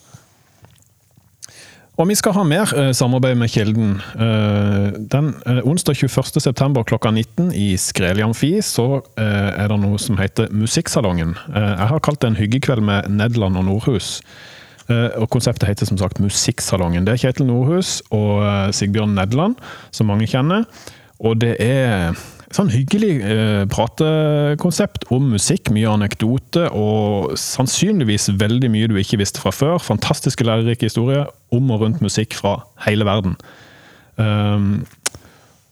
Og 1.96 2.10
vi 2.10 2.14
skal 2.18 2.34
ha 2.36 2.42
mer 2.44 2.72
eh, 2.76 2.90
samarbeid 2.92 3.38
med 3.40 3.48
Kilden. 3.48 3.94
Eh, 4.20 4.96
den 5.12 5.30
eh, 5.48 5.62
Onsdag 5.64 5.96
21.9. 5.96 6.82
klokka 6.84 7.08
19 7.10 7.54
i 7.56 7.70
Skreli 7.80 8.20
Amfi 8.24 8.50
så 8.60 9.00
eh, 9.16 9.48
er 9.56 9.72
det 9.72 9.78
noe 9.80 9.96
som 10.00 10.20
heter 10.20 10.52
Musikksalongen. 10.52 11.32
Jeg 11.56 11.88
har 11.88 12.04
kalt 12.04 12.20
det 12.20 12.34
en 12.34 12.36
hyggekveld 12.36 12.84
med 12.84 13.08
Nederland 13.08 13.56
og 13.56 13.64
Nordhus. 13.70 14.20
Og 14.86 15.24
Konseptet 15.32 15.66
heter 15.66 15.88
som 15.88 15.98
sagt 15.98 16.20
Musikksalongen. 16.22 17.08
Det 17.08 17.16
er 17.16 17.22
Kjetil 17.24 17.48
Nordhus 17.48 17.96
og 18.14 18.44
Sigbjørn 18.76 19.16
Nederland, 19.16 19.56
som 19.90 20.06
mange 20.12 20.28
kjenner. 20.30 20.68
Og 21.18 21.40
det 21.42 21.56
er 21.64 22.12
sånn 22.54 22.70
hyggelig 22.70 23.12
eh, 23.26 23.64
pratekonsept 23.70 25.08
om 25.14 25.30
musikk. 25.34 25.70
Mye 25.74 25.90
anekdote 25.90 26.68
og 26.70 27.34
sannsynligvis 27.40 28.30
veldig 28.38 28.70
mye 28.72 28.90
du 28.90 28.96
ikke 29.00 29.20
visste 29.20 29.42
fra 29.42 29.52
før. 29.54 29.78
Fantastiske 29.82 30.46
lærerike 30.46 30.88
historier 30.88 31.26
om 31.54 31.70
og 31.74 31.84
rundt 31.84 32.02
musikk 32.04 32.36
fra 32.38 32.58
hele 32.86 33.06
verden. 33.08 33.36
Um, 34.16 34.86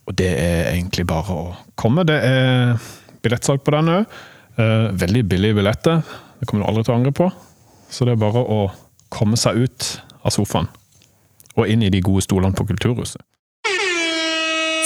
og 0.05 0.19
det 0.19 0.29
er 0.37 0.75
egentlig 0.75 1.07
bare 1.09 1.33
å 1.33 1.45
komme. 1.81 2.05
Det 2.05 2.19
er 2.27 2.75
billettsalg 3.25 3.65
på 3.65 3.73
den 3.73 3.93
òg. 3.95 4.21
veldig 4.95 5.25
billige 5.29 5.57
billetter. 5.57 6.03
Det 6.39 6.47
kommer 6.47 6.65
du 6.65 6.69
aldri 6.69 6.85
til 6.85 6.93
å 6.93 6.99
angre 6.99 7.13
på. 7.17 7.31
Så 7.91 8.05
det 8.05 8.15
er 8.15 8.21
bare 8.21 8.43
å 8.43 8.61
komme 9.09 9.39
seg 9.41 9.65
ut 9.65 9.89
av 10.23 10.35
sofaen 10.35 10.69
og 11.55 11.71
inn 11.71 11.85
i 11.87 11.91
de 11.93 12.03
gode 12.03 12.25
stolene 12.27 12.57
på 12.57 12.67
Kulturhuset. 12.69 13.23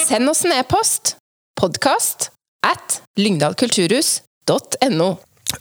Send 0.09 0.31
oss 0.31 0.45
en 0.47 0.55
e-post. 0.57 1.18
Podkast 1.59 2.29
at 2.63 3.01
lyngdalkulturhus.no. 3.19 5.09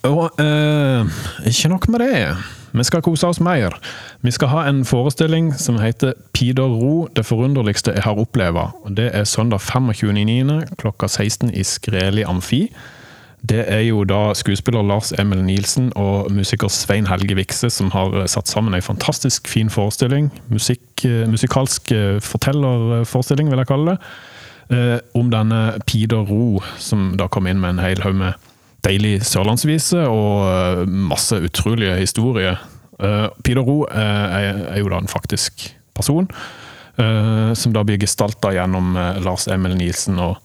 Og 0.05 0.41
eh, 0.43 1.05
ikke 1.49 1.69
nok 1.71 1.87
med 1.89 1.99
det. 1.99 2.35
Vi 2.77 2.83
skal 2.85 3.01
kose 3.01 3.27
oss 3.27 3.39
mer. 3.41 3.73
Vi 4.21 4.31
skal 4.31 4.51
ha 4.51 4.67
en 4.69 4.83
forestilling 4.85 5.55
som 5.57 5.79
heter 5.81 6.13
Pidor 6.37 6.69
Ro, 6.77 7.07
det 7.15 7.25
forunderligste 7.25 7.95
jeg 7.95 8.05
har 8.05 8.21
oppleva. 8.21 8.67
Det 8.85 9.09
er 9.09 9.23
søndag 9.23 9.59
25.9. 9.65 10.75
klokka 10.77 11.07
16 11.07 11.49
i 11.57 11.63
Skreli 11.65 12.21
Amfi. 12.29 12.67
Det 13.49 13.65
er 13.65 13.81
jo 13.87 14.03
da 14.05 14.33
skuespiller 14.37 14.85
Lars 14.85 15.11
Emil 15.17 15.41
Nielsen 15.49 15.91
og 15.95 16.29
musiker 16.31 16.69
Svein 16.69 17.07
Helge 17.09 17.35
Vikse 17.41 17.69
som 17.73 17.89
har 17.97 18.27
satt 18.29 18.47
sammen 18.47 18.77
ei 18.77 18.85
fantastisk 18.85 19.47
fin 19.49 19.69
forestilling. 19.73 20.29
Musikk, 20.53 21.05
eh, 21.05 21.25
musikalsk 21.25 21.91
eh, 21.91 22.17
fortellerforestilling, 22.21 23.49
vil 23.49 23.65
jeg 23.65 23.73
kalle 23.73 23.95
det. 23.95 24.01
Eh, 24.67 24.99
om 25.15 25.29
denne 25.31 25.79
Peder 25.87 26.27
Ro, 26.27 26.59
som 26.77 27.13
da 27.19 27.29
kom 27.31 27.47
inn 27.47 27.61
med 27.63 27.77
en 27.77 27.83
hel 27.85 28.01
haug 28.03 28.17
med 28.19 28.47
deilig 28.83 29.21
sørlandsvise 29.27 30.01
og 30.11 30.43
eh, 30.49 30.81
masse 30.87 31.39
utrolige 31.39 31.95
historier. 32.01 32.59
Eh, 32.99 33.27
Peder 33.47 33.63
Ro 33.63 33.85
eh, 33.87 34.39
er, 34.41 34.63
er 34.73 34.81
jo 34.81 34.91
da 34.91 34.99
en 34.99 35.11
faktisk 35.11 35.69
person, 35.95 36.27
eh, 36.99 37.53
som 37.55 37.75
da 37.75 37.85
blir 37.87 38.01
gestalta 38.01 38.51
gjennom 38.55 38.97
Lars 39.23 39.47
Emil 39.47 39.77
Nielsen 39.79 40.19
og 40.19 40.35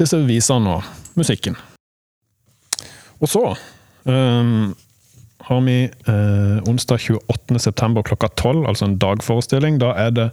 disse 0.00 0.18
visene 0.26 0.78
og 0.80 1.14
musikken. 1.14 1.54
Og 3.22 3.30
så 3.30 3.44
eh, 4.10 4.50
har 5.46 5.62
vi 5.68 5.78
eh, 5.86 6.58
onsdag 6.66 6.98
28.9. 6.98 8.02
klokka 8.10 8.28
12, 8.34 8.66
altså 8.66 8.90
en 8.90 8.98
dagforestilling. 8.98 9.78
Da 9.82 9.94
er 10.02 10.10
det 10.18 10.28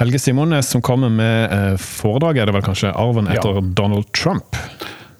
Helge 0.00 0.18
Simones 0.18 0.70
som 0.72 0.80
kommer 0.82 1.12
med 1.12 1.50
foredraget, 1.50 1.88
foredrag, 2.00 2.38
er 2.40 2.48
det 2.48 2.54
vel 2.56 2.64
kanskje? 2.64 2.92
Arven 2.96 3.26
Ja. 3.28 3.36
etter 3.36 3.60
Donald 3.76 4.08
Trump. 4.16 4.56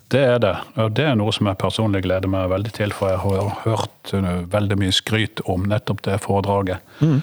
Det 0.09 0.21
er 0.25 0.39
det. 0.41 0.57
Og 0.77 0.95
det 0.97 1.05
er 1.05 1.15
noe 1.15 1.33
som 1.33 1.47
jeg 1.47 1.59
personlig 1.61 2.03
gleder 2.03 2.29
meg 2.33 2.49
veldig 2.49 2.73
til, 2.73 2.91
for 2.97 3.13
jeg 3.13 3.21
har 3.21 3.51
hørt 3.67 4.15
uh, 4.15 4.41
veldig 4.51 4.79
mye 4.81 4.93
skryt 4.93 5.43
om 5.45 5.69
nettopp 5.69 6.01
det 6.03 6.17
foredraget. 6.25 6.81
Mm. 7.01 7.21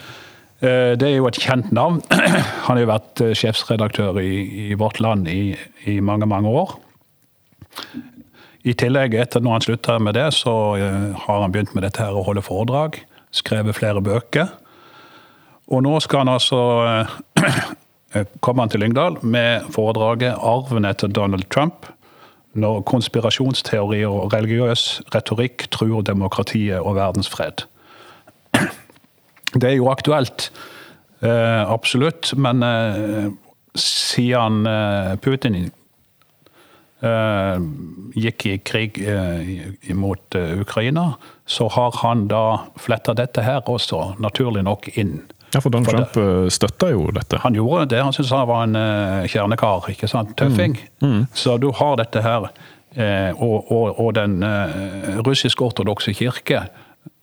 Det 0.58 1.06
er 1.06 1.18
jo 1.20 1.28
et 1.28 1.38
kjent 1.38 1.72
navn. 1.72 2.00
Han 2.66 2.78
har 2.78 2.80
jo 2.82 2.88
vært 2.90 3.22
eh, 3.22 3.34
sjefsredaktør 3.38 4.18
i, 4.18 4.72
i 4.72 4.74
Vårt 4.74 4.98
Land 5.00 5.28
i, 5.30 5.54
i 5.86 6.00
mange, 6.02 6.26
mange 6.26 6.50
år. 6.50 6.72
I 8.66 8.74
tillegg, 8.74 9.14
etter 9.14 9.44
når 9.44 9.54
han 9.54 9.66
slutta 9.68 10.00
med 10.02 10.18
det, 10.18 10.26
så 10.34 10.56
eh, 10.82 11.12
har 11.28 11.44
han 11.44 11.54
begynt 11.54 11.76
med 11.78 11.86
dette 11.86 12.02
her 12.02 12.18
å 12.18 12.24
holde 12.26 12.42
foredrag. 12.42 12.98
Skrevet 13.30 13.78
flere 13.78 14.02
bøker. 14.02 14.50
Og 15.68 15.84
nå 15.84 15.98
skal 16.00 16.24
han 16.24 16.32
altså 16.32 16.60
eh, 18.16 18.26
komme 18.40 18.64
han 18.64 18.72
til 18.72 18.84
Lyngdal 18.84 19.20
med 19.22 19.68
foredraget 19.76 20.38
'Arven 20.40 20.88
etter 20.88 21.08
Donald 21.08 21.48
Trump'. 21.52 21.92
Når 22.54 22.82
konspirasjonsteorier 22.82 24.08
og 24.08 24.34
religiøs 24.34 25.02
retorikk 25.16 25.68
truer 25.72 26.02
demokratiet 26.02 26.80
og 26.80 26.96
verdensfred. 26.96 27.68
Det 29.62 29.70
er 29.70 29.76
jo 29.78 29.92
aktuelt, 29.92 30.52
eh, 31.22 31.72
absolutt, 31.72 32.34
men 32.38 32.64
eh, 32.64 33.30
siden 33.76 34.66
eh, 34.66 35.16
Putin 35.22 35.56
eh, 37.02 37.62
gikk 38.16 38.46
i 38.46 38.58
krig 38.58 39.00
eh, 39.02 39.94
mot 39.94 40.36
eh, 40.36 40.60
Ukraina, 40.62 41.14
så 41.46 41.68
har 41.68 41.96
han 42.02 42.28
da 42.28 42.44
fletta 42.76 43.14
dette 43.18 43.46
her 43.46 43.62
også, 43.70 44.16
naturlig 44.20 44.64
nok, 44.68 44.90
inn. 44.98 45.22
Ja, 45.54 45.62
for 45.62 45.70
Donald 45.72 45.88
For 45.88 45.96
Trump 45.98 46.18
uh, 46.18 46.50
støtta 46.52 46.90
jo 46.92 47.06
dette. 47.16 47.40
Han 47.44 47.56
gjorde 47.56 47.86
det. 47.94 48.02
Han 48.04 48.14
syntes 48.14 48.32
han 48.36 48.48
var 48.50 48.64
en 48.68 48.76
uh, 48.76 49.28
kjernekar. 49.32 49.88
ikke 49.94 50.08
sant? 50.12 50.34
Tøffing. 50.38 50.76
Så 51.34 51.56
du 51.62 51.70
har 51.72 51.96
dette 52.02 52.22
her. 52.26 52.50
eh, 52.98 53.30
og, 53.38 53.72
og, 53.72 54.00
og 54.00 54.14
den 54.18 54.42
uh, 54.44 55.20
russisk-ortodokse 55.24 56.14
kirke, 56.18 56.64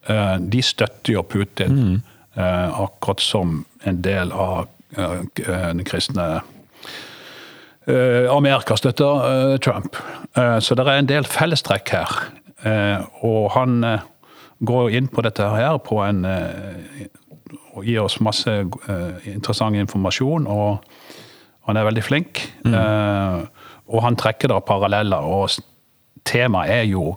eh, 0.09 0.37
de 0.39 0.63
støtter 0.63 1.13
jo 1.17 1.23
Putin. 1.23 2.03
eh, 2.37 2.81
akkurat 2.81 3.21
som 3.21 3.65
en 3.85 4.01
del 4.03 4.33
av 4.33 4.69
eh, 4.97 5.21
den 5.37 5.85
kristne 5.85 6.41
Eh, 7.87 8.31
Amerika 8.37 8.77
støtter 8.77 9.25
eh, 9.53 9.57
Trump. 9.59 9.97
Eh, 10.37 10.59
så 10.59 10.75
det 10.75 10.87
er 10.89 11.03
en 11.03 11.09
del 11.11 11.27
fellestrekk 11.29 11.91
her. 11.93 12.15
Eh, 12.65 13.03
og 13.29 13.51
han 13.59 13.75
eh, 13.85 14.07
går 14.65 14.95
inn 14.97 15.09
på 15.13 15.21
dette 15.27 15.45
her 15.53 15.77
på 15.85 15.99
en 16.01 16.23
eh, 16.25 17.05
og 17.75 17.85
gir 17.85 18.05
oss 18.05 18.21
masse 18.23 18.51
uh, 18.51 19.29
interessant 19.31 19.77
informasjon, 19.77 20.47
og 20.47 20.85
han 21.65 21.81
er 21.81 21.87
veldig 21.87 22.03
flink. 22.05 22.43
Eh, 22.69 23.45
og 23.89 24.03
han 24.05 24.17
trekker 24.21 24.53
da 24.53 24.59
paralleller, 24.61 25.25
og 25.25 25.49
temaet 26.29 26.73
er 26.75 26.83
jo 26.91 27.15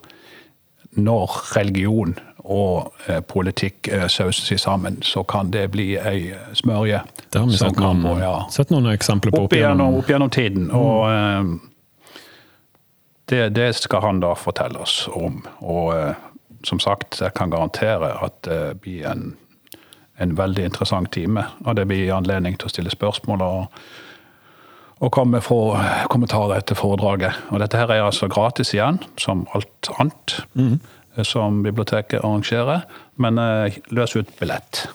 når 0.95 1.33
religion 1.57 2.15
og 2.47 2.93
eh, 3.07 3.19
politikk 3.19 3.89
sauses 4.07 4.61
sammen, 4.61 5.01
så 5.03 5.23
kan 5.27 5.51
det 5.51 5.65
bli 5.71 5.97
ei 5.99 6.31
smørje. 6.55 7.01
Det 7.33 7.41
har 7.41 7.49
vi 7.49 7.59
sett 7.59 7.79
noen, 7.81 8.03
på, 8.05 8.13
ja 8.23 8.35
sett 8.53 8.71
noen 8.71 8.87
eksempler 8.93 9.35
på. 9.35 9.43
opp 9.47 9.55
igjennom, 9.57 9.99
opp 9.99 10.09
gjennom 10.09 10.31
tiden. 10.31 10.69
Og 10.71 11.11
eh, 11.11 12.21
det, 13.27 13.41
det 13.57 13.73
skal 13.75 14.05
han 14.05 14.23
da 14.23 14.31
fortelle 14.39 14.79
oss 14.79 15.01
om. 15.11 15.41
Og 15.59 15.91
eh, 15.97 16.23
som 16.63 16.79
sagt, 16.79 17.19
jeg 17.21 17.35
kan 17.35 17.51
garantere 17.51 18.15
at 18.23 18.39
det 18.47 18.79
blir 18.83 19.03
en, 19.11 19.35
en 20.17 20.35
veldig 20.37 20.67
interessant 20.69 21.11
time. 21.13 21.45
Og 21.65 21.77
det 21.77 21.87
blir 21.89 22.13
anledning 22.15 22.57
til 22.57 22.69
å 22.69 22.73
stille 22.73 22.93
spørsmål 22.93 23.43
og, 23.45 23.81
og 24.97 25.13
komme 25.13 25.39
med 25.39 26.05
kommentarer 26.11 26.59
etter 26.59 26.77
foredraget. 26.77 27.37
Og 27.51 27.61
dette 27.63 27.79
her 27.79 27.93
er 27.93 28.05
altså 28.05 28.29
gratis 28.31 28.73
igjen, 28.75 29.01
som 29.21 29.45
alt 29.57 29.91
annet 29.97 30.39
mm. 30.57 30.77
som 31.27 31.61
biblioteket 31.65 32.23
arrangerer. 32.23 32.87
Men 33.21 33.41
eh, 33.41 33.81
løs 33.93 34.17
ut 34.17 34.31
billett. 34.39 34.87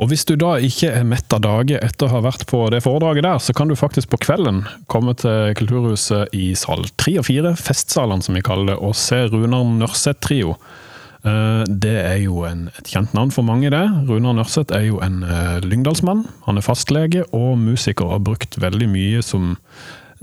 Og 0.00 0.08
hvis 0.08 0.24
du 0.24 0.32
da 0.40 0.54
ikke 0.64 0.88
er 0.96 1.02
mett 1.04 1.28
av 1.36 1.42
dage 1.44 1.76
etter 1.76 2.06
å 2.06 2.14
ha 2.14 2.20
vært 2.24 2.46
på 2.48 2.62
det 2.72 2.80
foredraget 2.86 3.26
der, 3.26 3.40
så 3.42 3.52
kan 3.52 3.68
du 3.68 3.76
faktisk 3.76 4.08
på 4.14 4.20
kvelden 4.22 4.62
komme 4.88 5.12
til 5.20 5.52
Kulturhuset 5.58 6.32
i 6.32 6.54
sal 6.56 6.86
3 7.02 7.18
og 7.20 7.26
4, 7.28 7.52
festsalene 7.60 8.24
som 8.24 8.38
vi 8.38 8.44
kaller 8.46 8.72
det, 8.72 8.78
og 8.80 8.96
se 8.96 9.26
Runar 9.28 9.66
Nørseth 9.68 10.22
Trio. 10.24 10.54
Eh, 10.56 10.78
Det 11.20 11.92
er 12.00 12.16
jo 12.22 12.46
en, 12.48 12.68
et 12.78 12.88
kjent 12.88 13.12
navn 13.12 13.32
for 13.34 13.44
mange, 13.44 13.68
det. 13.72 13.82
Runar 14.08 14.38
Nørseth 14.38 14.72
er 14.72 14.86
jo 14.86 15.02
en 15.04 15.20
eh, 15.26 15.58
lyngdalsmann. 15.60 16.22
Han 16.46 16.56
er 16.56 16.64
fastlege 16.64 17.26
og 17.36 17.58
musiker, 17.60 18.06
og 18.06 18.14
har 18.14 18.22
brukt 18.24 18.56
veldig 18.62 18.88
mye 18.88 19.20
som 19.24 19.54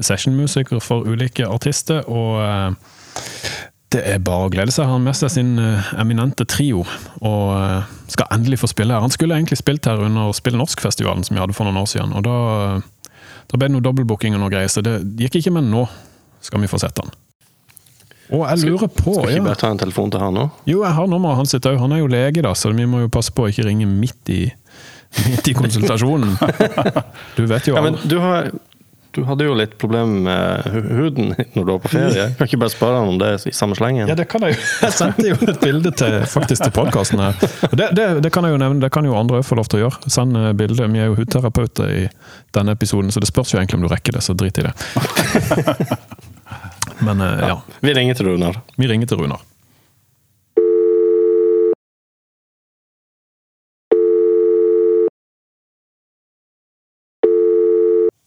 sessionmusiker 0.02 0.82
for 0.82 1.06
ulike 1.06 1.46
artister. 1.46 2.02
og 2.10 2.42
eh, 2.42 2.72
det 3.96 4.02
er 4.04 4.20
bare 4.20 4.48
å 4.48 4.52
glede 4.52 4.74
seg. 4.74 4.88
Han 4.88 5.00
har 5.00 5.06
med 5.06 5.16
seg 5.16 5.32
sin 5.32 5.54
eh, 5.62 5.92
eminente 6.02 6.48
trio, 6.50 6.84
og 7.22 7.54
eh, 7.56 7.94
skal 8.12 8.34
endelig 8.36 8.60
få 8.64 8.72
spille 8.72 8.96
her. 8.96 9.04
Han 9.04 9.14
skulle 9.14 9.38
egentlig 9.38 9.60
spilt 9.62 9.88
her 9.88 10.02
under 10.04 10.34
Spill 10.36 10.60
Norsk-festivalen 10.60 11.24
som 11.24 11.38
vi 11.38 11.44
hadde 11.44 11.56
for 11.56 11.68
noen 11.68 11.80
år 11.80 11.88
siden, 11.92 12.16
og 12.18 12.26
da, 12.28 12.36
eh, 12.66 13.14
da 13.48 13.60
ble 13.60 13.70
det 13.70 13.78
noe 13.78 13.86
dobbeltbooking 13.86 14.36
og 14.36 14.44
noe 14.44 14.52
greier, 14.52 14.72
så 14.72 14.84
det 14.84 15.00
gikk 15.22 15.40
ikke, 15.40 15.56
men 15.56 15.72
nå 15.72 15.86
skal 16.44 16.64
vi 16.64 16.72
få 16.72 16.82
sett 16.84 17.00
han. 17.00 17.16
Og 18.34 18.44
jeg 18.44 18.68
lurer 18.68 18.90
på 18.92 19.16
Skal 19.16 19.32
ikke 19.32 19.40
ja. 19.40 19.48
bare 19.48 19.60
ta 19.62 19.72
en 19.72 19.82
telefon 19.82 20.12
til 20.12 20.24
han 20.24 20.36
nå? 20.36 20.48
Jo, 20.68 20.82
jeg 20.84 20.96
har 21.00 21.12
nummeret 21.12 21.40
hans 21.40 21.56
òg. 21.58 21.76
Han 21.80 21.96
er 21.96 22.04
jo 22.04 22.08
lege, 22.12 22.44
da, 22.44 22.54
så 22.58 22.74
vi 22.76 22.88
må 22.90 23.06
jo 23.06 23.12
passe 23.12 23.34
på 23.36 23.46
å 23.46 23.52
ikke 23.52 23.68
ringe 23.70 23.88
midt 23.88 24.34
i, 24.34 24.42
midt 25.30 25.52
i 25.52 25.56
konsultasjonen. 25.58 26.36
Du 27.38 27.46
vet 27.48 27.70
jo 27.70 27.78
Ja, 27.78 27.84
men 27.86 27.96
du, 28.04 28.18
har, 28.20 28.50
du 29.16 29.22
hadde 29.30 29.48
jo 29.48 29.56
litt 29.56 29.78
problemer 29.80 30.20
med 30.28 30.92
huden 30.98 31.32
når 31.38 31.56
du 31.62 31.72
var 31.72 31.80
på 31.86 31.94
ferie. 31.94 32.28
Kan 32.36 32.50
ikke 32.50 32.60
bare 32.66 32.74
spørre 32.74 33.00
han 33.00 33.14
om 33.14 33.22
det 33.22 33.32
i 33.48 33.56
samme 33.56 33.78
slengen? 33.80 34.12
Ja, 34.12 34.18
det 34.20 34.28
kan 34.32 34.44
jeg 34.44 34.58
jo. 34.58 34.66
Jeg 34.84 34.98
sendte 34.98 35.28
jo 35.30 35.40
et 35.48 35.64
bilde 35.64 35.94
til, 36.04 36.20
faktisk 36.28 36.68
til 36.68 36.76
podkasten 36.76 37.24
her. 37.24 37.40
Det, 37.72 37.94
det, 37.96 38.10
det 38.26 38.34
kan 38.36 38.48
jeg 38.48 38.58
jo 38.58 38.60
nevne, 38.66 38.84
det 38.84 38.92
kan 38.94 39.08
jo 39.08 39.16
andre 39.16 39.40
få 39.48 39.60
lov 39.62 39.72
til 39.72 39.80
å 39.80 39.86
gjøre. 39.86 40.12
Send 40.12 40.36
eh, 40.36 40.52
bilde. 40.58 40.92
Vi 40.92 41.06
er 41.06 41.14
jo 41.14 41.18
hudterapeuter 41.22 41.96
i 42.04 42.06
denne 42.58 42.76
episoden, 42.76 43.14
så 43.16 43.24
det 43.24 43.32
spørs 43.32 43.56
jo 43.56 43.62
egentlig 43.62 43.80
om 43.80 43.88
du 43.88 43.92
rekker 43.94 44.20
det, 44.20 44.26
så 44.28 44.36
drit 44.36 44.60
i 44.60 44.68
det. 44.68 44.76
Men 47.00 47.20
ja. 47.20 47.48
ja, 47.48 47.62
Vi 47.80 47.94
ringer 47.94 48.18
til 48.18 48.32
Runar. 48.32 48.62
vi 48.78 48.88
ringer 48.88 49.08
til 49.08 49.18
Runar. 49.22 49.42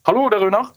Hallo, 0.07 0.29
det 0.31 0.41
er 0.41 0.47
Runar. 0.47 0.71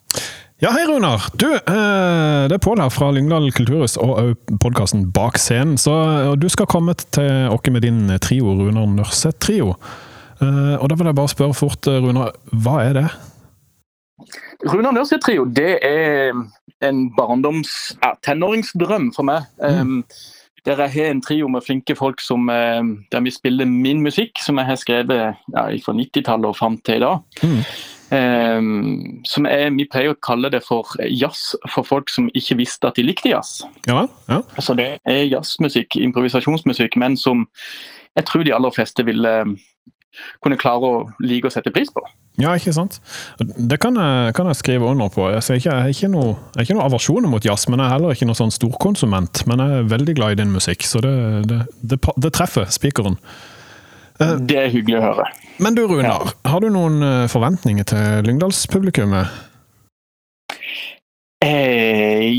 Ja, 0.62 0.70
hei 0.72 0.84
Runar! 0.88 1.26
Du, 1.36 1.48
eh, 1.50 2.44
det 2.48 2.56
er 2.56 2.62
Pål 2.62 2.80
her 2.84 2.92
fra 2.94 3.10
Lyngdal 3.12 3.50
kulturhus 3.56 3.98
og 4.00 4.38
podkasten 4.64 5.08
Bak 5.12 5.40
scenen. 5.42 5.76
Så 5.82 5.92
du 6.40 6.46
skal 6.52 6.70
komme 6.72 6.94
til 6.96 7.50
oss 7.52 7.72
med 7.74 7.84
din 7.84 8.06
trio, 8.24 8.54
Runar 8.60 8.88
Nørseth-trio. 8.94 9.74
Eh, 10.40 10.76
og 10.78 10.88
da 10.88 10.96
vil 11.00 11.10
jeg 11.10 11.18
bare 11.18 11.34
spørre 11.34 11.58
fort, 11.58 11.88
eh, 11.88 12.00
Runar, 12.04 12.32
hva 12.54 12.78
er 12.86 12.94
det? 13.00 13.06
Runar 14.68 14.96
Nørseth 14.96 15.24
Trio 15.26 15.46
det 15.46 15.78
er 15.86 16.34
en 16.84 17.04
barndoms 17.16 17.98
ja, 18.02 18.14
tenåringsdrøm 18.26 19.12
for 19.16 19.28
meg. 19.28 19.48
Um, 19.60 20.04
der 20.66 20.80
jeg 20.80 20.92
har 20.92 21.12
en 21.12 21.22
trio 21.22 21.48
med 21.52 21.62
flinke 21.66 21.96
folk 21.96 22.22
som, 22.24 22.50
um, 22.50 22.94
der 23.12 23.20
vi 23.20 23.32
spiller 23.32 23.66
min 23.66 24.02
musikk, 24.02 24.40
som 24.46 24.58
jeg 24.58 24.66
har 24.66 24.80
skrevet 24.80 25.36
ja, 25.54 25.66
fra 25.86 25.94
90-tallet 25.94 26.46
og 26.46 26.58
fram 26.58 26.78
til 26.86 26.96
i 26.96 27.04
dag. 27.04 27.20
Mm. 27.44 27.60
Um, 28.14 29.24
som 29.26 29.46
er, 29.50 29.72
Vi 29.74 29.88
pleier 29.90 30.14
å 30.14 30.20
kalle 30.22 30.52
det 30.54 30.62
for 30.64 30.88
jazz 31.10 31.56
for 31.74 31.88
folk 31.88 32.12
som 32.14 32.30
ikke 32.38 32.60
visste 32.60 32.88
at 32.88 33.00
de 33.00 33.04
likte 33.08 33.32
jazz. 33.32 33.64
Ja, 33.88 34.06
ja. 34.30 34.42
Altså 34.56 34.76
Det 34.78 35.00
er 35.04 35.24
jazzmusikk, 35.26 35.98
improvisasjonsmusikk, 35.98 36.96
men 36.96 37.18
som 37.18 37.48
jeg 38.16 38.26
tror 38.30 38.44
de 38.44 38.54
aller 38.54 38.72
fleste 38.72 39.06
ville 39.06 39.32
um, 39.42 39.58
kunne 40.44 40.60
klare 40.62 40.86
å 40.86 41.08
like 41.20 41.50
og 41.50 41.56
sette 41.56 41.74
pris 41.74 41.90
på. 41.92 42.04
Ja, 42.42 42.56
ikke 42.58 42.74
sant? 42.74 42.98
Det 43.38 43.78
kan 43.82 43.98
jeg, 44.00 44.34
kan 44.34 44.48
jeg 44.50 44.58
skrive 44.58 44.88
under 44.90 45.12
på. 45.14 45.28
Jeg, 45.30 45.44
er 45.44 45.60
ikke, 45.60 45.70
jeg 45.70 45.86
har 45.86 45.94
ikke 45.94 46.10
noe, 46.16 46.36
jeg 46.56 46.66
ikke 46.66 46.78
noe 46.80 46.88
aversjon 46.90 47.28
mot 47.30 47.46
jazz, 47.46 47.68
men 47.70 47.78
jeg 47.82 47.86
er 47.86 47.94
heller 47.94 48.16
ikke 48.16 48.28
noen 48.30 48.40
sånn 48.40 48.56
storkonsument. 48.56 49.44
Men 49.50 49.62
jeg 49.62 49.82
er 49.84 49.92
veldig 49.94 50.16
glad 50.18 50.34
i 50.34 50.40
din 50.42 50.54
musikk, 50.56 50.86
så 50.90 51.04
det, 51.06 51.14
det, 51.52 51.60
det, 51.94 52.00
det 52.02 52.34
treffer 52.34 52.72
spikeren. 52.74 53.20
Det 54.18 54.58
er 54.58 54.70
hyggelig 54.74 55.00
å 55.00 55.06
høre. 55.08 55.30
Men 55.62 55.78
du 55.78 55.84
Runar, 55.90 56.34
har 56.48 56.62
du 56.64 56.70
noen 56.74 57.02
eh, 57.06 57.26
forventninger 57.32 57.86
til 57.90 58.28
Lyngdalspublikummet? 58.28 59.53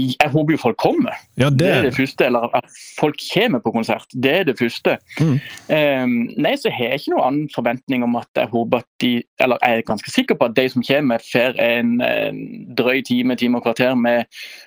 Jeg 0.05 0.31
håper 0.31 0.55
jo 0.55 0.61
folk 0.61 0.77
kommer. 0.81 1.17
Ja, 1.41 1.49
Det 1.51 1.69
er 1.69 1.83
det 1.83 1.91
det 1.91 1.97
første. 1.97 2.27
Eller 2.27 2.57
at 2.57 2.65
folk 3.01 3.21
kommer 3.35 3.59
på 3.65 3.73
konsert. 3.75 4.07
Det 4.13 4.33
er 4.33 4.45
det 4.45 4.57
første. 4.59 4.97
Mm. 5.21 5.39
Um, 5.69 6.15
nei, 6.39 6.55
så 6.61 6.71
har 6.71 6.85
jeg 6.85 7.01
ikke 7.01 7.15
noen 7.15 7.27
annen 7.27 7.49
forventning 7.55 8.05
om 8.07 8.17
at 8.21 8.29
jeg 8.37 8.51
håper 8.53 8.83
at 8.83 8.89
de 9.01 9.13
Eller 9.41 9.59
jeg 9.63 9.79
er 9.79 9.87
ganske 9.87 10.11
sikker 10.11 10.39
på 10.39 10.47
at 10.49 10.57
de 10.57 10.69
som 10.69 10.83
kommer, 10.87 11.23
får 11.33 11.59
en, 11.61 12.01
en 12.01 12.39
drøy 12.79 13.03
time, 13.05 13.37
time 13.37 13.59
og 13.59 13.65
kvarter 13.67 13.95
med, 13.95 14.25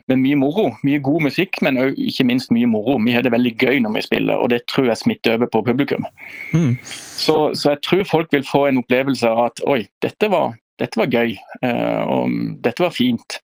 med 0.07 0.21
mye 0.21 0.35
moro. 0.35 0.67
Mye 0.83 0.99
god 0.99 1.21
musikk, 1.29 1.61
men 1.61 1.79
òg 1.81 1.97
ikke 1.97 2.27
minst 2.27 2.51
mye 2.51 2.67
moro. 2.67 2.97
Vi 3.05 3.15
har 3.15 3.25
det 3.25 3.31
veldig 3.31 3.55
gøy 3.57 3.79
når 3.85 3.95
vi 3.95 4.05
spiller, 4.09 4.35
og 4.35 4.51
det 4.53 4.65
tror 4.67 4.91
jeg 4.91 4.97
smitter 4.97 5.37
over 5.37 5.49
på 5.51 5.63
publikum. 5.69 6.05
Mm. 6.53 6.77
Så, 6.83 7.53
så 7.53 7.75
jeg 7.75 7.83
tror 7.83 8.03
folk 8.03 8.33
vil 8.35 8.45
få 8.47 8.67
en 8.67 8.81
opplevelse 8.83 9.27
av 9.29 9.45
at 9.47 9.63
oi, 9.67 9.85
dette 10.03 10.29
var, 10.31 10.57
dette 10.79 10.99
var 10.99 11.09
gøy, 11.09 11.33
eh, 11.65 12.01
og 12.05 12.31
dette 12.63 12.83
var 12.83 12.93
fint. 12.95 13.39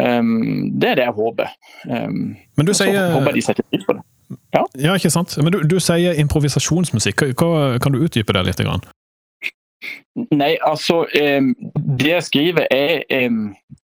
Um, 0.00 0.70
det 0.80 0.94
er 0.94 1.00
det 1.00 1.06
jeg 1.06 1.16
håper. 1.18 1.52
Um, 1.90 2.34
Men 2.56 2.66
du 2.66 2.72
sier 2.74 3.12
håper 3.12 3.36
de 3.36 3.44
setter 3.44 3.66
pris 3.70 3.84
på 3.86 3.96
det. 3.98 4.04
Ja, 4.80 4.94
ikke 4.94 5.12
sant? 5.12 5.36
Men 5.42 5.52
du, 5.52 5.60
du 5.68 5.76
sier 5.82 6.16
improvisasjonsmusikk. 6.22 7.26
Hva, 7.38 7.76
kan 7.82 7.94
du 7.94 8.00
utdype 8.02 8.34
det 8.34 8.46
litt? 8.48 8.62
Grann? 8.64 8.86
Nei, 10.32 10.54
altså 10.64 11.02
um, 11.04 11.50
Det 11.74 12.08
jeg 12.08 12.26
skriver, 12.30 12.66
er, 12.72 13.04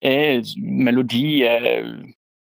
er 0.05 0.53
melodi 0.61 1.41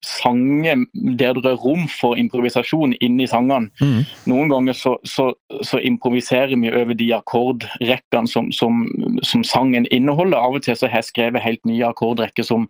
sanger 0.06 0.84
der 1.18 1.34
det 1.34 1.50
er 1.50 1.60
rom 1.60 1.86
for 1.90 2.16
improvisasjon 2.18 2.94
inni 3.02 3.26
sangene. 3.30 3.70
Mm. 3.80 4.04
Noen 4.30 4.52
ganger 4.52 4.76
så, 4.78 4.94
så, 5.04 5.32
så 5.66 5.80
improviserer 5.82 6.54
vi 6.54 6.70
over 6.70 6.94
de 6.94 7.08
akkordrekkene 7.16 8.30
som, 8.30 8.52
som, 8.54 8.84
som, 9.22 9.44
sangen 9.44 9.88
inneholder. 9.90 10.38
Av 10.38 10.58
og 10.58 10.66
til 10.66 10.78
så 10.78 10.90
har 10.90 11.02
jeg 11.02 11.10
skrevet 11.10 11.44
helt 11.44 11.64
nye 11.66 11.90
akkordrekker 11.90 12.46
som, 12.46 12.68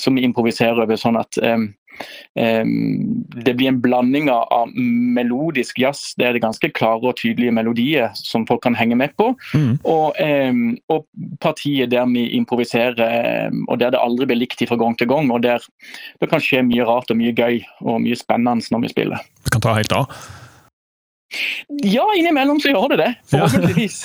som 0.00 0.16
vi 0.16 0.24
improviserer 0.28 0.84
over. 0.84 0.96
sånn 0.98 1.20
at 1.20 1.38
um, 1.44 1.70
det 2.34 3.54
blir 3.56 3.68
en 3.68 3.80
blanding 3.82 4.30
av 4.30 4.70
melodisk 4.74 5.78
jazz, 5.80 6.14
det 6.18 6.26
er 6.26 6.36
det 6.36 6.44
ganske 6.44 6.70
klare 6.76 7.10
og 7.10 7.16
tydelige 7.18 7.54
melodier 7.54 8.12
som 8.14 8.46
folk 8.46 8.62
kan 8.62 8.78
henge 8.78 8.96
med 8.98 9.16
på, 9.18 9.32
Mm. 9.54 9.78
og, 9.84 10.16
og 10.88 11.06
partiet 11.40 11.90
der 11.90 12.06
vi 12.10 12.26
improviserer 12.36 13.50
og 13.68 13.78
der 13.80 13.90
det 13.94 14.00
aldri 14.00 14.26
blir 14.28 14.42
likt 14.42 14.62
fra 14.68 14.76
gang 14.76 14.96
til 14.98 15.08
gang, 15.08 15.30
og 15.30 15.42
der 15.42 15.62
det 16.20 16.30
kan 16.30 16.42
skje 16.42 16.62
mye 16.66 16.86
rart 16.88 17.10
og 17.10 17.18
mye 17.20 17.32
gøy 17.32 17.62
og 17.80 18.02
mye 18.04 18.18
spennende 18.18 18.66
når 18.72 18.86
vi 18.86 18.92
spiller. 18.92 19.24
Vi 19.44 19.54
kan 19.54 19.64
ta 19.64 19.74
helt 19.76 19.92
av. 19.94 20.12
Ja, 21.68 22.04
innimellom 22.16 22.60
så 22.60 22.70
gjør 22.72 22.94
det 22.94 22.98
det. 23.02 23.08
Forhåpentligvis. 23.28 23.98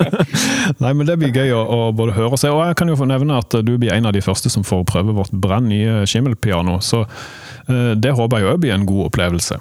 Nei, 0.82 0.92
men 0.92 1.08
Det 1.08 1.16
blir 1.18 1.34
gøy 1.34 1.50
å, 1.56 1.62
å 1.62 1.78
både 1.96 2.14
høre 2.14 2.36
og 2.36 2.40
se. 2.40 2.52
Og 2.54 2.62
jeg 2.68 2.76
kan 2.78 2.90
jo 2.92 2.98
få 3.00 3.08
nevne 3.10 3.40
at 3.42 3.56
du 3.66 3.72
blir 3.74 3.94
en 3.94 4.06
av 4.06 4.14
de 4.14 4.22
første 4.22 4.52
som 4.52 4.66
får 4.66 4.84
prøve 4.86 5.16
vårt 5.16 5.34
brenn-nye 5.34 6.04
skimmelpiano. 6.06 6.78
Så 6.84 7.02
eh, 7.02 7.96
det 7.98 8.14
håper 8.14 8.44
jeg 8.44 8.52
òg 8.52 8.62
blir 8.62 8.76
en 8.76 8.86
god 8.86 9.08
opplevelse. 9.08 9.58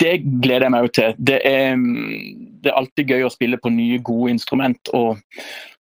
Det 0.00 0.14
gleder 0.22 0.68
jeg 0.68 0.74
meg 0.76 0.86
òg 0.86 0.94
til. 0.96 1.18
Det 1.18 1.40
er, 1.44 1.74
mm, 1.74 2.62
det 2.62 2.70
er, 2.70 2.78
alltid 2.78 3.16
gøy 3.16 3.26
å 3.26 3.32
spille 3.34 3.58
på 3.60 3.72
nye, 3.74 3.98
gode 4.04 4.36
instrument. 4.36 4.94
Og, 4.94 5.18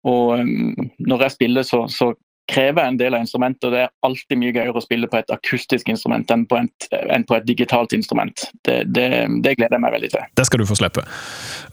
og 0.10 0.34
mm, 0.42 0.90
når 1.06 1.28
jeg 1.28 1.38
spiller, 1.38 1.68
så, 1.68 1.86
så 1.94 2.12
krever 2.50 2.84
en 2.84 2.98
del 3.00 3.16
av 3.16 3.24
instrumentet. 3.24 3.68
og 3.68 3.76
Det 3.76 3.84
er 3.86 3.94
alltid 4.06 4.42
mye 4.42 4.56
gøyere 4.56 4.76
å 4.76 4.84
spille 4.84 5.10
på 5.12 5.20
et 5.20 5.34
akustisk 5.34 5.92
instrument 5.94 6.32
enn 6.34 6.46
på 6.50 6.58
et, 6.60 6.90
enn 7.14 7.26
på 7.30 7.38
et 7.38 7.48
digitalt 7.48 7.94
instrument. 7.96 8.48
Det, 8.66 8.82
det, 8.90 9.08
det, 9.46 9.56
gleder 9.60 9.78
jeg 9.78 9.86
meg 9.86 9.96
veldig 9.96 10.12
til. 10.16 10.28
Det 10.40 10.48
skal 10.50 10.64
du 10.64 10.68
få 10.70 10.80
slippe. 10.80 11.06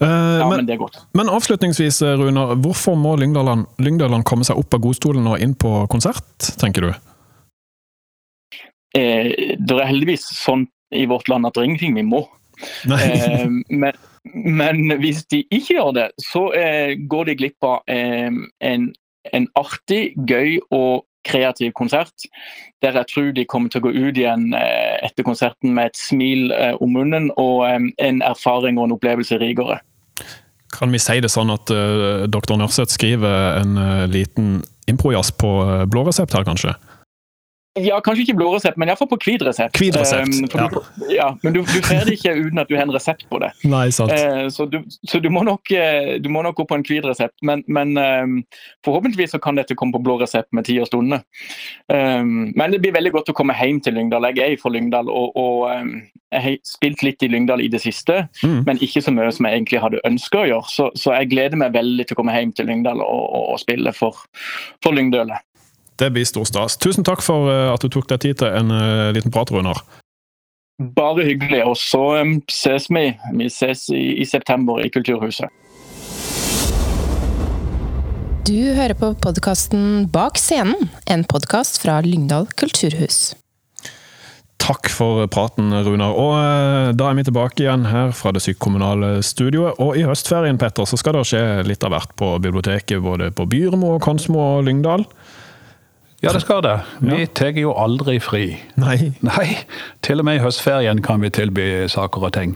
Uh, 0.01 0.07
ja, 0.07 0.45
men, 0.45 0.55
men, 0.59 0.69
det 0.69 0.77
er 0.77 0.81
godt. 0.85 1.01
Men 1.17 1.33
avslutningsvis, 1.33 2.01
Runar. 2.21 2.55
Hvorfor 2.61 2.97
må 2.99 3.15
Lyngdalen 3.19 4.25
komme 4.27 4.47
seg 4.47 4.59
opp 4.59 4.77
av 4.77 4.85
godstolen 4.85 5.27
og 5.29 5.43
inn 5.43 5.57
på 5.57 5.73
konsert, 5.91 6.51
tenker 6.61 6.87
du? 6.87 6.91
Eh, 8.97 9.55
det 9.57 9.77
er 9.77 9.89
heldigvis 9.89 10.25
sånn 10.39 10.65
i 10.95 11.05
vårt 11.09 11.27
land 11.27 11.47
at 11.47 11.55
det 11.55 11.63
er 11.63 11.71
ingenting 11.71 11.97
vi 11.97 12.05
må. 12.07 12.23
Eh, 12.89 13.47
men, 13.69 13.97
men, 14.33 14.93
hvis 15.01 15.25
de 15.31 15.43
ikke 15.53 15.77
gjør 15.77 15.91
det, 15.97 16.07
så 16.31 16.47
eh, 16.57 16.95
går 17.09 17.29
de 17.29 17.37
glipp 17.41 17.67
av 17.67 17.83
eh, 17.91 18.31
en, 18.71 18.87
en, 19.33 19.47
artig, 19.59 20.13
gøy 20.29 20.57
og 20.71 21.05
kreativ 21.27 21.73
konsert. 21.75 22.27
Der 22.81 22.95
jeg 22.95 23.09
tror 23.11 23.31
de 23.35 23.45
kommer 23.45 23.69
til 23.69 23.81
å 23.81 23.87
gå 23.87 23.93
ut 23.95 24.17
igjen 24.17 24.53
eh, 24.55 24.95
etter 25.03 25.27
konserten 25.27 25.75
med 25.75 25.91
et 25.91 25.99
smil 25.99 26.51
eh, 26.55 26.75
om 26.79 26.93
munnen 26.95 27.31
og 27.35 27.65
en 27.67 28.21
erfaring 28.23 28.79
og 28.79 28.87
en 28.87 28.97
opplevelse 28.97 29.39
rikere. 29.41 29.81
Kan 30.77 30.91
vi 30.91 30.99
si 30.99 31.19
det 31.23 31.31
sånn 31.31 31.51
at 31.53 31.71
dr. 32.27 32.57
Nørseth 32.59 32.91
skriver 32.91 33.61
en 33.61 33.77
liten 34.11 34.57
improjazz 34.91 35.31
på 35.39 35.51
blå 35.87 36.03
resept 36.09 36.35
her, 36.35 36.43
kanskje? 36.47 36.73
Ja, 37.83 37.99
kanskje 38.03 38.25
ikke 38.25 38.37
blå 38.39 38.49
resept, 38.55 38.79
men 38.79 38.91
iallfall 38.91 39.09
på 39.11 39.19
hvit 39.25 39.43
resept. 39.45 39.75
Kvid 39.77 39.97
resept, 39.99 40.33
um, 40.33 40.49
ja. 40.51 40.67
Du, 40.71 41.05
ja. 41.13 41.27
Men 41.43 41.57
du, 41.57 41.61
du 41.61 41.79
får 41.85 42.07
det 42.07 42.17
ikke 42.17 42.35
uten 42.39 42.61
at 42.63 42.71
du 42.71 42.75
har 42.77 42.87
en 42.87 42.93
resept 42.95 43.25
på 43.31 43.41
det. 43.43 43.51
Nei, 43.67 43.87
sant. 43.95 44.13
Uh, 44.13 44.47
så, 44.53 44.67
du, 44.69 44.79
så 45.07 45.21
du, 45.23 45.29
må 45.33 45.43
nok, 45.47 45.71
du, 46.23 46.29
må 46.33 46.43
nok, 46.45 46.57
gå 46.57 46.67
på 46.69 46.79
en 46.79 46.85
hvit 46.87 47.05
resept. 47.07 47.35
Men, 47.45 47.63
men 47.67 47.95
um, 47.97 48.37
forhåpentligvis 48.87 49.35
så 49.35 49.41
kan 49.43 49.59
dette 49.59 49.77
komme 49.77 49.95
på 49.95 50.03
blå 50.05 50.17
resept 50.21 50.49
med 50.55 50.67
tid 50.69 50.83
og 50.83 50.91
stunder. 50.91 51.25
Um, 51.91 52.53
men 52.57 52.73
det 52.73 52.81
blir 52.83 52.95
veldig 52.95 53.13
godt 53.19 53.33
å 53.33 53.37
komme 53.37 53.57
hjem 53.57 53.81
til 53.83 53.97
Lyngdal. 53.97 54.31
Jeg 54.37 54.57
er 54.57 54.61
fra 54.61 54.73
Lyngdal, 54.73 55.11
og, 55.11 55.37
og 55.37 55.67
jeg 56.31 56.43
har 56.43 56.55
spilt 56.67 57.03
litt 57.05 57.23
i 57.23 57.29
Lyngdal 57.31 57.61
i 57.63 57.69
det 57.71 57.79
siste, 57.83 58.25
mm. 58.43 58.61
men 58.67 58.81
ikke 58.83 59.01
så 59.03 59.13
mye 59.15 59.31
som 59.35 59.47
jeg 59.47 59.61
egentlig 59.61 59.81
hadde 59.83 60.03
ønska 60.07 60.41
å 60.41 60.47
gjøre. 60.49 60.71
Så, 60.73 60.89
så, 60.99 61.13
jeg 61.15 61.31
gleder 61.31 61.59
meg 61.59 61.75
veldig 61.75 62.07
til 62.07 62.17
å 62.17 62.21
komme 62.21 62.35
hjem 62.35 62.51
til 62.57 62.67
Lyngdal 62.67 63.03
og, 63.03 63.23
og, 63.27 63.45
og 63.53 63.61
spille 63.63 63.93
for, 63.95 64.25
for 64.83 64.97
Lyngdølet. 64.97 65.45
Det 65.97 66.11
blir 66.13 66.25
stor 66.29 66.45
stas. 66.45 66.77
Tusen 66.77 67.05
takk 67.07 67.23
for 67.25 67.49
at 67.49 67.81
du 67.81 67.89
tok 67.89 68.05
deg 68.11 68.21
tid 68.21 68.41
til 68.43 68.53
en 68.53 68.69
uh, 68.73 69.09
liten 69.15 69.33
prat, 69.33 69.49
Runar. 69.51 69.81
Bare 70.77 71.25
hyggelig. 71.25 71.63
Og 71.65 71.77
så 71.81 72.03
ses 72.53 72.85
vi. 72.93 73.07
Vi 73.39 73.49
ses 73.49 73.87
i, 73.89 74.21
i, 74.21 74.25
september 74.29 74.83
i 74.83 74.91
Kulturhuset. 74.93 75.49
Du 78.47 78.61
hører 78.77 78.93
på 78.95 79.09
podkasten 79.19 80.05
Bak 80.13 80.37
scenen, 80.39 80.87
en 81.09 81.25
podkast 81.27 81.81
fra 81.81 81.97
Lyngdal 82.05 82.45
kulturhus. 82.55 83.33
Takk 84.61 84.87
for 84.93 85.25
praten, 85.33 85.73
Runar. 85.83 86.13
Og 86.15 86.31
uh, 86.37 86.93
da 86.95 87.09
er 87.09 87.17
vi 87.17 87.25
tilbake 87.27 87.65
igjen 87.65 87.89
her 87.89 88.13
fra 88.15 88.31
det 88.35 88.45
sykekommunale 88.45 89.17
studioet. 89.25 89.81
Og 89.83 89.97
i 89.97 90.05
høstferien, 90.07 90.61
Petter, 90.61 90.87
så 90.87 90.99
skal 91.01 91.17
det 91.17 91.25
skje 91.27 91.43
litt 91.67 91.83
av 91.83 91.95
hvert 91.95 92.13
på 92.19 92.35
biblioteket, 92.43 93.01
både 93.03 93.33
på 93.35 93.49
Byrmo, 93.49 93.97
Konsmo 94.03 94.43
og 94.45 94.67
Lyngdal. 94.69 95.07
Ja, 96.21 96.31
det 96.33 96.41
skal 96.41 96.63
det. 96.65 96.79
Vi 96.99 97.19
ja. 97.21 97.29
tar 97.37 97.57
jo 97.59 97.75
aldri 97.77 98.17
fri. 98.23 98.45
Nei. 98.81 99.13
Nei. 99.21 99.47
Til 100.01 100.23
og 100.23 100.25
med 100.25 100.39
i 100.39 100.41
høstferien 100.41 101.03
kan 101.05 101.21
vi 101.21 101.29
tilby 101.29 101.85
saker 101.91 102.25
og 102.29 102.33
ting. 102.33 102.55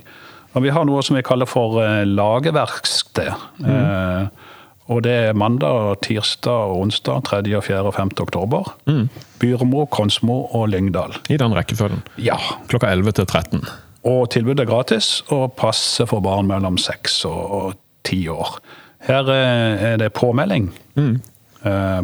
Og 0.57 0.65
vi 0.65 0.71
har 0.73 0.87
noe 0.87 1.03
som 1.05 1.15
vi 1.15 1.23
kaller 1.23 1.47
for 1.49 1.77
uh, 1.79 2.01
lageverksted. 2.07 3.29
Mm. 3.61 3.69
Eh, 3.71 4.49
og 4.91 5.03
det 5.05 5.13
er 5.29 5.37
mandag, 5.37 6.01
tirsdag 6.03 6.73
og 6.73 6.81
onsdag 6.87 7.21
3., 7.29 7.61
4. 7.63 7.83
og 7.85 7.93
5. 7.95 8.11
oktober. 8.25 8.73
Mm. 8.89 9.05
Byrmo, 9.39 9.85
Konsmo 9.93 10.41
og 10.57 10.67
Lyngdal. 10.73 11.15
I 11.29 11.37
den 11.39 11.55
rekkefølgen. 11.55 12.01
Ja. 12.19 12.35
Klokka 12.67 12.91
11 12.91 13.15
til 13.21 13.29
13. 13.29 13.63
Og 14.09 14.25
tilbudet 14.33 14.65
er 14.65 14.71
gratis 14.73 15.21
og 15.29 15.53
passer 15.53 16.09
for 16.09 16.25
barn 16.25 16.49
mellom 16.49 16.81
6 16.81 17.21
og 17.29 17.77
10 18.09 18.27
år. 18.33 18.57
Her 19.05 19.29
er 19.31 19.97
det 20.01 20.11
påmelding 20.17 20.71
mm. 20.97 21.15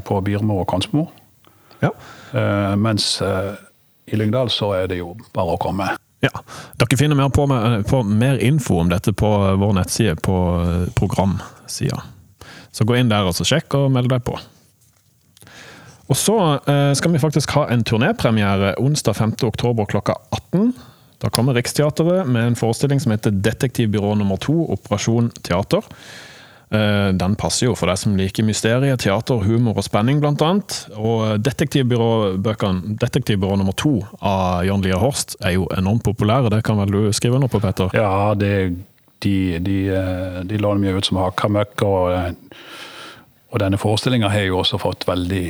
på 0.06 0.22
Byrmo 0.22 0.62
og 0.62 0.68
Konsmo. 0.70 1.08
Ja. 1.84 1.94
Uh, 2.34 2.76
mens 2.80 3.22
uh, 3.22 3.54
i 4.08 4.18
Lyngdal 4.20 4.50
så 4.54 4.74
er 4.78 4.92
det 4.92 5.02
jo 5.02 5.14
bare 5.36 5.56
å 5.56 5.62
komme. 5.62 5.90
Ja. 6.24 6.34
Dere 6.82 6.98
finner 6.98 7.18
mer, 7.20 7.30
på, 7.30 7.46
på, 7.90 8.04
mer 8.04 8.40
info 8.42 8.80
om 8.82 8.90
dette 8.90 9.14
på 9.14 9.30
vår 9.62 9.74
nettside 9.78 10.18
på 10.26 10.38
programsida. 10.98 12.02
Så 12.72 12.88
gå 12.88 12.98
inn 12.98 13.12
der 13.12 13.28
og 13.30 13.38
sjekk 13.38 13.78
og 13.78 13.92
meld 13.94 14.10
deg 14.12 14.26
på. 14.26 14.38
Og 16.08 16.16
så 16.18 16.38
uh, 16.64 16.94
skal 16.96 17.14
vi 17.14 17.22
faktisk 17.22 17.54
ha 17.58 17.68
en 17.74 17.84
turnépremiere 17.86 18.76
onsdag 18.82 19.20
5. 19.20 19.36
oktober 19.50 19.90
klokka 19.92 20.16
18. 20.32 20.72
Da 21.22 21.30
kommer 21.34 21.58
Riksteatret 21.58 22.30
med 22.30 22.52
en 22.52 22.56
forestilling 22.56 23.02
som 23.02 23.12
heter 23.12 23.34
Detektivbyrå 23.34 24.16
nummer 24.16 24.38
to, 24.42 24.56
Operasjon 24.74 25.32
teater. 25.42 25.86
Den 26.68 27.38
passer 27.40 27.70
jo 27.70 27.76
for 27.80 27.88
deg 27.88 27.96
som 28.02 28.18
liker 28.20 28.44
mysteriet, 28.44 29.00
teater, 29.00 29.40
humor 29.48 29.78
og 29.80 29.86
spenning, 29.88 30.20
blant 30.20 30.42
annet. 30.44 30.82
Og 31.00 31.40
Detektivbyrå-bøkene, 31.40 32.98
Detektivbyrå 33.00 33.56
nummer 33.62 33.76
to 33.80 34.02
av 34.20 34.66
Jørn 34.68 34.84
Lier 34.84 35.00
Horst 35.00 35.38
er 35.40 35.56
jo 35.56 35.70
enormt 35.78 36.04
populære. 36.04 36.52
Det 36.52 36.60
kan 36.68 36.80
vel 36.82 36.92
du 36.92 37.00
skrive 37.16 37.40
under 37.40 37.48
på, 37.48 37.62
Petter? 37.64 37.96
Ja, 37.96 38.34
det, 38.36 38.52
de, 39.24 39.36
de, 39.64 39.78
de 40.44 40.60
låner 40.60 40.84
mye 40.84 41.00
ut 41.00 41.08
som 41.08 41.22
hakkamøkk, 41.22 41.86
og, 41.88 42.36
og 43.54 43.64
denne 43.64 43.80
forestillinga 43.80 44.32
har 44.34 44.50
jo 44.50 44.60
også 44.60 44.82
fått 44.84 45.08
veldig 45.08 45.46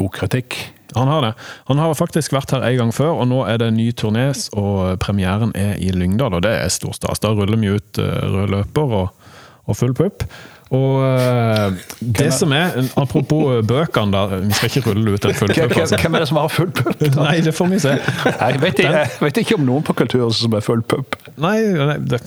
god 0.00 0.14
kritikk. 0.16 0.56
Han 0.96 1.08
har 1.08 1.22
det. 1.24 1.32
Han 1.68 1.80
har 1.80 1.92
faktisk 1.96 2.32
vært 2.32 2.52
her 2.52 2.64
en 2.64 2.78
gang 2.80 2.94
før, 2.96 3.14
og 3.22 3.28
nå 3.28 3.42
er 3.48 3.60
det 3.60 3.70
ny 3.76 3.90
turné, 3.96 4.30
og 4.56 4.96
premieren 5.04 5.52
er 5.56 5.76
i 5.80 5.92
Lyngdal, 5.92 6.36
og 6.36 6.42
det 6.44 6.52
er 6.64 6.72
stor 6.72 6.96
stas. 6.96 7.20
Da 7.20 7.32
ruller 7.36 7.60
vi 7.60 7.76
ut 7.76 8.00
rød 8.00 8.52
løper 8.56 8.96
og, 9.02 9.28
og 9.68 9.78
full 9.78 9.92
pupp. 9.96 10.24
Og 10.72 11.02
uh, 11.04 11.74
det 12.00 12.30
som 12.32 12.52
er, 12.56 12.78
Apropos 12.96 13.60
bøkene, 13.68 14.12
da. 14.14 14.38
Vi 14.40 14.56
skal 14.56 14.70
ikke 14.70 14.82
rulle 14.88 15.14
ut 15.16 15.26
en 15.28 15.36
full 15.36 15.52
pupp. 15.52 15.76
Altså. 15.76 15.98
Hvem 16.00 16.16
er 16.16 16.24
det 16.24 16.28
som 16.30 16.40
har 16.40 16.52
full 16.52 16.70
pupp? 16.72 17.02
Nei, 17.18 17.34
det 17.44 17.52
får 17.56 17.68
vi 17.74 17.80
se. 17.82 17.92
Jeg 17.92 18.60
vet, 18.62 18.80
ikke, 18.80 19.02
jeg 19.02 19.20
vet 19.20 19.40
ikke 19.42 19.58
om 19.58 19.66
noen 19.68 19.84
på 19.84 19.94
Kulturhuset 20.00 20.46
som 20.46 20.56
er 20.56 20.64
full 20.64 20.80
pupp. 20.88 21.18
Nei, 21.42 21.58
nei, 21.76 21.98
det, 22.08 22.22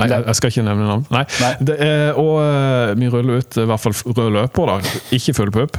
nei, 0.00 0.08
jeg 0.10 0.38
skal 0.40 0.50
ikke 0.50 0.64
nevne 0.66 0.88
navn. 0.88 1.04
Nei. 1.14 1.22
nei. 1.38 1.52
Er, 1.76 2.18
og 2.18 2.32
uh, 2.42 2.94
vi 2.98 3.10
ruller 3.12 3.44
ut 3.44 3.60
i 3.62 3.66
hvert 3.70 3.84
fall 3.84 3.94
rød 4.10 4.32
løper, 4.40 4.72
da. 4.72 4.96
Ikke 5.14 5.36
full 5.38 5.54
pupp. 5.54 5.78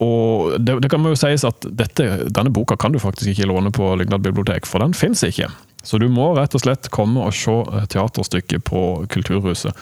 Og 0.00 0.54
det, 0.62 0.78
det, 0.84 0.90
kan 0.92 1.10
jo 1.10 1.16
sies 1.18 1.42
at 1.48 1.66
dette, 1.66 2.06
denne 2.30 2.54
boka 2.54 2.78
kan 2.78 2.94
du 2.94 3.02
faktisk 3.02 3.34
ikke 3.34 3.50
låne 3.50 3.74
på 3.74 3.96
Lygnad 3.98 4.22
bibliotek, 4.22 4.68
for 4.68 4.84
den 4.84 4.94
fins 4.94 5.24
ikke. 5.26 5.50
Så 5.82 5.98
du 5.98 6.06
må 6.12 6.30
rett 6.36 6.54
og 6.54 6.62
slett 6.62 6.90
komme 6.92 7.24
og 7.24 7.34
se 7.34 7.56
teaterstykket 7.90 8.62
på 8.68 8.84
Kulturhuset. 9.10 9.74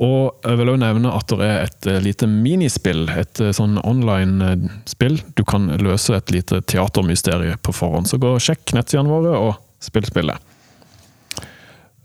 Og 0.00 0.46
jeg 0.46 0.56
vil 0.56 0.70
også 0.72 0.80
nevne 0.80 1.12
at 1.12 1.32
det 1.34 1.46
er 1.46 1.66
et 1.66 1.88
lite 2.06 2.28
minispill, 2.30 3.02
et 3.12 3.40
sånn 3.56 3.76
online 3.84 4.70
spill. 4.88 5.18
Du 5.36 5.44
kan 5.44 5.68
løse 5.82 6.16
et 6.16 6.32
lite 6.32 6.62
teatermysterium 6.64 7.60
på 7.60 7.74
forhånd. 7.76 8.08
Så 8.08 8.20
gå 8.20 8.30
og 8.38 8.40
sjekk 8.40 8.72
nettsidene 8.76 9.12
våre, 9.12 9.34
og 9.36 9.84
spill 9.84 10.08
spillet. 10.08 10.40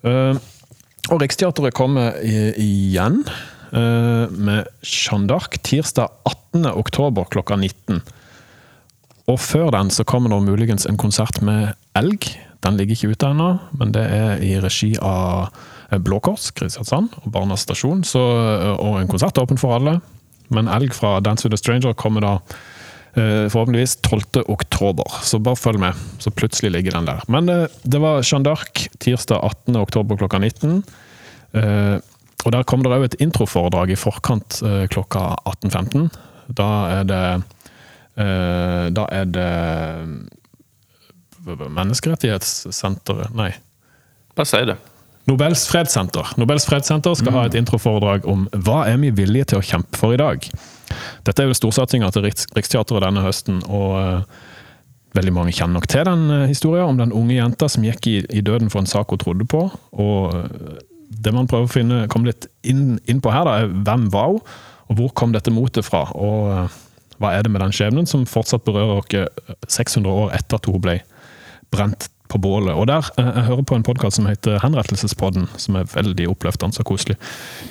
Og 0.04 1.22
Riksteatret 1.22 1.76
kommer 1.78 2.20
igjen 2.20 3.22
med 3.72 4.68
Jeanne 4.84 5.30
d'Arc 5.32 5.56
tirsdag 5.64 6.12
18. 6.28 6.68
oktober 6.76 7.32
klokka 7.32 7.56
19. 7.56 8.04
Og 9.32 9.40
før 9.42 9.72
den 9.74 9.90
så 9.94 10.06
kommer 10.06 10.36
det 10.36 10.44
muligens 10.46 10.86
en 10.86 11.00
konsert 11.02 11.40
med 11.42 11.74
elg. 11.98 12.28
Den 12.66 12.78
ligger 12.78 12.98
ikke 12.98 13.16
ute 13.16 13.32
ennå, 13.32 13.50
men 13.78 13.96
det 13.96 14.04
er 14.04 14.44
i 14.44 14.56
regi 14.62 14.94
av 15.02 15.48
eh, 15.48 15.64
Blå 16.04 16.20
Kors, 16.24 16.50
Kristiansand 16.56 17.14
og 17.22 17.32
Barnas 17.34 17.66
Stasjon. 17.66 18.04
Så, 18.08 18.22
eh, 18.22 18.72
og 18.76 19.00
en 19.00 19.12
konsert 19.12 19.38
åpen 19.42 19.60
for 19.62 19.76
alle. 19.78 20.00
Men 20.54 20.70
elg 20.70 20.94
fra 20.94 21.20
Dance 21.26 21.46
with 21.46 21.58
a 21.58 21.60
Stranger 21.60 21.96
kommer 21.98 22.22
da 22.22 22.34
eh, 23.16 23.48
forhåpentligvis 23.52 23.98
12. 24.06 24.44
oktober. 24.52 25.20
Så 25.26 25.40
bare 25.40 25.60
følg 25.60 25.82
med, 25.82 26.06
så 26.20 26.32
plutselig 26.32 26.72
ligger 26.76 26.98
den 26.98 27.10
der. 27.10 27.24
Men 27.28 27.50
det 27.50 28.02
var 28.02 28.24
Jeanne 28.24 28.50
d'Arc 28.50 28.88
tirsdag 29.00 29.42
18. 29.42 29.76
oktober 29.82 30.20
klokka 30.22 30.40
19. 30.40 30.84
Og 32.46 32.52
der 32.52 32.66
kommer 32.68 32.84
det 32.86 32.98
òg 32.98 33.06
et 33.08 33.22
introforedrag 33.24 33.94
i 33.94 33.96
forkant 33.98 34.60
klokka 34.92 35.22
18.15. 35.48 36.10
Da 36.52 36.68
er 37.00 37.06
det 37.08 37.22
Da 38.98 39.06
er 39.12 39.26
det 39.32 39.48
Menneskerettighetssenteret 41.46 43.34
Nei. 43.38 43.54
Bare 44.36 44.50
si 44.50 44.62
det. 44.68 44.76
Nobels 45.26 45.66
fredssenter. 45.70 46.36
Nobels 46.38 46.68
fredssenter 46.70 47.16
skal 47.18 47.34
mm. 47.34 47.38
ha 47.40 47.46
et 47.48 47.58
introforedrag 47.58 48.28
om 48.30 48.46
hva 48.66 48.84
er 48.90 49.00
vi 49.02 49.10
villige 49.18 49.52
til 49.52 49.62
å 49.62 49.66
kjempe 49.66 49.98
for 49.98 50.14
i 50.14 50.20
dag. 50.22 50.46
Dette 51.26 51.42
er 51.42 51.50
jo 51.50 51.58
storsatsinga 51.58 52.12
til 52.14 52.28
Riks 52.28 52.46
Riksteatret 52.54 53.02
denne 53.02 53.24
høsten, 53.26 53.64
og 53.66 53.96
uh, 53.98 54.44
veldig 55.18 55.34
mange 55.34 55.56
kjenner 55.56 55.80
nok 55.80 55.90
til 55.90 56.06
den 56.06 56.28
uh, 56.30 56.46
historien 56.52 56.92
om 56.92 57.02
den 57.02 57.16
unge 57.16 57.40
jenta 57.40 57.70
som 57.72 57.88
gikk 57.88 58.12
i, 58.12 58.20
i, 58.30 58.44
døden 58.46 58.70
for 58.70 58.84
en 58.84 58.92
sak 58.92 59.10
hun 59.10 59.22
trodde 59.24 59.50
på. 59.50 59.66
og 59.98 60.38
uh, 60.38 60.78
Det 61.10 61.34
man 61.34 61.50
prøver 61.50 61.66
å 61.66 61.74
finne, 61.74 62.06
komme 62.12 62.30
litt 62.30 62.46
inn, 62.62 63.00
inn, 63.10 63.24
på 63.24 63.34
her, 63.34 63.50
da, 63.50 63.64
er 63.64 63.74
hvem 63.74 64.10
var 64.14 64.36
hun, 64.36 64.44
og 64.86 65.00
hvor 65.00 65.16
kom 65.18 65.34
dette 65.34 65.54
motet 65.54 65.88
fra? 65.88 66.06
og 66.14 66.70
hva 67.16 67.32
er 67.32 67.46
det 67.46 67.52
med 67.54 67.64
den 67.64 67.74
skjebnen 67.74 68.08
som 68.10 68.26
fortsatt 68.28 68.66
berører 68.68 69.00
oss 69.00 69.72
600 69.72 70.12
år 70.12 70.34
etter 70.36 70.60
at 70.60 70.68
hun 70.68 70.82
ble 70.84 70.98
brent 71.74 72.10
på 72.32 72.40
bålet. 72.42 72.74
Og 72.76 72.88
der, 72.88 73.06
eh, 73.18 73.26
Jeg 73.36 73.46
hører 73.50 73.64
på 73.64 73.76
en 73.76 73.84
podkast 73.84 74.18
som 74.18 74.26
heter 74.26 74.60
Henrettelsespodden, 74.60 75.48
som 75.58 75.76
er 75.76 75.84
veldig 75.84 76.28
oppløftende 76.30 76.80
og 76.80 76.86
koselig. 76.86 77.18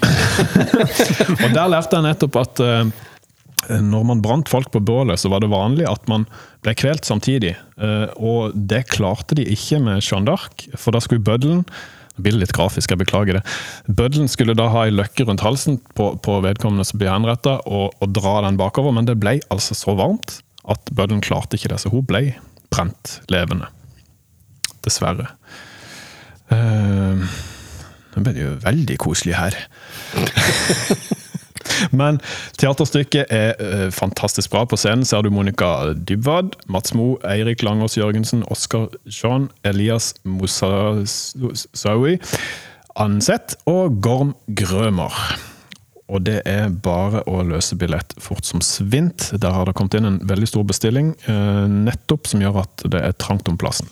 og 1.44 1.50
Der 1.54 1.68
lærte 1.68 1.96
jeg 1.96 2.06
nettopp 2.06 2.36
at 2.36 2.60
uh, 2.60 2.84
når 3.80 4.04
man 4.04 4.22
brant 4.22 4.48
folk 4.48 4.70
på 4.70 4.80
bålet, 4.80 5.18
så 5.18 5.28
var 5.28 5.40
det 5.40 5.50
vanlig 5.50 5.88
at 5.88 6.06
man 6.08 6.26
ble 6.62 6.74
kvelt 6.74 7.04
samtidig. 7.04 7.56
Uh, 7.80 8.06
og 8.16 8.52
det 8.54 8.88
klarte 8.92 9.34
de 9.34 9.44
ikke 9.44 9.80
med 9.80 10.02
Jeanne 10.02 10.30
d'Arc, 10.30 10.68
for 10.76 10.92
da 10.92 11.00
skulle 11.00 11.24
bøddelen 11.24 11.64
blir 12.16 12.36
litt 12.38 12.54
grafisk, 12.54 12.92
jeg 12.92 13.00
beklager 13.00 13.40
det. 13.40 13.44
Bøddelen 13.90 14.28
skulle 14.30 14.54
da 14.54 14.68
ha 14.70 14.84
ei 14.86 14.94
løkke 14.94 15.26
rundt 15.26 15.42
halsen 15.42 15.80
på, 15.98 16.12
på 16.22 16.38
vedkommende 16.44 16.86
som 16.86 17.00
ble 17.00 17.10
henretta, 17.10 17.58
og, 17.66 17.90
og, 17.98 18.12
dra 18.14 18.40
den 18.46 18.60
bakover, 18.60 18.94
men 18.94 19.08
det 19.08 19.18
ble 19.18 19.40
altså 19.50 19.74
så 19.74 19.96
varmt 19.98 20.38
at 20.70 20.94
bøddelen 20.94 21.24
klarte 21.24 21.58
ikke 21.58 21.72
det, 21.74 21.80
så 21.82 21.90
hun 21.90 22.06
ble 22.06 22.28
brent 22.70 23.18
levende 23.32 23.73
dessverre. 24.84 25.30
Uh, 26.52 27.24
nå 28.14 28.22
ble 28.22 28.34
det 28.36 28.44
jo 28.44 28.54
veldig 28.62 28.98
koselig 29.02 29.36
her. 29.38 29.58
Men 31.98 32.20
teaterstykket 32.60 33.32
er 33.32 33.54
uh, 33.58 33.88
fantastisk 33.94 34.52
bra. 34.52 34.64
På 34.68 34.78
scenen 34.78 35.04
ser 35.08 35.24
du 35.24 35.30
Monica 35.34 35.92
Dybwad, 35.94 36.54
Mats 36.70 36.94
Mo, 36.94 37.14
Eirik 37.26 37.64
Langås 37.66 37.98
Jørgensen, 37.98 38.44
Oskar 38.52 38.88
Jean, 39.08 39.48
Elias 39.64 40.14
Moussaoui, 40.24 42.18
Ansett 43.00 43.56
og 43.70 43.98
Gorm 44.04 44.34
Grømer. 44.54 45.14
Og 46.12 46.20
det 46.26 46.42
er 46.46 46.68
bare 46.84 47.22
å 47.30 47.40
løse 47.48 47.76
billett 47.80 48.12
fort 48.20 48.44
som 48.46 48.60
svint. 48.62 49.30
Der 49.40 49.54
har 49.56 49.66
det 49.66 49.74
kommet 49.78 49.96
inn 49.96 50.08
en 50.08 50.20
veldig 50.28 50.50
stor 50.52 50.66
bestilling, 50.68 51.14
uh, 51.28 51.66
nettopp 51.66 52.28
som 52.30 52.44
gjør 52.44 52.64
at 52.66 52.88
det 52.92 53.00
er 53.02 53.16
trangt 53.18 53.48
om 53.50 53.58
plassen. 53.60 53.88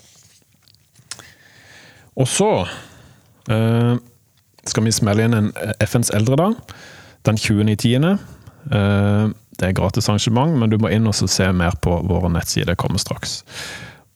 Og 2.20 2.28
så 2.28 2.50
uh, 2.66 3.94
skal 4.68 4.86
vi 4.86 4.94
smelle 4.94 5.26
inn 5.26 5.36
en 5.36 5.52
FNs 5.80 6.12
eldredag 6.14 6.58
den 7.26 7.38
20.10. 7.38 8.08
Uh, 8.72 9.30
det 9.60 9.68
er 9.68 9.76
gratis 9.76 10.08
arrangement, 10.10 10.56
men 10.58 10.72
du 10.72 10.78
må 10.80 10.90
inn 10.92 11.08
og 11.08 11.16
se 11.16 11.46
mer 11.54 11.76
på 11.84 11.94
våre 12.08 12.30
nettsider. 12.32 12.72
Det 12.72 12.80
kommer 12.80 13.00
straks. 13.02 13.42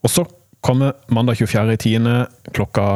Og 0.05 0.12
så 0.12 0.26
kommer 0.64 0.97
mandag 1.12 1.38
24.10. 1.38 2.53
klokka 2.57 2.86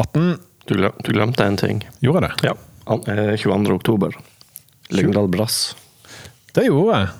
18. 0.00 0.36
Du, 0.70 0.76
du, 0.78 1.10
glemte 1.12 1.44
en 1.44 1.58
ting. 1.60 1.82
Gjorde 2.00 2.22
jeg 2.22 2.28
det? 2.30 2.50
Ja. 2.50 2.56
22. 2.86 3.50
Eh, 3.50 3.74
oktober. 3.74 4.16
Lyngdal 4.90 5.28
Brass. 5.30 5.74
Det 6.54 6.64
gjorde 6.66 6.96
jeg. 7.02 7.10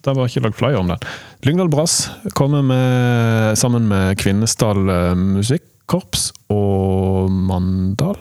Det 0.00 0.14
var 0.16 0.30
ikke 0.30 0.44
lagd 0.46 0.56
flyer 0.56 0.78
om 0.80 0.92
den. 0.92 1.08
Lyngdal 1.44 1.72
Brass 1.72 1.96
kommer 2.36 2.62
med, 2.64 3.58
sammen 3.58 3.88
med 3.90 4.20
Kvinesdal 4.20 4.84
Musikk 5.18 5.69
korps 5.90 6.30
og 6.52 7.30
Mandal 7.30 8.18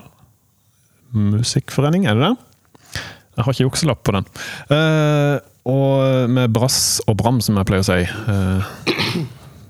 musikkforening, 1.13 2.05
er 2.09 2.17
det 2.17 2.27
det? 2.29 3.01
Jeg 3.37 3.45
har 3.45 3.55
ikke 3.55 3.65
jukselapp 3.67 4.01
på 4.05 4.13
den. 4.17 4.25
Uh, 4.69 5.37
og 5.69 6.29
med 6.33 6.51
brass 6.53 6.99
og 7.07 7.17
bram, 7.21 7.39
som 7.45 7.57
jeg 7.57 7.69
pleier 7.69 7.85
å 7.85 7.87
si. 7.87 8.01
Uh, 8.27 8.61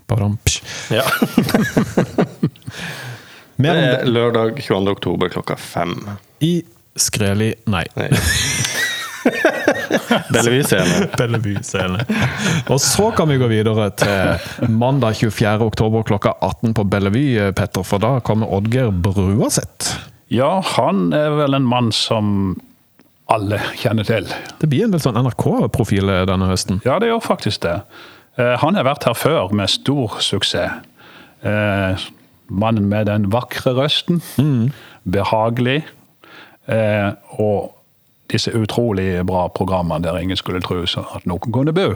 badam, 0.10 0.40
ja. 0.90 1.06
det 3.62 3.76
er 3.76 4.08
lørdag 4.10 4.58
22. 4.58 4.96
oktober 4.96 5.32
klokka 5.36 5.60
fem. 5.60 5.96
I 6.42 6.64
Skreli 7.00 7.54
Nei. 7.70 7.86
nei. 7.96 8.10
Bellevue 10.34 10.64
scene. 10.64 11.10
Bellevue 11.18 11.64
scene. 11.66 12.04
Og 12.70 12.80
så 12.84 13.10
kan 13.16 13.30
vi 13.32 13.40
gå 13.42 13.50
videre 13.52 13.90
til 14.00 14.70
mandag 14.72 15.20
24. 15.20 15.58
oktober 15.66 16.06
klokka 16.08 16.36
18 16.46 16.76
på 16.78 16.86
Bellevue, 16.90 17.52
Petter. 17.58 17.86
For 17.88 18.02
da 18.02 18.18
kommer 18.26 18.52
Oddgeir 18.56 18.92
Bruaseth. 18.92 19.98
Ja, 20.30 20.60
han 20.76 21.10
er 21.16 21.34
vel 21.40 21.58
en 21.58 21.68
mann 21.68 21.92
som 21.96 22.58
alle 23.30 23.60
kjenner 23.78 24.06
til. 24.08 24.30
Det 24.62 24.70
blir 24.70 24.86
en 24.86 24.94
del 24.94 25.02
sånn 25.02 25.18
NRK-profil 25.20 26.10
denne 26.30 26.50
høsten? 26.50 26.82
Ja, 26.86 26.98
det 27.02 27.12
gjør 27.12 27.22
faktisk 27.26 27.64
det. 27.66 27.80
Eh, 28.40 28.56
han 28.62 28.78
har 28.78 28.88
vært 28.88 29.06
her 29.10 29.18
før 29.18 29.54
med 29.56 29.72
stor 29.72 30.20
suksess. 30.24 30.86
Eh, 31.46 32.08
mannen 32.50 32.90
med 32.92 33.08
den 33.08 33.30
vakre 33.34 33.76
røsten. 33.78 34.22
Mm. 34.42 34.72
Behagelig. 35.10 35.84
Eh, 36.70 37.12
og 37.42 37.79
disse 38.30 38.54
utrolig 38.56 39.26
bra 39.28 39.48
programmene 39.54 40.04
der 40.06 40.20
ingen 40.22 40.38
skulle 40.38 40.62
tro 40.62 40.82
at 40.84 41.28
noen 41.30 41.54
kunne 41.54 41.74
bo. 41.76 41.94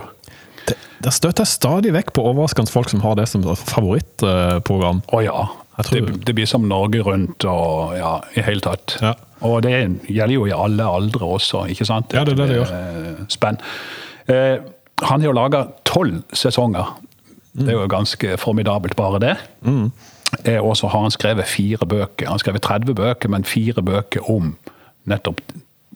Det, 0.67 0.77
det 1.03 1.11
støter 1.13 1.43
jeg 1.43 1.51
stadig 1.51 1.91
vekk 1.95 2.13
på 2.15 2.23
overraskende 2.29 2.71
folk 2.71 2.89
som 2.91 3.03
har 3.03 3.17
det 3.19 3.27
som 3.31 3.43
favorittprogram. 3.43 5.03
Å 5.11 5.21
ja. 5.23 5.49
Det, 5.89 6.03
det, 6.27 6.35
blir 6.37 6.45
som 6.45 6.67
Norge 6.69 7.01
Rundt 7.01 7.45
og 7.49 7.95
ja, 7.97 8.19
i 8.37 8.43
hele 8.45 8.61
tatt. 8.61 8.95
Ja. 9.01 9.15
Og 9.43 9.63
det 9.65 9.73
gjelder 10.05 10.35
jo 10.35 10.45
i 10.47 10.53
alle 10.53 10.85
aldre 10.85 11.27
også, 11.35 11.65
ikke 11.73 11.87
sant? 11.89 12.13
Ja, 12.13 12.21
det 12.23 12.35
er 12.35 12.43
det 12.43 12.49
det 12.51 12.59
gjør. 12.59 12.73
Eh, 12.77 13.23
spenn. 13.33 13.57
Eh, 14.29 14.61
han 15.03 15.23
har 15.23 15.25
jo 15.25 15.33
laga 15.35 15.63
tolv 15.89 16.21
sesonger. 16.37 16.93
Mm. 17.53 17.63
Det 17.63 17.67
er 17.73 17.79
jo 17.79 17.89
ganske 17.89 18.37
formidabelt, 18.41 18.95
bare 18.95 19.21
det. 19.23 19.33
Mm. 19.65 19.89
Eh, 20.45 20.61
og 20.61 20.77
så 20.77 20.87
har 20.93 21.03
han 21.07 21.13
skrevet 21.13 21.49
fire 21.49 21.89
bøker. 21.89 22.29
Han 22.29 22.37
har 22.37 22.45
skrevet 22.45 22.65
30 22.69 22.95
bøker, 23.01 23.33
men 23.33 23.43
fire 23.43 23.83
bøker 23.83 24.29
om 24.31 24.53
nettopp 25.09 25.41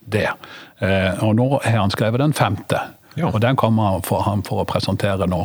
det. 0.08 0.30
Eh, 0.80 1.24
og 1.24 1.36
nå 1.38 1.50
har 1.60 1.82
han 1.82 1.94
skrevet 1.94 2.24
den 2.24 2.36
femte. 2.38 2.82
Ja. 3.18 3.32
Og 3.32 3.42
den 3.42 3.58
kommer 3.58 4.02
for 4.06 4.26
han 4.28 4.44
for 4.46 4.62
å 4.62 4.68
presentere 4.70 5.28
nå. 5.30 5.44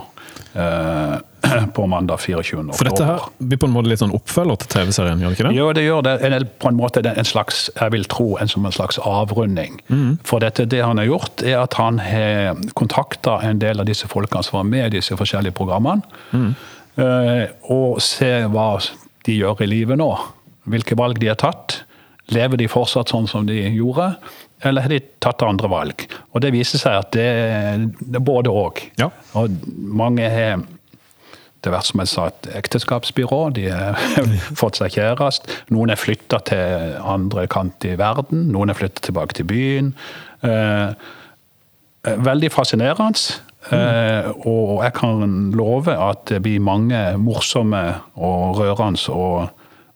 Eh, 0.55 1.17
på 1.75 1.87
mandag 1.87 2.21
24. 2.21 2.73
For 2.77 2.87
dette 2.87 3.07
her 3.07 3.25
blir 3.39 3.59
på 3.59 3.67
en 3.67 3.75
måte 3.75 3.91
litt 3.91 4.03
sånn 4.03 4.13
oppfølger 4.15 4.61
til 4.63 4.71
TV-serien? 4.75 5.23
gjør 5.23 5.33
det 5.33 5.39
ikke 5.39 5.47
det? 5.49 5.55
Jo, 5.57 5.69
det 5.77 5.85
gjør 5.85 6.05
det. 6.07 6.13
En, 6.29 6.37
på 6.63 6.71
en 6.71 6.79
måte 6.79 7.03
en 7.09 7.29
slags, 7.29 7.65
jeg 7.75 7.95
vil 7.95 8.05
tro 8.13 8.27
en 8.41 8.53
som 8.53 8.69
en 8.69 8.75
slags 8.75 9.01
avrunding. 9.01 9.81
Mm. 9.89 10.21
For 10.29 10.45
dette, 10.45 10.69
det 10.71 10.83
han 10.85 11.01
har 11.01 11.09
gjort, 11.09 11.45
er 11.45 11.59
at 11.63 11.79
han 11.81 11.99
har 12.05 12.61
kontakta 12.79 13.39
en 13.49 13.63
del 13.63 13.83
av 13.83 13.89
disse 13.89 14.09
folkene 14.11 14.45
som 14.47 14.61
var 14.61 14.69
med 14.69 14.91
i 14.91 14.99
disse 14.99 15.17
forskjellige 15.19 15.57
programmene, 15.57 16.05
mm. 16.31 16.53
eh, 17.03 17.47
og 17.73 17.99
se 18.05 18.35
hva 18.53 18.77
de 19.27 19.41
gjør 19.41 19.65
i 19.65 19.71
livet 19.73 20.01
nå. 20.01 20.13
Hvilke 20.71 20.99
valg 20.99 21.19
de 21.19 21.33
har 21.33 21.41
tatt. 21.41 21.81
Lever 22.33 22.61
de 22.61 22.69
fortsatt 22.71 23.11
sånn 23.11 23.27
som 23.31 23.49
de 23.49 23.59
gjorde? 23.73 24.13
Eller 24.63 24.85
har 24.85 24.93
de 24.93 25.01
tatt 25.23 25.43
andre 25.47 25.71
valg? 25.71 26.05
Og 26.33 26.45
det 26.45 26.53
viser 26.55 26.81
seg 26.83 27.01
at 27.01 27.11
det, 27.17 27.29
det 28.01 28.21
er 28.21 28.25
både 28.25 28.53
òg. 28.53 28.85
Ja. 29.01 29.11
Og 29.39 29.53
mange 29.75 30.29
har 30.31 30.63
det 31.63 31.71
har 31.71 31.77
vært 31.77 31.87
som 31.93 32.01
jeg 32.03 32.11
sa, 32.11 32.25
et 32.27 32.47
ekteskapsbyrå. 32.59 33.39
De 33.55 33.69
har 33.71 33.99
fått 34.61 34.81
seg 34.81 34.97
kjæreste. 34.97 35.61
Noen 35.71 35.93
er 35.95 36.01
flytta 36.01 36.41
til 36.49 36.97
andre 36.99 37.47
kant 37.51 37.87
i 37.87 37.95
verden. 38.01 38.49
Noen 38.51 38.73
er 38.73 38.79
flytta 38.79 39.05
tilbake 39.07 39.39
til 39.39 39.47
byen. 39.47 39.93
Eh, 40.43 40.91
eh, 40.91 42.19
veldig 42.31 42.51
fascinerende. 42.51 43.39
Mm. 43.63 44.43
og 44.43 44.81
jeg 44.83 44.93
kan 44.97 45.53
love 45.55 45.93
at 45.95 46.25
det 46.27 46.41
blir 46.43 46.59
mange 46.59 46.99
morsomme 47.15 47.79
og 48.19 48.57
rørende 48.59 49.15
og 49.15 49.53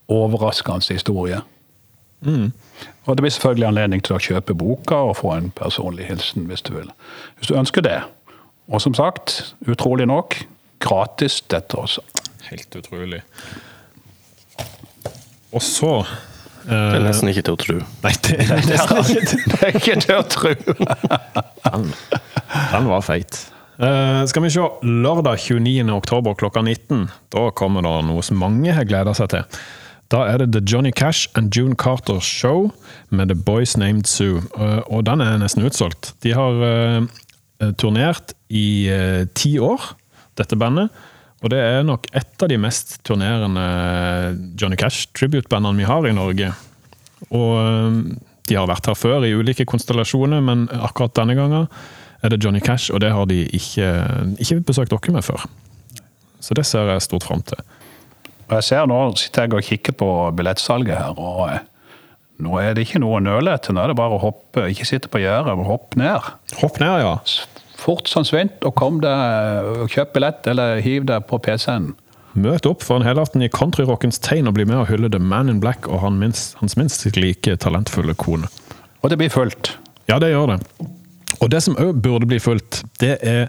overraskende 0.06 0.94
historier. 0.94 1.42
Mm. 2.22 2.52
Og 3.07 3.16
det 3.16 3.22
blir 3.22 3.34
selvfølgelig 3.34 3.68
anledning 3.68 4.02
til 4.02 4.16
å 4.16 4.22
kjøpe 4.22 4.54
boka 4.59 4.98
og 5.11 5.16
få 5.20 5.32
en 5.36 5.50
personlig 5.54 6.09
hilsen 6.09 6.48
hvis 6.50 6.64
du 6.66 6.72
vil. 6.74 6.90
Hvis 7.38 7.52
du 7.52 7.59
ønsker 7.59 7.84
det. 7.86 8.00
Og 8.66 8.82
som 8.82 8.96
sagt, 8.98 9.54
utrolig 9.70 10.09
nok, 10.11 10.40
gratis, 10.82 11.38
dette 11.50 11.78
også. 11.78 12.02
Helt 12.50 12.78
utrolig. 12.78 13.22
Og 15.54 15.62
så 15.62 15.92
Det 16.66 16.74
er 16.74 16.96
eh, 16.98 17.04
nesten 17.04 17.30
ikke 17.30 17.44
til 17.46 17.54
å 17.54 17.61
tro. 17.62 17.76
Nei, 18.02 18.14
det, 18.26 18.36
det, 18.66 18.78
Det 19.46 19.61
er 19.62 19.76
ikke 19.78 20.00
til 20.02 20.16
å 20.18 20.24
tro. 20.26 20.54
Den 22.74 22.90
var 22.90 23.07
feit. 23.07 23.44
Eh, 23.78 24.22
skal 24.26 24.42
vi 24.42 24.50
se. 24.50 24.66
Lørdag 24.82 25.38
29. 25.38 25.86
oktober 25.94 26.34
klokka 26.34 26.64
19. 26.66 27.07
Da 27.30 27.50
kommer 27.54 27.86
det 27.86 27.94
noe 28.09 28.24
som 28.26 28.42
mange 28.42 28.74
har 28.74 28.88
gleda 28.88 29.14
seg 29.14 29.30
til. 29.36 29.61
Da 30.12 30.22
er 30.30 30.38
det 30.38 30.52
The 30.54 30.62
Johnny 30.62 30.92
Cash 30.94 31.28
and 31.34 31.54
June 31.57 31.74
Carter 31.74 32.20
Show 32.22 32.70
med 33.11 33.28
The 33.28 33.34
Boys 33.34 33.76
Named 33.76 34.07
Sue. 34.07 34.42
Eh, 34.59 34.82
og 34.86 35.07
den 35.09 35.22
er 35.24 35.40
nesten 35.42 35.66
utsolgt. 35.66 36.12
De 36.22 36.34
har 36.36 36.62
eh, 36.62 37.72
turnert 37.80 38.36
i 38.46 38.86
eh, 38.92 39.26
ti 39.34 39.57
år, 39.59 39.82
dette 40.38 40.59
bandet. 40.59 40.94
Og 41.42 41.50
det 41.52 41.59
er 41.59 41.82
nok 41.86 42.07
et 42.16 42.42
av 42.42 42.50
de 42.50 42.59
mest 42.59 42.96
turnerende 43.07 43.66
Johnny 44.59 44.78
Cash-tribute-bandene 44.78 45.82
vi 45.82 45.90
har 45.90 46.07
i 46.07 46.14
Norge. 46.16 46.52
Og 47.28 48.16
de 48.48 48.57
har 48.57 48.66
vært 48.70 48.88
her 48.88 48.96
før 48.98 49.26
i 49.26 49.34
ulike 49.36 49.66
konstellasjoner, 49.68 50.40
men 50.42 50.64
akkurat 50.72 51.14
denne 51.18 51.36
gangen 51.36 51.68
er 52.24 52.32
det 52.32 52.40
Johnny 52.42 52.62
Cash, 52.64 52.88
og 52.94 53.02
det 53.04 53.12
har 53.12 53.28
de 53.28 53.42
ikke, 53.54 53.90
ikke 54.42 54.62
besøkt 54.64 54.94
dere 54.94 55.14
med 55.14 55.26
før. 55.26 55.44
Så 56.40 56.57
det 56.57 56.64
ser 56.66 56.88
jeg 56.88 57.04
stort 57.04 57.26
fram 57.28 57.44
til. 57.46 57.61
Og 58.47 58.55
jeg 58.59 58.66
ser 58.68 58.86
nå, 58.86 59.01
sitter 59.18 59.47
jeg 59.47 59.59
og 59.59 59.66
kikker 59.66 59.97
på 59.99 60.11
billettsalget 60.38 60.94
her, 60.94 61.18
og 61.18 61.49
eh, 61.51 61.61
nå 62.44 62.57
er 62.61 62.76
det 62.76 62.86
ikke 62.86 63.01
noe 63.03 63.18
å 63.18 63.24
nøle 63.24 63.55
etter. 63.57 63.74
Nå 63.74 63.82
er 63.82 63.90
det 63.90 63.99
bare 63.99 64.18
å 64.18 64.22
hoppe, 64.22 64.68
ikke 64.70 64.86
sitte 64.86 65.11
på 65.11 65.22
gjerdet, 65.22 65.57
men 65.57 65.66
hoppe 65.66 65.99
ned. 65.99 66.32
Hopp 66.61 66.80
ned, 66.82 67.01
ja. 67.03 67.14
Fort 67.76 68.09
som 68.11 68.24
svint, 68.26 68.57
og 68.64 68.76
kom 68.78 69.01
deg 69.03 69.70
og 69.82 69.92
kjøp 69.92 70.14
billett, 70.14 70.47
eller 70.53 70.82
hiv 70.84 71.09
deg 71.09 71.26
på 71.28 71.40
PC-en. 71.42 71.94
Møt 72.36 72.68
opp 72.68 72.84
for 72.84 73.01
en 73.01 73.07
helaften 73.07 73.40
i 73.40 73.49
countryrockens 73.49 74.20
tegn 74.20 74.51
og 74.51 74.59
bli 74.59 74.66
med 74.68 74.82
og 74.82 74.90
hylle 74.90 75.09
The 75.09 75.20
Man 75.22 75.49
in 75.49 75.61
Black 75.62 75.88
og 75.88 76.03
han 76.03 76.18
minst, 76.20 76.59
hans 76.61 76.76
minst 76.76 77.07
like 77.16 77.57
talentfulle 77.64 78.12
kone. 78.20 78.51
Og 79.01 79.09
det 79.09 79.16
blir 79.22 79.32
fullt. 79.32 79.72
Ja, 80.11 80.20
det 80.20 80.34
gjør 80.34 80.53
det. 80.53 80.59
Og 81.40 81.49
det 81.53 81.62
som 81.64 81.78
òg 81.80 81.97
burde 82.05 82.28
bli 82.28 82.38
fulgt, 82.40 82.82
det 83.01 83.16
er 83.24 83.49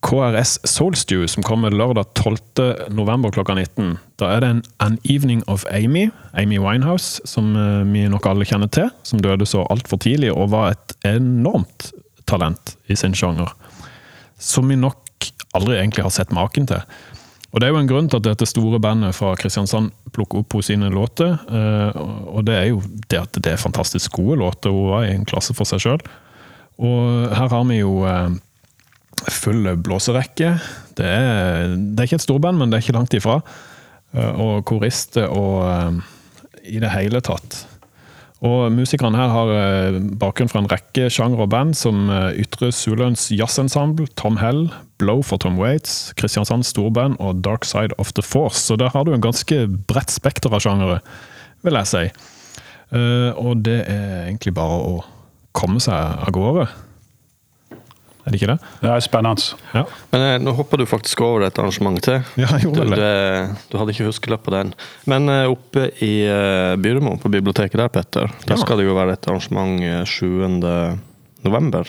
KRS 0.00 0.58
Soulstew, 0.64 1.26
som 1.26 1.42
kommer 1.42 1.74
lørdag 1.74 2.04
12. 2.14 2.92
november 2.94 3.32
klokka 3.34 3.56
19. 3.58 3.96
Da 4.20 4.28
er 4.36 4.44
det 4.44 4.50
en 4.52 4.62
An 4.84 4.98
Evening 5.10 5.42
of 5.50 5.64
Amy, 5.74 6.08
Amy 6.38 6.60
Winehouse, 6.62 7.18
som 7.26 7.50
eh, 7.58 7.82
vi 7.90 8.04
nok 8.08 8.28
alle 8.30 8.46
kjenner 8.46 8.70
til. 8.70 8.92
Som 9.02 9.22
døde 9.24 9.46
så 9.48 9.64
altfor 9.72 9.98
tidlig 10.04 10.30
og 10.32 10.52
var 10.54 10.76
et 10.76 10.94
enormt 11.10 11.90
talent 12.30 12.76
i 12.86 12.96
sin 12.98 13.16
sjanger. 13.16 13.50
Som 14.38 14.70
vi 14.70 14.78
nok 14.78 15.02
aldri 15.58 15.80
egentlig 15.80 16.06
har 16.06 16.14
sett 16.14 16.30
maken 16.36 16.68
til. 16.70 16.84
Og 17.48 17.60
Det 17.60 17.66
er 17.66 17.72
jo 17.72 17.80
en 17.80 17.88
grunn 17.90 18.08
til 18.12 18.20
at 18.20 18.26
dette 18.28 18.46
store 18.46 18.78
bandet 18.84 19.16
fra 19.16 19.32
Kristiansand 19.40 19.90
plukker 20.14 20.42
opp 20.44 20.50
på 20.52 20.62
sine 20.62 20.90
låter. 20.94 21.38
eh, 21.50 22.00
Og 22.28 22.44
det 22.46 22.54
er 22.54 22.66
jo 22.70 22.82
det 23.08 23.18
at 23.18 23.32
det 23.42 23.52
er 23.52 23.56
fantastisk 23.66 24.12
gode 24.12 24.38
låter. 24.38 24.70
Hun 24.70 24.90
var 24.92 25.04
i 25.08 25.14
en 25.16 25.24
klasse 25.26 25.54
for 25.56 25.64
seg 25.66 25.80
sjøl. 25.80 26.02
Og 26.78 27.34
her 27.34 27.48
har 27.48 27.64
vi 27.66 27.80
jo 27.80 28.04
eh, 28.06 28.28
full 29.32 29.66
blåserekke. 29.82 30.52
Det 30.98 31.06
er, 31.06 31.74
det 31.76 32.00
er 32.00 32.08
ikke 32.08 32.18
et 32.20 32.26
storband, 32.26 32.58
men 32.60 32.70
det 32.70 32.78
er 32.78 32.86
ikke 32.86 32.98
langt 32.98 33.16
ifra. 33.16 33.40
Eh, 34.16 34.38
Og 34.40 34.64
korister 34.68 35.28
og 35.28 35.66
eh, 35.68 35.98
i 36.68 36.80
det 36.82 36.92
hele 36.94 37.20
tatt. 37.24 37.64
Og 38.44 38.70
musikerne 38.70 39.18
her 39.18 39.32
har 39.34 39.52
eh, 39.52 39.98
bakgrunn 40.20 40.50
fra 40.50 40.62
en 40.62 40.70
rekke 40.70 41.08
sjangre 41.10 41.44
og 41.44 41.52
band, 41.52 41.74
som 41.76 42.06
Ytre 42.38 42.70
Suløns 42.74 43.28
Jazzensemble, 43.34 44.06
Tom 44.16 44.38
Hell, 44.38 44.68
Blow 45.02 45.22
for 45.26 45.42
Tom 45.42 45.58
Waits, 45.58 46.14
Kristiansand 46.18 46.66
Storband 46.66 47.18
og 47.18 47.42
Dark 47.44 47.66
Side 47.66 47.96
of 47.98 48.12
the 48.14 48.22
Force. 48.22 48.62
Så 48.62 48.78
der 48.78 48.94
har 48.94 49.04
du 49.04 49.12
en 49.14 49.24
ganske 49.24 49.66
bredt 49.90 50.14
spekter 50.14 50.54
av 50.54 50.62
sjangere, 50.64 51.00
vil 51.66 51.78
jeg 51.78 51.90
si. 51.90 52.04
Og 52.88 53.60
det 53.66 53.82
er 53.84 54.24
egentlig 54.24 54.54
bare 54.56 54.78
å 54.80 54.94
komme 55.54 55.82
seg 55.82 55.94
av 55.94 56.32
gårde. 56.34 56.66
Er 58.28 58.34
det 58.34 58.42
ikke 58.42 58.50
det? 58.52 58.58
Det 58.82 58.88
er 58.92 59.00
spennende. 59.00 59.56
Ja. 59.72 59.82
Men 60.12 60.24
eh, 60.26 60.34
nå 60.44 60.52
hopper 60.58 60.82
du 60.82 60.84
faktisk 60.86 61.22
over 61.24 61.46
et 61.46 61.58
arrangement 61.58 61.96
til. 62.04 62.18
Ja, 62.36 62.50
jeg 62.52 62.66
gjorde 62.68 62.84
du, 62.90 62.96
det. 63.00 63.56
du 63.72 63.78
hadde 63.80 63.94
ikke 63.94 64.08
huskelapp 64.10 64.42
på 64.44 64.52
den. 64.52 64.74
Men 65.08 65.28
eh, 65.32 65.46
oppe 65.48 65.86
i 66.04 66.10
eh, 66.28 66.74
Byremo, 66.76 67.14
på 67.22 67.32
biblioteket 67.32 67.80
der, 67.80 67.88
Petter, 67.88 68.28
der 68.44 68.54
Ja. 68.54 68.60
skal 68.60 68.82
det 68.82 68.84
jo 68.90 68.98
være 68.98 69.16
et 69.16 69.28
arrangement 69.32 69.80
eh, 69.80 70.04
7. 70.04 70.60
november. 71.48 71.88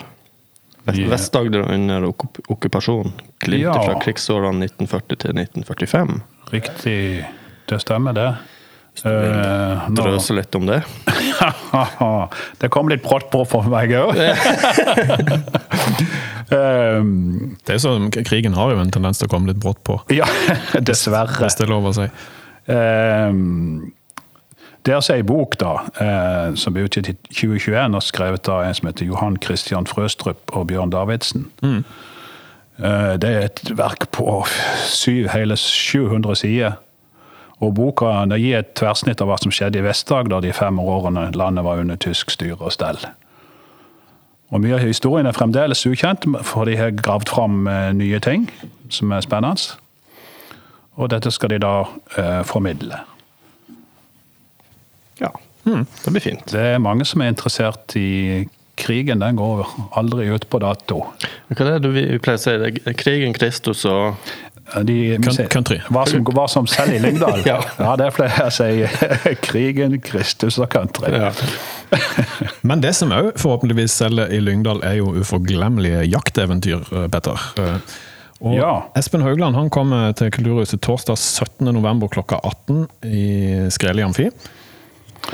Vest-Agder 0.88 1.10
Vest-Agder 1.12 1.66
under 1.74 2.06
okkup 2.08 2.40
okkupasjon. 2.48 3.12
Glimt 3.44 3.66
Ja. 3.68 3.74
fra 3.84 3.98
krigsårene 4.00 4.64
1940 4.64 5.20
til 5.20 5.36
1945. 5.36 6.22
Riktig. 6.56 7.26
Det 7.68 7.80
stemmer, 7.84 8.16
det. 8.16 8.30
Eh, 9.04 9.84
nå- 9.88 9.96
Drøse 9.96 10.34
litt 10.36 10.54
om 10.58 10.66
det. 10.68 10.80
det 12.60 12.70
kom 12.74 12.90
litt 12.90 13.02
brått 13.04 13.30
på 13.32 13.44
for 13.48 13.68
meg 13.72 13.94
òg. 13.96 14.16
Det 16.50 17.76
er 17.76 17.78
sånn, 17.78 18.08
Krigen 18.26 18.56
har 18.58 18.72
jo 18.72 18.80
en 18.82 18.90
tendens 18.90 19.20
til 19.20 19.28
å 19.28 19.30
komme 19.30 19.52
litt 19.52 19.60
brått 19.62 19.78
på, 19.86 20.00
ja, 20.18 20.26
dessverre. 20.82 21.38
hvis 21.44 21.54
det 21.60 21.66
er 21.68 21.70
lov 21.70 21.86
å 21.86 21.94
si. 21.94 22.08
Uh, 22.66 23.30
deres 24.86 25.10
er 25.12 25.20
ei 25.20 25.26
bok 25.26 25.54
da, 25.60 25.76
uh, 26.00 26.48
som 26.58 26.74
ble 26.74 26.88
utgitt 26.88 27.12
i 27.12 27.14
2021 27.30 27.94
og 27.94 28.02
skrevet 28.02 28.50
av 28.50 28.64
en 28.66 28.74
som 28.74 28.90
heter 28.90 29.06
Johan 29.12 29.38
Christian 29.44 29.86
Frøstrup 29.86 30.50
og 30.56 30.66
Bjørn 30.72 30.90
Davidsen. 30.90 31.46
Eh, 32.80 33.14
det 33.20 33.28
er 33.28 33.42
et 33.44 33.60
verk 33.76 34.06
på 34.16 34.24
syv, 34.88 35.26
hele 35.34 35.56
700 35.60 36.38
sider. 36.40 36.78
Og 37.60 37.74
boka 37.76 38.12
det 38.30 38.40
gir 38.40 38.60
et 38.60 38.70
tverrsnitt 38.78 39.20
av 39.20 39.28
hva 39.28 39.36
som 39.40 39.52
skjedde 39.52 39.80
i 39.80 39.84
Vest-Agder 39.84 40.40
de 40.44 40.52
fem 40.56 40.78
årene 40.80 41.28
landet 41.36 41.66
var 41.66 41.82
under 41.82 41.98
tysk 42.00 42.32
styre 42.32 42.58
og 42.60 42.72
stell. 42.72 43.00
Og 44.50 44.62
Mye 44.64 44.78
av 44.78 44.82
historien 44.82 45.28
er 45.30 45.36
fremdeles 45.36 45.84
ukjent, 45.86 46.24
for 46.46 46.66
de 46.66 46.78
har 46.80 46.96
gravd 46.96 47.30
fram 47.30 47.68
eh, 47.70 47.92
nye 47.94 48.18
ting 48.24 48.48
som 48.90 49.12
er 49.14 49.22
spennende. 49.22 49.76
Og 50.98 51.12
dette 51.12 51.30
skal 51.30 51.52
de 51.52 51.60
da 51.62 51.74
eh, 52.18 52.40
formidle. 52.48 52.98
Ja. 55.20 55.30
Det 55.64 56.10
blir 56.10 56.24
fint. 56.24 56.48
Det 56.50 56.64
er 56.74 56.82
mange 56.82 57.06
som 57.06 57.22
er 57.22 57.30
interessert 57.30 57.94
i 58.00 58.48
krigen. 58.80 59.20
Den 59.20 59.38
går 59.38 59.68
aldri 59.98 60.30
ut 60.32 60.48
på 60.50 60.60
dato. 60.62 61.04
Hva 61.52 61.66
er 61.66 61.78
det 61.78 61.84
du 61.84 62.18
pleier 62.24 62.40
å 62.40 62.42
si? 62.42 62.56
Det 62.58 62.72
er 62.88 62.98
krigen, 62.98 63.36
Kristus 63.36 63.84
og 63.88 64.16
De, 64.86 64.96
country. 65.50 65.80
Hva 65.90 66.04
som, 66.08 66.24
hva 66.24 66.44
som 66.50 66.66
selv 66.70 66.94
i 66.94 67.00
Lyngdal. 67.02 67.40
Ja. 67.50 67.58
ja. 67.78 67.94
det 67.98 68.10
pleier 68.16 68.36
jeg 68.36 68.46
å 68.46 68.54
si. 68.54 69.34
Krigen, 69.46 69.96
Kristus 70.04 70.58
og 70.62 70.70
country. 70.72 71.10
Ja. 71.14 71.32
Men 72.68 72.82
det 72.84 72.94
som 72.98 73.10
òg 73.14 73.32
forhåpentligvis 73.40 73.96
selger 74.02 74.30
i 74.30 74.38
Lyngdal, 74.44 74.82
er 74.86 75.00
jo 75.00 75.14
uforglemmelige 75.18 76.04
jakteventyr, 76.12 76.86
eh, 76.92 77.08
Petter. 77.10 77.50
Eh, 77.58 77.98
Og 78.40 78.54
Ja. 78.56 78.70
Espen 78.96 79.20
Haugland 79.20 79.56
han 79.58 79.68
kommer 79.68 80.14
til 80.16 80.30
Kulturhuset 80.32 80.80
torsdag 80.80 81.18
17.11. 81.20 82.06
klokka 82.08 82.38
18 82.40 82.86
i 83.04 83.24
Skreli 83.68 84.00
Amfi. 84.06 84.30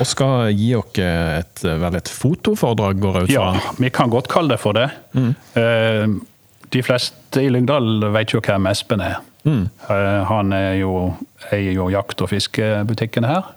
Og 0.01 0.07
skal 0.11 0.51
gi 0.51 0.73
dere 0.97 1.39
et, 1.45 1.63
vel 1.63 1.95
et 1.95 2.09
fotoforedrag, 2.11 2.99
går 2.99 3.21
jeg 3.21 3.29
ut 3.29 3.31
fra? 3.31 3.45
Ja, 3.55 3.75
vi 3.79 3.91
kan 3.95 4.11
godt 4.11 4.27
kalle 4.33 4.57
det 4.57 4.59
for 4.61 4.75
det. 4.75 4.89
Eh, 5.15 6.17
De 6.73 6.83
fleste 6.83 7.43
i 7.43 7.51
Lyngdal 7.53 8.09
vet 8.15 8.35
jo 8.35 8.41
hvem 8.45 8.67
Espen 8.71 9.03
er. 9.05 9.21
Mm. 9.47 9.69
Han 10.27 10.53
er 10.53 10.73
jo, 10.81 11.15
eier 11.53 11.77
jo 11.77 11.89
jakt- 11.93 12.23
og 12.25 12.33
fiskebutikken 12.33 13.25
her. 13.25 13.53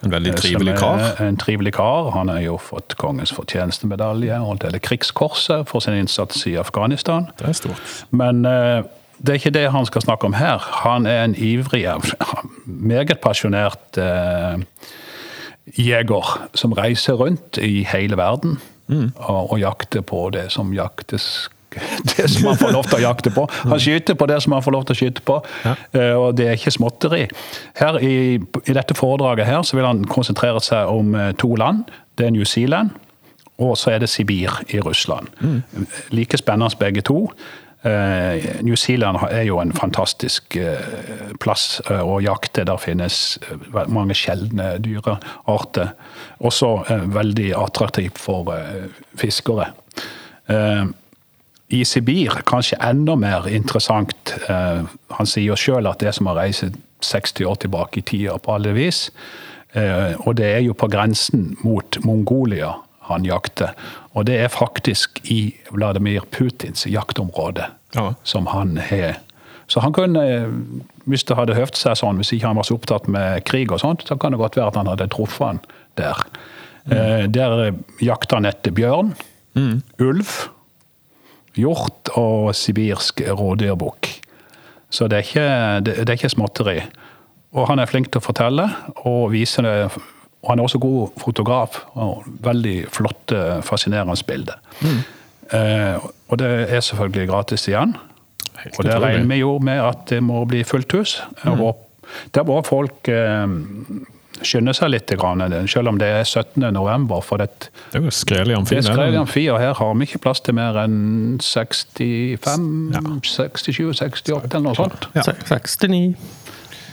En 0.00 0.12
veldig 0.14 0.32
trivelig 0.38 0.72
er 0.72 0.78
kar. 0.80 1.02
En 1.20 1.36
trivelig 1.36 1.74
kar. 1.76 2.10
Han 2.14 2.30
har 2.32 2.40
jo 2.40 2.56
fått 2.56 2.96
kongens 3.00 3.34
fortjenestemedalje 3.36 4.38
og 4.40 4.64
hele 4.64 4.80
krigskorset 4.80 5.68
for 5.68 5.84
sin 5.84 5.98
innsats 5.98 6.46
i 6.48 6.54
Afghanistan. 6.56 7.28
Det 7.38 7.50
er 7.50 7.58
stort. 7.58 7.92
Men 8.10 8.46
uh, 8.48 8.80
det 9.20 9.34
er 9.34 9.40
ikke 9.42 9.52
det 9.58 9.66
han 9.74 9.86
skal 9.86 10.06
snakke 10.06 10.30
om 10.30 10.38
her. 10.38 10.64
Han 10.86 11.06
er 11.06 11.24
en 11.24 11.36
ivrig, 11.36 11.84
meget 12.64 13.20
pasjonert 13.20 14.00
uh, 14.00 14.56
jeger 15.76 16.48
som 16.54 16.72
reiser 16.72 17.20
rundt 17.20 17.60
i 17.60 17.84
hele 17.84 18.16
verden 18.16 18.58
og, 18.90 19.52
og 19.52 19.58
jakter 19.60 20.00
på 20.02 20.30
det 20.34 20.48
som 20.50 20.72
jaktes 20.74 21.50
det 22.12 22.28
som 22.30 22.50
han 22.50 22.58
får 22.60 22.74
lov 22.74 22.88
til 22.90 22.98
å 22.98 23.02
jakte 23.04 23.32
på. 23.34 23.46
Han 23.64 23.82
skyter 23.82 24.18
på 24.18 24.28
det 24.30 24.40
som 24.44 24.56
han 24.56 24.64
får 24.64 24.76
lov 24.76 24.88
til 24.88 24.96
å 24.96 25.00
skyte 25.00 25.24
på, 25.26 25.38
ja. 25.64 25.76
og 26.18 26.34
det 26.38 26.48
er 26.48 26.58
ikke 26.58 26.74
småtteri. 26.74 27.24
Her 27.80 28.00
i, 28.04 28.16
I 28.40 28.76
dette 28.76 28.96
foredraget 28.98 29.48
her 29.48 29.62
så 29.66 29.78
vil 29.78 29.88
han 29.88 30.04
konsentrere 30.10 30.62
seg 30.64 30.90
om 30.90 31.14
eh, 31.14 31.32
to 31.40 31.54
land. 31.60 31.88
Det 32.18 32.28
er 32.28 32.34
New 32.34 32.44
Zealand, 32.44 32.94
og 33.60 33.76
så 33.78 33.94
er 33.94 34.02
det 34.02 34.10
Sibir 34.10 34.60
i 34.68 34.80
Russland. 34.80 35.28
Like 36.10 36.38
spennende 36.40 36.76
begge 36.80 37.04
to. 37.06 37.26
Eh, 37.82 38.62
New 38.62 38.76
Zealand 38.76 39.18
er 39.30 39.42
jo 39.42 39.60
en 39.60 39.72
fantastisk 39.72 40.56
eh, 40.56 41.32
plass 41.40 41.80
eh, 41.88 42.02
å 42.04 42.18
jakte. 42.20 42.66
Der 42.68 42.80
finnes 42.80 43.38
eh, 43.48 43.86
mange 43.88 44.16
sjeldne 44.18 44.74
dyrearter. 44.84 45.94
Også 46.44 46.74
eh, 46.90 47.06
veldig 47.14 47.54
attraktivt 47.56 48.20
for 48.20 48.52
eh, 48.56 48.90
fiskere. 49.20 49.72
I 51.70 51.84
Sibir 51.86 52.40
kanskje 52.48 52.78
enda 52.82 53.14
mer 53.16 53.46
interessant. 53.48 54.34
Eh, 54.48 54.82
han 55.16 55.26
sier 55.30 55.54
sjøl 55.60 55.86
at 55.90 56.00
det 56.02 56.08
er 56.10 56.16
som 56.16 56.26
å 56.30 56.34
reise 56.38 56.72
60 57.06 57.46
år 57.46 57.60
tilbake 57.62 58.00
i 58.00 58.02
tida 58.10 58.38
på 58.42 58.54
alle 58.56 58.72
vis. 58.76 59.10
Eh, 59.78 60.16
og 60.26 60.34
det 60.40 60.48
er 60.56 60.64
jo 60.66 60.74
på 60.74 60.88
grensen 60.90 61.52
mot 61.62 61.98
Mongolia 62.04 62.72
han 63.10 63.24
jakter. 63.26 63.72
Og 64.14 64.26
det 64.26 64.40
er 64.42 64.50
faktisk 64.52 65.20
i 65.30 65.54
Vladimir 65.70 66.26
Putins 66.30 66.86
jaktområde 66.90 67.68
Ja. 67.94 68.14
som 68.24 68.46
han 68.46 68.76
har. 68.76 69.16
Så 69.70 69.80
han 69.80 69.92
kunne, 69.92 70.22
hvis 71.06 71.24
det 71.24 71.36
hadde 71.38 71.54
høvd 71.54 71.76
seg 71.78 71.94
sånn, 71.98 72.16
hvis 72.18 72.32
ikke 72.34 72.46
han 72.50 72.56
var 72.58 72.66
så 72.66 72.74
opptatt 72.74 73.06
med 73.08 73.44
krig 73.46 73.70
og 73.72 73.78
sånt, 73.80 74.02
så 74.06 74.18
kan 74.18 74.32
det 74.34 74.38
godt 74.42 74.56
være 74.58 74.66
at 74.68 74.78
han 74.78 74.86
hadde 74.90 75.06
truffet 75.10 75.46
han 75.46 75.60
der. 75.96 76.24
Eh, 76.90 77.26
Der 77.30 77.72
jakter 78.02 78.36
han 78.36 78.46
etter 78.46 78.70
bjørn, 78.74 79.14
ulv, 80.00 80.48
hjort 81.58 82.12
og 82.18 82.54
sibirsk 82.56 83.22
rådyrbukk. 83.26 84.10
Så 84.90 85.06
det 85.06 85.20
er, 85.20 85.26
ikke, 85.26 85.48
det, 85.86 85.96
det 86.02 86.08
er 86.08 86.18
ikke 86.18 86.32
småtteri. 86.32 86.78
Og 87.54 87.66
han 87.70 87.82
er 87.82 87.90
flink 87.90 88.10
til 88.10 88.22
å 88.22 88.24
fortelle 88.24 88.66
og 89.06 89.30
vise 89.34 89.62
det. 89.66 89.74
Og 90.40 90.52
han 90.52 90.60
er 90.60 90.66
også 90.66 90.80
god 90.82 91.16
fotograf. 91.20 91.82
og 91.98 92.26
Veldig 92.42 92.76
flotte, 92.94 93.60
fascinerende 93.66 94.18
bilder. 94.26 94.60
Eh, 95.50 95.98
og 96.30 96.38
det 96.38 96.50
er 96.70 96.80
selvfølgelig 96.86 97.28
gratis 97.30 97.66
igjen. 97.68 97.96
Helt 98.60 98.78
Og 98.78 98.86
det 98.86 98.96
regner 99.02 99.28
vi 99.30 99.40
jo 99.40 99.56
med 99.62 99.82
at 99.82 100.06
det 100.10 100.22
må 100.22 100.44
bli 100.48 100.62
fullt 100.66 100.92
hus. 100.98 101.18
Mm. 101.44 101.62
Der 102.34 102.46
var 102.46 102.66
folk 102.66 103.08
eh, 103.08 103.46
skynde 104.46 104.74
seg 104.76 104.90
litt, 104.94 105.12
grann, 105.20 105.42
selv 105.70 105.88
om 105.92 105.98
det 106.00 106.08
er 106.08 106.24
17. 106.24 106.62
november. 106.74 107.20
For 107.24 107.36
det, 107.42 107.70
Det 107.92 108.00
er 108.00 108.04
jo 108.06 108.10
skrelig 108.14 108.56
amfi. 108.56 108.80
det 108.80 108.90
er 108.90 109.18
amfi, 109.20 109.46
og 109.52 109.60
her 109.60 109.74
har 109.74 109.94
vi 109.94 110.08
ikke 110.08 110.22
plass 110.26 110.40
til 110.40 110.54
mer 110.58 110.78
enn 110.84 111.38
65, 111.40 112.90
67, 113.22 113.80
68 114.00 114.54
eller 114.54 114.66
noe 114.68 114.78
sånt. 114.78 115.08
Ja. 115.14 115.22
69. 115.26 116.16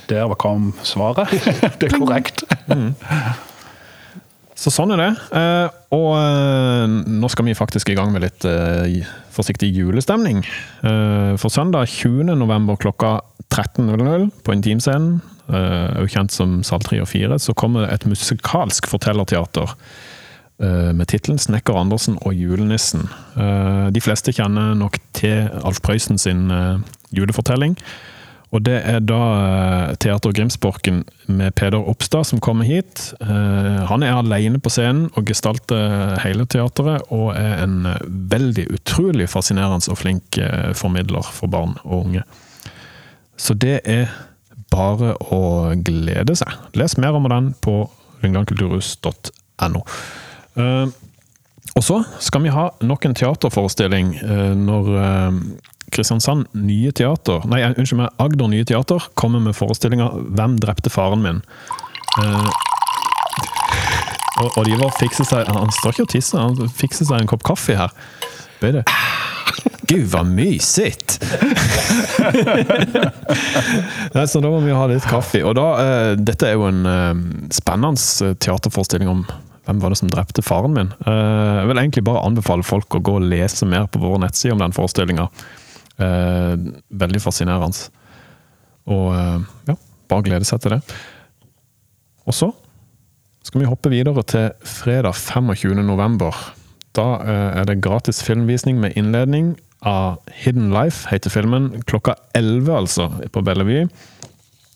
Der 0.07 0.33
kom 0.39 0.73
svaret. 0.87 1.27
Det 1.79 1.91
er 1.91 1.97
korrekt. 1.99 2.45
Så 4.57 4.71
sånn 4.73 4.93
er 4.95 5.01
det. 5.03 5.09
Eh, 5.37 5.67
og 5.93 6.13
eh, 6.17 6.85
nå 7.19 7.29
skal 7.29 7.45
vi 7.45 7.53
faktisk 7.57 7.91
i 7.91 7.97
gang 7.97 8.13
med 8.13 8.23
litt 8.25 8.47
eh, 8.47 9.03
forsiktig 9.37 9.69
julestemning. 9.75 10.43
Eh, 10.83 11.33
for 11.39 11.53
søndag 11.53 11.89
20. 11.93 12.35
november 12.35 12.75
klokka 12.75 13.19
13.00 13.53 14.29
på 14.43 14.55
Intimscenen, 14.55 15.21
eh, 15.49 16.01
også 16.01 16.13
kjent 16.15 16.35
som 16.35 16.57
Sal 16.63 16.83
3 16.83 17.01
og 17.03 17.09
4, 17.11 17.39
så 17.39 17.55
kommer 17.55 17.87
et 17.91 18.07
musikalsk 18.09 18.89
fortellerteater 18.89 19.75
eh, 20.59 20.91
med 20.93 21.07
tittelen 21.07 21.39
'Snekker 21.39 21.77
Andersen 21.77 22.17
og 22.21 22.33
julenissen'. 22.33 23.07
De 23.93 24.01
fleste 24.01 24.33
kjenner 24.33 24.73
nok 24.75 24.97
til 25.13 25.49
Alf 25.63 25.81
Prøysen 25.81 26.17
sin 26.17 26.49
julefortelling. 27.13 27.77
Og 28.55 28.63
det 28.63 28.77
er 28.87 29.01
da 29.03 29.19
eh, 29.35 29.95
Teater 29.99 30.31
Grimsborken 30.35 31.01
med 31.27 31.55
Peder 31.59 31.83
Oppstad 31.91 32.29
som 32.29 32.39
kommer 32.43 32.67
hit. 32.67 33.09
Eh, 33.19 33.81
Han 33.89 34.03
er 34.03 34.15
alene 34.15 34.61
på 34.63 34.71
scenen 34.71 35.09
og 35.19 35.27
gestalter 35.27 36.15
hele 36.23 36.47
teateret, 36.47 37.03
og 37.11 37.33
er 37.35 37.63
en 37.65 37.81
veldig 38.07 38.69
utrolig 38.77 39.27
fascinerende 39.31 39.91
og 39.91 39.99
flink 39.99 40.39
eh, 40.39 40.71
formidler 40.77 41.27
for 41.27 41.51
barn 41.51 41.75
og 41.83 42.05
unge. 42.05 42.23
Så 43.37 43.53
det 43.53 43.81
er 43.83 44.07
bare 44.71 45.13
å 45.31 45.73
glede 45.83 46.35
seg. 46.39 46.55
Les 46.79 46.97
mer 46.97 47.19
om 47.19 47.27
den 47.29 47.51
på 47.63 47.81
lyngdalkulturhus.no. 48.23 49.83
Og 51.77 51.83
så 51.85 51.99
skal 52.23 52.41
vi 52.41 52.51
ha 52.55 52.63
nok 52.81 53.05
en 53.05 53.15
teaterforestilling 53.15 54.15
når 54.57 54.89
Kristiansand 55.93 56.47
Nye 56.53 56.91
Teater, 56.91 57.45
nei, 57.47 57.61
unnskyld 57.69 58.01
meg, 58.01 58.15
Agder 58.21 58.49
Nye 58.51 58.65
Teater 58.67 59.07
kommer 59.15 59.43
med 59.43 59.55
forestillinga 59.55 60.09
'Hvem 60.35 60.57
drepte 60.63 60.91
faren 60.93 61.23
min'? 61.23 61.43
Eh, 62.21 62.49
og, 64.41 64.51
og 64.57 64.65
de 64.65 64.77
var 64.77 64.93
fikse 64.99 65.25
seg 65.25 65.47
Han 65.49 65.71
står 65.73 65.95
ikke 65.95 66.07
og 66.07 66.11
tisser, 66.13 66.41
han 66.41 66.69
fikser 66.69 67.09
seg 67.09 67.23
en 67.23 67.29
kopp 67.29 67.45
kaffe 67.47 67.77
her. 67.77 67.93
Bøy. 68.61 68.83
Gud, 69.87 70.03
hva 70.11 70.21
mysigt! 70.27 71.15
Nei, 74.15 74.25
så 74.27 74.41
da 74.43 74.49
må 74.51 74.59
vi 74.65 74.75
ha 74.75 74.87
litt 74.91 75.05
kaffe. 75.07 75.39
Og 75.47 75.55
da, 75.55 75.67
eh, 75.79 76.13
dette 76.19 76.49
er 76.49 76.57
jo 76.57 76.67
en 76.67 76.81
eh, 76.91 77.21
spennende 77.55 78.33
teaterforestilling 78.43 79.07
om 79.11 79.23
hvem 79.67 79.79
var 79.83 79.91
det 79.91 79.99
som 79.99 80.11
drepte 80.11 80.43
faren 80.43 80.75
min. 80.75 80.91
Eh, 81.05 81.53
jeg 81.61 81.69
vil 81.71 81.81
egentlig 81.81 82.03
bare 82.07 82.25
anbefale 82.27 82.67
folk 82.67 82.99
å 82.99 83.03
gå 83.03 83.15
og 83.19 83.29
lese 83.31 83.67
mer 83.69 83.87
på 83.91 84.01
våre 84.03 84.19
nettsider 84.25 84.57
om 84.57 84.65
den 84.65 84.75
forestillinga. 84.75 85.29
Eh, 85.97 86.53
veldig 86.93 87.21
fascinerende. 87.21 87.89
Og 88.87 89.07
eh, 89.17 89.45
ja, 89.71 89.75
bare 90.11 90.25
glede 90.27 90.45
seg 90.45 90.61
til 90.61 90.75
det. 90.75 90.81
Og 92.29 92.35
så 92.37 92.51
skal 93.47 93.63
vi 93.63 93.69
hoppe 93.69 93.89
videre 93.89 94.21
til 94.27 94.51
fredag 94.67 95.15
25. 95.17 95.73
november. 95.81 96.35
Da 96.97 97.07
eh, 97.23 97.61
er 97.61 97.65
det 97.69 97.81
gratis 97.81 98.21
filmvisning 98.25 98.77
med 98.83 98.97
innledning 98.99 99.55
av 99.85 100.19
Hidden 100.43 100.69
Life, 100.73 101.07
heter 101.09 101.33
filmen. 101.33 101.71
Klokka 101.89 102.17
11, 102.37 102.71
altså, 102.77 103.09
på 103.33 103.41
Bellevue. 103.41 103.87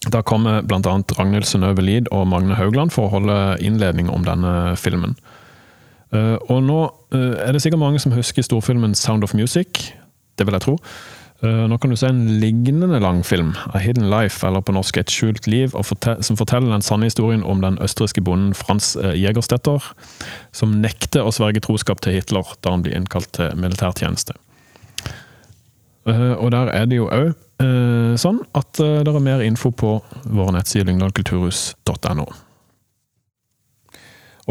Da 0.09 0.23
kommer 0.25 0.63
bl.a. 0.65 0.97
Ragnhild 1.19 1.45
Synnøve 1.45 1.85
Lid 1.85 2.09
og 2.09 2.25
Magne 2.31 2.57
Haugland 2.57 2.93
for 2.93 3.05
å 3.05 3.19
holde 3.19 3.37
innledning 3.61 4.09
om 4.09 4.25
denne 4.25 4.73
filmen. 4.73 5.13
Og 6.11 6.57
nå 6.65 6.79
er 7.13 7.53
det 7.53 7.61
sikkert 7.63 7.83
mange 7.83 8.01
som 8.01 8.15
husker 8.15 8.43
storfilmen 8.43 8.95
Sound 8.97 9.23
of 9.23 9.35
Music. 9.37 9.93
Det 10.41 10.47
vil 10.49 10.57
jeg 10.57 10.65
tro. 10.65 10.79
Eh, 11.41 11.63
Nå 11.69 11.77
kan 11.81 11.89
du 11.89 11.97
se 11.97 12.09
en 12.09 12.23
lignende 12.41 12.99
langfilm, 13.01 13.53
A 13.73 13.79
Hidden 13.81 14.09
Life, 14.09 14.45
eller 14.45 14.61
på 14.61 14.73
norsk 14.73 14.97
Et 15.01 15.09
skjult 15.13 15.47
liv, 15.49 15.73
som 15.73 16.37
forteller 16.37 16.69
den 16.73 16.85
sanne 16.85 17.09
historien 17.09 17.43
om 17.45 17.61
den 17.63 17.79
østerrikske 17.81 18.21
bonden 18.25 18.53
Frans 18.57 18.95
eh, 18.95 19.15
Jegerstetter, 19.17 19.81
som 20.53 20.77
nekter 20.83 21.25
å 21.25 21.33
sverge 21.33 21.61
troskap 21.65 22.01
til 22.01 22.13
Hitler 22.17 22.45
da 22.61 22.73
han 22.75 22.85
blir 22.85 22.97
innkalt 22.97 23.31
til 23.37 23.53
militærtjeneste. 23.57 24.37
Eh, 26.09 26.33
Og 26.37 26.51
der 26.53 26.69
er 26.73 26.85
det 26.89 27.01
jo 27.01 27.09
òg 27.09 27.33
sånn 28.17 28.39
at 28.57 28.79
det 28.79 29.05
er 29.05 29.19
mer 29.21 29.43
info 29.45 29.69
på 29.69 29.91
våre 30.25 30.55
nettsider 30.55 30.87
lyngdalkulturhus.no. 30.89 32.25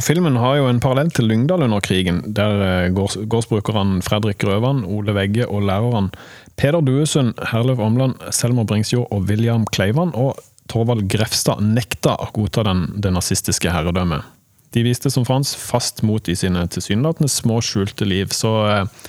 Og 0.01 0.05
Filmen 0.07 0.38
har 0.40 0.55
jo 0.57 0.68
en 0.70 0.78
parallell 0.80 1.11
til 1.12 1.26
Lyngdal 1.28 1.66
under 1.66 1.82
krigen, 1.84 2.22
der 2.32 2.62
eh, 2.64 2.92
gårdsbrukerne 2.96 3.98
Fredrik 4.01 4.38
Grøvan, 4.40 4.78
Ole 4.88 5.12
Vegge 5.12 5.44
og 5.44 5.66
lærerne 5.68 6.09
Peder 6.57 6.80
Duesund, 6.80 7.34
Herløv 7.51 7.82
Omland, 7.84 8.14
Selmer 8.32 8.64
Bringsjord 8.64 9.11
og 9.12 9.26
William 9.28 9.66
Kleivan 9.68 10.14
og 10.16 10.40
Torvald 10.72 11.05
Grefstad 11.12 11.61
nekta 11.61 12.14
å 12.16 12.30
godta 12.32 12.64
den, 12.64 12.86
det 12.96 13.12
nazistiske 13.12 13.68
herredømmet. 13.74 14.24
De 14.72 14.86
viste 14.86 15.12
som 15.12 15.26
Frans 15.28 15.53
fast 15.59 16.01
mot 16.07 16.32
i 16.32 16.38
sine 16.38 16.64
tilsynelatende 16.72 17.28
små, 17.28 17.59
skjulte 17.61 18.09
liv. 18.09 18.32
Så 18.32 18.55
eh, 18.70 19.05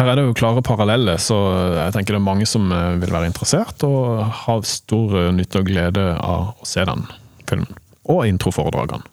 her 0.00 0.10
er 0.10 0.18
det 0.18 0.26
jo 0.26 0.34
klare 0.42 0.66
paralleller, 0.66 1.22
så 1.22 1.38
jeg 1.84 1.94
tenker 1.94 2.18
det 2.18 2.22
er 2.24 2.26
mange 2.32 2.50
som 2.50 2.66
eh, 2.74 2.98
vil 2.98 3.14
være 3.14 3.30
interessert 3.30 3.86
og 3.86 4.26
har 4.42 4.66
stor 4.66 5.16
eh, 5.22 5.30
nytte 5.38 5.62
og 5.62 5.70
glede 5.70 6.10
av 6.18 6.50
å 6.58 6.66
se 6.74 6.82
den 6.90 7.06
filmen. 7.46 7.70
Og 8.10 8.26
introforedragene. 8.26 9.06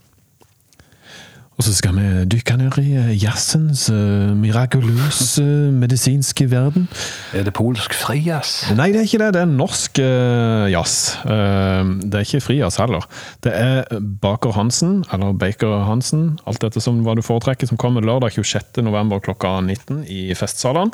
Og 1.57 1.65
så 1.65 1.73
skal 1.73 1.95
vi 1.97 2.05
dykke 2.29 2.53
ned 2.59 2.75
i 2.77 2.91
eh, 2.93 3.13
jazzens 3.17 3.87
uh, 3.89 4.33
mirakuløse 4.37 5.41
medisinske 5.81 6.45
verden. 6.51 6.85
Er 7.33 7.47
det 7.47 7.55
polsk 7.57 7.95
frijazz? 7.97 8.67
Nei, 8.77 8.91
det 8.93 9.01
er 9.01 9.07
ikke 9.09 9.21
det. 9.23 9.31
Det 9.33 9.41
er 9.41 9.49
norsk 9.49 10.01
eh, 10.03 10.67
jazz. 10.69 11.15
Eh, 11.25 11.89
det 12.05 12.19
er 12.19 12.27
ikke 12.27 12.43
frijazz 12.45 12.77
heller. 12.77 13.07
Det 13.41 13.55
er 13.57 13.89
Baker 14.21 14.53
Hansen, 14.53 14.99
eller 15.13 15.33
Baker 15.33 15.81
Hansen, 15.87 16.35
alt 16.45 16.61
dette 16.61 16.83
som 16.83 17.01
hva 17.01 17.17
du 17.17 17.25
foretrekker, 17.25 17.69
som 17.69 17.81
kommer 17.81 18.05
lørdag 18.05 18.37
26. 18.37 18.83
november 18.85 19.23
klokka 19.25 19.57
19 19.65 20.05
i 20.13 20.27
festsalene. 20.37 20.93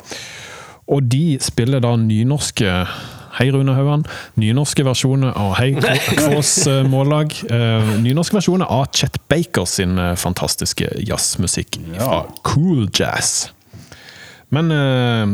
Og 0.88 1.04
de 1.12 1.36
spiller 1.44 1.80
da 1.84 1.92
nynorske 1.96 2.72
Hei, 3.34 3.48
Rune 3.50 3.74
Haugan. 3.74 4.04
Nynorske 4.38 4.84
versjoner 4.86 5.32
av 5.34 5.56
Hei, 5.58 5.72
Kvås 5.74 6.52
eh, 6.70 6.84
Mållag. 6.86 7.34
Eh, 7.50 7.88
nynorske 8.04 8.36
versjoner 8.38 8.70
av 8.70 8.86
Chet 8.94 9.18
Baker 9.30 9.66
sin 9.66 9.96
eh, 9.98 10.12
fantastiske 10.20 10.86
jazzmusikk 11.02 11.80
fra 11.98 12.20
Cool 12.46 12.86
Jazz. 12.94 13.48
Men 14.54 14.68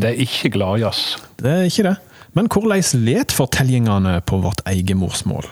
Det 0.01 0.15
er 0.15 0.21
ikke 0.25 0.49
gladjazz. 0.55 1.19
det 1.43 1.51
er 1.53 1.67
ikke 1.69 1.85
det. 1.91 1.97
Men 2.33 2.47
hvordan 2.49 3.03
let 3.05 3.35
fortellingene 3.37 4.21
på 4.25 4.39
vårt 4.41 4.63
eget 4.71 4.97
morsmål? 4.97 5.45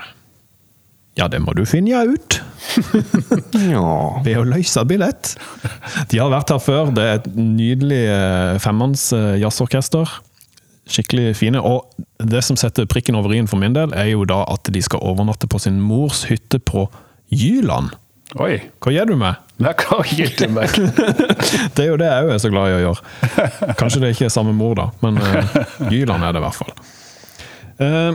Ja, 1.18 1.26
det 1.28 1.40
må 1.42 1.52
du 1.58 1.64
finne 1.66 1.98
ut 2.06 2.38
Ja. 3.74 4.22
ved 4.24 4.38
å 4.38 4.44
løse 4.46 4.84
billett. 4.88 5.34
De 6.08 6.20
har 6.22 6.30
vært 6.32 6.54
her 6.54 6.62
før. 6.62 6.92
Det 6.96 7.04
er 7.04 7.18
et 7.18 7.28
nydelig 7.36 8.00
femmanns 8.62 9.08
jazzorkester. 9.42 10.06
Skikkelig 10.88 11.36
fine. 11.36 11.60
Og 11.60 11.86
det 12.18 12.42
som 12.46 12.56
setter 12.58 12.88
prikken 12.88 13.18
over 13.18 13.34
i-en 13.34 13.48
for 13.50 13.60
min 13.60 13.76
del, 13.76 13.92
er 13.96 14.10
jo 14.12 14.24
da 14.28 14.42
at 14.48 14.70
de 14.72 14.82
skal 14.84 15.02
overnatte 15.04 15.48
på 15.50 15.60
sin 15.62 15.80
mors 15.84 16.24
hytte 16.30 16.60
på 16.60 16.86
Jyland. 17.34 17.92
Oi. 18.36 18.58
Hva 18.84 18.92
gjør 18.92 19.08
du 19.08 19.14
med? 19.20 19.44
Nei, 19.62 19.72
hva 19.80 20.02
gir 20.04 20.32
du 20.36 20.44
meg. 20.52 20.74
Det 21.74 21.84
er 21.84 21.88
jo 21.88 21.98
det 22.00 22.08
jeg 22.08 22.32
er 22.34 22.40
så 22.42 22.50
glad 22.52 22.68
i 22.68 22.74
å 22.76 22.80
gjøre. 22.82 23.76
Kanskje 23.78 24.02
det 24.02 24.10
ikke 24.12 24.26
er 24.28 24.34
samme 24.34 24.52
mor, 24.56 24.74
da, 24.76 24.88
men 25.00 25.16
uh, 25.16 25.60
Jyland 25.88 26.26
er 26.26 26.34
det 26.36 26.42
i 26.42 26.44
hvert 26.44 26.58
fall. 26.58 26.74
Uh, 27.78 28.12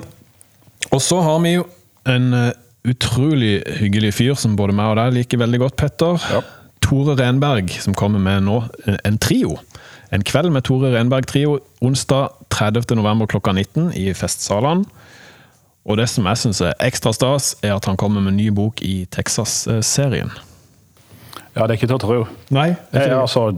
og 0.93 1.01
så 1.01 1.17
har 1.23 1.39
vi 1.41 1.55
jo 1.55 1.65
en 2.09 2.27
uh, 2.35 2.51
utrolig 2.85 3.55
hyggelig 3.79 4.13
fyr 4.19 4.37
som 4.37 4.57
både 4.59 4.75
meg 4.77 4.91
og 4.91 4.99
deg 5.01 5.17
liker 5.17 5.41
veldig 5.41 5.63
godt, 5.65 5.77
Petter. 5.81 6.29
Tore 6.83 7.15
Renberg, 7.17 7.71
som 7.81 7.95
kommer 7.97 8.21
med 8.21 8.45
nå 8.45 8.59
en 9.07 9.17
trio. 9.23 9.57
En 10.13 10.21
kveld 10.21 10.51
med 10.53 10.67
Tore 10.67 10.91
Renberg 10.93 11.25
Trio 11.31 11.57
onsdag 11.81 12.42
30. 12.53 12.95
november 12.99 13.29
klokka 13.29 13.53
19 13.55 13.91
i 13.99 14.11
Festsalene. 14.17 14.85
Og 15.83 15.97
det 15.99 16.05
som 16.07 16.27
jeg 16.29 16.39
syns 16.39 16.61
er 16.63 16.75
ekstra 16.85 17.11
stas, 17.15 17.53
er 17.65 17.73
at 17.75 17.85
han 17.89 17.97
kommer 17.99 18.23
med 18.23 18.31
en 18.35 18.39
ny 18.39 18.49
bok 18.55 18.79
i 18.85 19.03
Texas-serien. 19.11 20.31
Ja, 21.55 21.65
det 21.67 21.73
er 21.73 21.77
ikke 21.77 21.89
til 21.91 21.97
å 21.97 22.03
tro. 22.03 22.19
Nei, 22.55 22.69
Eh, 22.95 23.11
altså, 23.19 23.49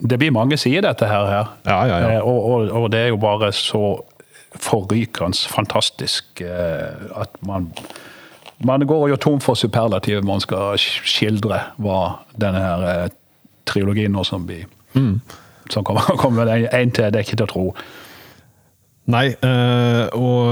det 0.00 0.18
blir 0.20 0.30
mange 0.32 0.56
sider, 0.60 0.86
dette 0.86 1.08
her. 1.10 1.26
her. 1.26 1.50
Ja, 1.66 1.80
ja, 1.88 1.98
ja. 1.98 2.12
Eh, 2.18 2.22
og, 2.22 2.44
og, 2.50 2.70
og 2.84 2.90
det 2.94 3.00
er 3.00 3.08
jo 3.08 3.18
bare 3.20 3.50
så 3.52 3.82
forrykende 4.54 5.48
fantastisk 5.50 6.40
eh, 6.40 6.94
at 7.20 7.30
man 7.42 7.72
Man 8.64 8.86
går 8.86 9.08
jo 9.10 9.16
tom 9.16 9.40
for 9.42 9.58
superlativ 9.58 10.22
man 10.24 10.40
skal 10.40 10.78
skildre 10.78 11.58
hva 11.82 12.20
denne 12.38 12.60
her 12.62 13.08
trilogien 13.66 14.12
nå 14.14 14.22
som 14.24 14.46
blir 14.46 14.64
Som 15.70 15.84
kommer, 15.84 16.00
kommer 16.22 16.46
en, 16.46 16.68
en 16.70 16.90
til, 16.94 17.10
det 17.10 17.18
er 17.18 17.26
ikke 17.26 17.36
til 17.40 17.48
å 17.48 17.50
tro. 17.50 17.64
Nei, 19.04 19.26
eh, 19.36 20.06
og, 20.16 20.46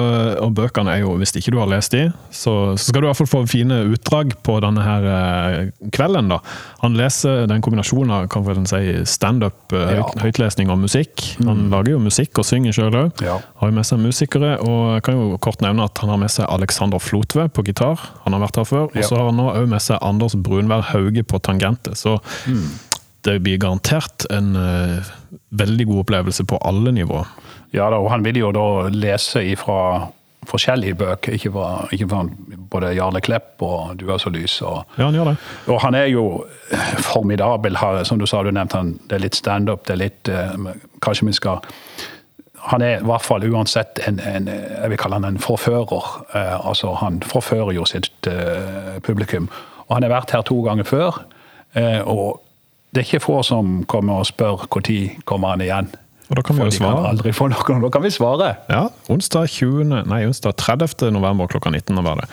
og 0.44 0.50
bøkene 0.59 0.92
er 0.92 0.98
jo, 1.07 1.14
hvis 1.16 1.30
ikke 1.38 1.55
du 1.55 1.57
har 1.57 1.70
lest 1.70 1.94
de, 1.96 2.03
så, 2.28 2.53
så 2.76 2.90
skal 2.90 3.00
du 3.00 3.07
i 3.07 3.09
hvert 3.09 3.20
fall 3.22 3.30
få 3.30 3.40
fine 3.48 3.78
utdrag 3.94 4.34
på 4.44 4.59
denne 4.61 4.82
her 4.84 5.07
eh, 5.09 5.70
kvelden. 5.94 6.28
da. 6.34 6.38
Han 6.82 6.98
leser 6.98 7.46
den 7.48 7.64
kombinasjonen 7.64 8.12
av 8.12 8.26
kan 8.32 8.44
vel 8.44 8.61
si 8.68 8.82
standup, 9.09 9.72
ja. 9.72 10.05
høytlesning 10.20 10.68
og 10.68 10.82
musikk. 10.84 11.24
Han 11.46 11.70
lager 11.72 11.94
jo 11.94 12.03
musikk 12.05 12.42
og 12.42 12.44
synger 12.44 12.76
sjøl 12.76 12.98
òg. 13.07 13.24
Ja. 13.24 13.38
Har 13.62 13.72
jo 13.72 13.78
med 13.78 13.88
seg 13.88 14.03
musikere, 14.05 14.59
og 14.61 14.98
jeg 14.98 15.07
kan 15.09 15.16
jo 15.16 15.40
kort 15.48 15.64
nevne 15.64 15.88
at 15.88 16.05
han 16.05 16.12
har 16.12 16.20
med 16.20 16.34
seg 16.36 16.44
Alexander 16.53 17.00
Flotve 17.00 17.48
på 17.48 17.64
gitar. 17.70 18.05
Han 18.26 18.36
har 18.36 18.44
vært 18.44 18.61
her 18.61 18.68
før. 18.68 18.90
Og 18.90 19.00
Ja. 19.00 19.09
så 19.09 19.16
har 19.16 19.30
han 19.32 19.40
nå 19.40 19.48
òg 19.55 19.64
med 19.72 19.80
seg 19.80 19.96
Anders 20.05 20.36
Brunvær 20.36 20.84
Hauge 20.92 21.24
på 21.24 21.40
tangente. 21.40 21.96
Så 21.96 22.18
det 23.24 23.38
blir 23.46 23.57
garantert 23.62 24.26
en 24.34 24.53
eh, 24.59 25.11
veldig 25.57 25.88
god 25.88 26.05
opplevelse 26.05 26.44
på 26.53 26.61
alle 26.61 26.92
nivå. 26.92 27.24
Ja 27.73 27.89
da, 27.91 27.97
og 28.03 28.11
han 28.12 28.25
vil 28.25 28.37
jo 28.37 28.51
da 28.53 28.66
lese 28.93 29.43
ifra 29.53 30.09
forskjellige 30.49 30.97
bøker, 30.99 31.37
ikke 31.37 31.53
fra, 31.55 31.66
ikke 31.95 32.09
fra 32.11 32.23
både 32.73 32.95
Jarle 32.97 33.20
Klepp 33.23 33.62
og 33.62 33.97
Du 34.01 34.09
er 34.11 34.18
så 34.18 34.31
lys. 34.35 34.61
Og, 34.62 34.83
Ja, 34.99 35.05
han 35.05 35.14
gjør 35.14 35.25
det. 35.31 35.37
og 35.66 35.81
han 35.81 35.95
er 35.95 36.07
jo 36.11 36.45
formidabel. 36.99 37.77
her, 37.77 38.03
som 38.05 38.18
du 38.18 38.27
sa, 38.27 38.43
du 38.43 38.51
nevnte 38.51 38.77
han, 38.77 38.99
det 39.09 39.16
er 39.16 39.23
litt 39.23 39.37
standup, 39.37 39.87
det 39.87 39.95
er 39.95 40.03
litt 40.03 40.29
eh, 40.29 40.75
Kanskje 41.03 41.27
vi 41.27 41.33
skal 41.33 41.61
Han 42.70 42.83
er 42.83 43.01
i 43.01 43.05
hvert 43.05 43.23
fall 43.23 43.43
uansett 43.43 43.99
en, 44.07 44.20
en 44.20 44.47
jeg 44.47 44.91
vil 44.91 44.99
kalle 44.99 45.14
han 45.18 45.25
en 45.25 45.39
forfører. 45.39 46.27
Eh, 46.35 46.66
altså 46.68 46.95
Han 46.95 47.23
forfører 47.23 47.73
jo 47.75 47.85
sitt 47.85 48.27
eh, 48.27 49.01
publikum. 49.03 49.49
Og 49.89 49.97
han 49.97 50.03
har 50.03 50.11
vært 50.11 50.31
her 50.31 50.43
to 50.43 50.61
ganger 50.62 50.85
før. 50.85 51.25
Eh, 51.75 52.01
og 52.07 52.43
det 52.95 53.01
er 53.03 53.07
ikke 53.09 53.25
få 53.25 53.43
som 53.43 53.85
kommer 53.85 54.20
og 54.20 54.27
spør 54.27 54.66
når 54.70 55.23
kommer 55.25 55.49
han 55.49 55.61
igjen. 55.61 55.91
Og 56.33 56.39
da 56.39 56.43
kan 56.49 56.57
vi 56.57 56.64
jo 56.64 56.72
svare. 56.72 57.09
aldri 57.11 57.30
få 57.37 57.51
noe, 57.53 57.80
da 57.83 57.89
kan 57.93 58.01
vi 58.07 58.11
svare. 58.14 58.47
Ja, 58.72 58.87
onsdag 59.12 59.51
20. 59.53 60.07
Nei, 60.09 60.22
onsdag 60.24 60.57
30. 60.57 61.11
november 61.12 61.51
klokka 61.53 61.68
19. 61.68 61.99
var 62.07 62.22
det. 62.22 62.28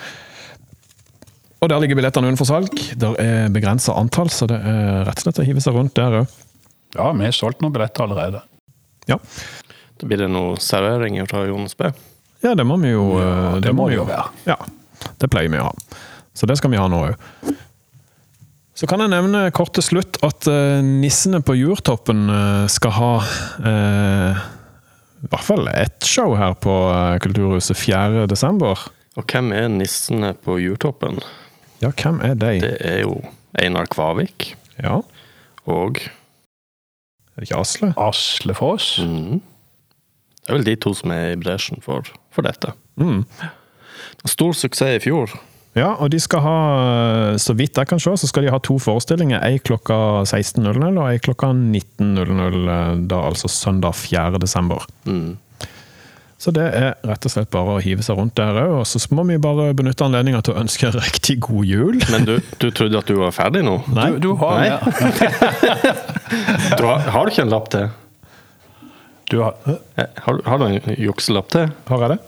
Og 1.60 1.68
der 1.68 1.82
ligger 1.82 1.98
billettene 1.98 2.30
under 2.30 2.40
for 2.40 2.48
salg. 2.48 2.72
Der 2.96 3.18
er 3.20 3.50
begrensa 3.52 3.92
antall, 4.00 4.30
så 4.32 4.48
det 4.48 4.56
er 4.56 5.02
rett 5.04 5.20
og 5.20 5.26
slett 5.26 5.42
å 5.42 5.44
hive 5.44 5.60
seg 5.60 5.76
rundt 5.76 5.92
der 5.98 6.22
òg. 6.22 6.38
Ja, 6.96 7.10
vi 7.12 7.26
har 7.28 7.36
solgt 7.36 7.60
noen 7.60 7.74
billetter 7.76 8.06
allerede. 8.06 8.40
Ja. 9.10 9.18
Da 10.00 10.08
blir 10.08 10.22
det 10.24 10.30
noe 10.32 10.56
servering 10.64 11.20
fra 11.28 11.44
Jonas 11.44 11.76
B. 11.76 11.92
ja, 12.40 12.54
det 12.56 12.64
må 12.64 12.80
vi 12.80 12.94
jo 12.94 13.04
ja, 13.20 13.58
det 13.60 13.74
må 13.76 13.90
vi 13.90 13.98
jo 13.98 14.08
være. 14.08 14.30
Ja, 14.48 14.56
det 15.20 15.28
pleier 15.28 15.52
vi 15.52 15.60
å 15.60 15.68
ha. 15.68 16.00
Så 16.32 16.48
det 16.48 16.56
skal 16.56 16.72
vi 16.72 16.80
ha 16.80 16.88
nå 16.88 17.02
òg. 17.10 17.52
Så 18.80 18.86
kan 18.88 19.02
jeg 19.04 19.12
nevne 19.12 19.42
kort 19.52 19.74
til 19.76 19.84
slutt 19.84 20.16
at 20.24 20.46
eh, 20.48 20.78
Nissene 20.80 21.42
på 21.44 21.52
Jurtoppen 21.52 22.22
eh, 22.32 22.62
skal 22.72 22.94
ha 22.96 23.10
eh, 23.68 24.38
i 25.20 25.28
hvert 25.28 25.44
fall 25.44 25.68
ett 25.68 26.06
show 26.08 26.32
her 26.40 26.54
på 26.56 26.72
Kulturhuset 27.20 27.76
4. 27.76 28.24
desember. 28.30 28.86
Og 29.20 29.26
hvem 29.28 29.50
er 29.52 29.66
nissene 29.68 30.30
på 30.32 30.56
Jurtoppen? 30.62 31.20
Ja, 31.82 31.90
hvem 31.92 32.22
er 32.24 32.38
de? 32.40 32.54
Det 32.62 32.72
er 32.80 33.02
jo 33.02 33.18
Einar 33.60 33.90
Kvavik 33.92 34.54
Ja, 34.78 35.02
og 35.68 36.00
er 36.00 37.36
det 37.36 37.50
ikke 37.50 37.60
Asle? 37.60 37.92
Asle 38.00 38.56
Foss. 38.56 38.94
Mm. 39.04 39.42
Det 40.40 40.48
er 40.48 40.56
vel 40.56 40.68
de 40.70 40.78
to 40.80 40.94
som 40.96 41.12
er 41.12 41.34
i 41.34 41.38
bresjen 41.42 41.84
for, 41.84 42.08
for 42.32 42.48
dette. 42.48 42.72
Mm. 42.96 43.26
Stor 44.24 44.56
suksess 44.56 45.02
i 45.02 45.04
fjor. 45.04 45.36
Ja, 45.78 45.92
og 46.02 46.10
de 46.10 46.18
skal 46.18 46.40
ha, 46.42 46.54
så 47.38 47.54
vidt 47.54 47.78
jeg 47.78 47.86
kan 47.86 48.00
se, 48.02 48.10
så 48.18 48.26
skal 48.26 48.42
de 48.42 48.50
ha 48.50 48.58
to 48.58 48.74
forestillinger. 48.82 49.38
Ei 49.46 49.60
klokka 49.62 49.94
16.00 50.26 50.98
og 50.98 51.04
ei 51.12 51.20
klokka 51.22 51.52
19.00, 51.54 52.64
eh, 52.74 52.96
da 53.12 53.20
altså 53.28 53.46
søndag 53.52 53.94
4. 53.94 54.40
desember. 54.42 54.82
Mm. 55.06 55.36
Så 56.40 56.50
det 56.56 56.64
er 56.72 56.94
rett 57.04 57.26
og 57.28 57.32
slett 57.34 57.50
bare 57.52 57.74
å 57.76 57.80
hive 57.84 58.00
seg 58.02 58.16
rundt 58.16 58.32
der 58.40 58.56
òg. 58.62 58.78
Og 58.80 58.86
så 58.88 58.98
må 59.12 59.26
vi 59.28 59.36
bare 59.44 59.74
benytte 59.76 60.06
anledninga 60.08 60.40
til 60.42 60.54
å 60.56 60.62
ønske 60.62 60.88
riktig 60.96 61.36
god 61.44 61.68
jul. 61.68 61.98
Men 62.10 62.24
du, 62.26 62.38
du 62.62 62.70
trodde 62.72 62.96
at 63.02 63.10
du 63.12 63.18
var 63.20 63.34
ferdig 63.36 63.60
nå? 63.66 63.76
Nei, 63.92 64.08
Du, 64.16 64.30
du 64.30 64.30
har 64.40 64.62
Nei. 64.64 64.70
Du 66.80 66.84
har, 66.86 67.04
har 67.12 67.26
du 67.26 67.32
ikke 67.34 67.44
en 67.44 67.52
lapp 67.52 67.68
til? 67.74 67.90
du 69.30 69.36
har, 69.44 69.54
Eh, 70.00 70.06
Har, 70.24 70.40
har 70.48 70.58
du 70.58 70.64
en 70.66 70.96
jukselapp 70.98 71.50
til? 71.52 71.68
har 71.86 72.04
jeg 72.06 72.16
det? 72.16 72.18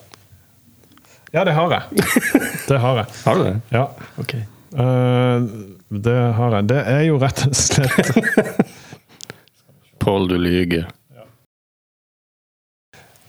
Ja, 1.33 1.45
det 1.49 1.53
har 1.57 1.73
jeg. 1.73 1.83
Det 2.69 2.79
har 2.79 2.99
jeg. 3.01 3.07
Har 3.25 3.39
du 3.39 3.45
det? 3.45 3.55
Ja. 3.73 3.87
Ok. 4.21 4.35
Uh, 4.73 5.45
det 5.89 6.17
har 6.37 6.55
jeg. 6.57 6.69
Det 6.71 6.81
er 6.89 7.01
jo 7.09 7.19
rett 7.21 7.41
og 7.45 7.57
slett 7.57 8.13
Pål, 10.03 10.29
du 10.31 10.37
lyger. 10.41 10.87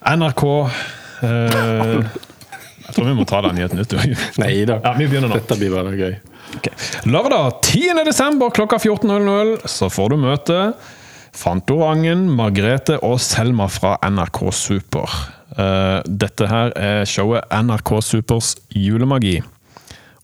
NRK 0.03 0.43
uh, 0.43 1.23
Jeg 1.23 2.95
tror 2.95 3.07
vi 3.07 3.15
må 3.17 3.25
ta 3.27 3.41
den 3.47 3.59
i 3.59 3.65
et 3.65 3.75
nytt 3.75 3.95
Nei 4.39 4.53
da. 4.67 4.79
Ja, 4.83 4.93
vi 4.99 5.07
begynner 5.07 5.31
nå. 5.31 5.39
Dette 5.39 5.57
blir 5.59 5.71
bare 5.73 5.95
gøy. 5.95 6.17
Lørdag 7.07 7.61
10. 7.63 8.03
desember 8.07 8.51
klokka 8.53 8.77
14.00 8.83 9.55
så 9.71 9.89
får 9.91 10.13
du 10.13 10.19
møte 10.27 10.59
Fantorangen, 11.33 12.27
Margrethe 12.35 12.99
og 13.01 13.17
Selma 13.23 13.65
fra 13.71 13.95
NRK 14.05 14.43
Super. 14.53 15.15
Eh, 15.57 15.99
Dette 16.07 16.47
her 16.49 16.73
er 16.79 17.09
showet 17.09 17.45
NRK 17.53 17.97
Supers 18.03 18.55
julemagi. 18.73 19.41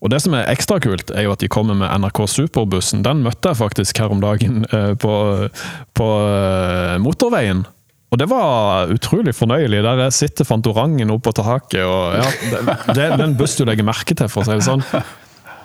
Og 0.00 0.08
det 0.12 0.22
som 0.24 0.34
er 0.36 0.48
ekstra 0.48 0.78
kult, 0.80 1.12
er 1.12 1.26
jo 1.26 1.34
at 1.34 1.42
de 1.42 1.50
kommer 1.52 1.76
med 1.76 1.90
NRK 2.00 2.22
Superbussen. 2.32 3.02
Den 3.04 3.20
møtte 3.24 3.52
jeg 3.52 3.60
faktisk 3.60 4.00
her 4.00 4.14
om 4.14 4.22
dagen 4.22 4.64
eh, 4.76 4.94
på, 5.00 5.14
på 5.96 6.08
eh, 6.24 6.96
motorveien. 7.04 7.66
Og 8.10 8.18
det 8.18 8.26
var 8.26 8.90
utrolig 8.90 9.36
fornøyelig. 9.38 9.84
Der 9.86 10.08
sitter 10.10 10.48
Fantorangen 10.48 11.12
oppå 11.14 11.30
på 11.30 11.44
taket. 11.44 11.84
og 11.84 12.16
ja, 12.18 12.30
det, 12.50 12.78
det 12.96 13.04
er 13.06 13.22
en 13.22 13.36
buss 13.38 13.54
du 13.60 13.62
legger 13.68 13.86
merke 13.86 14.16
til, 14.18 14.30
for 14.32 14.42
å 14.42 14.48
si 14.48 14.56
det 14.58 14.66
sånn. 14.66 14.82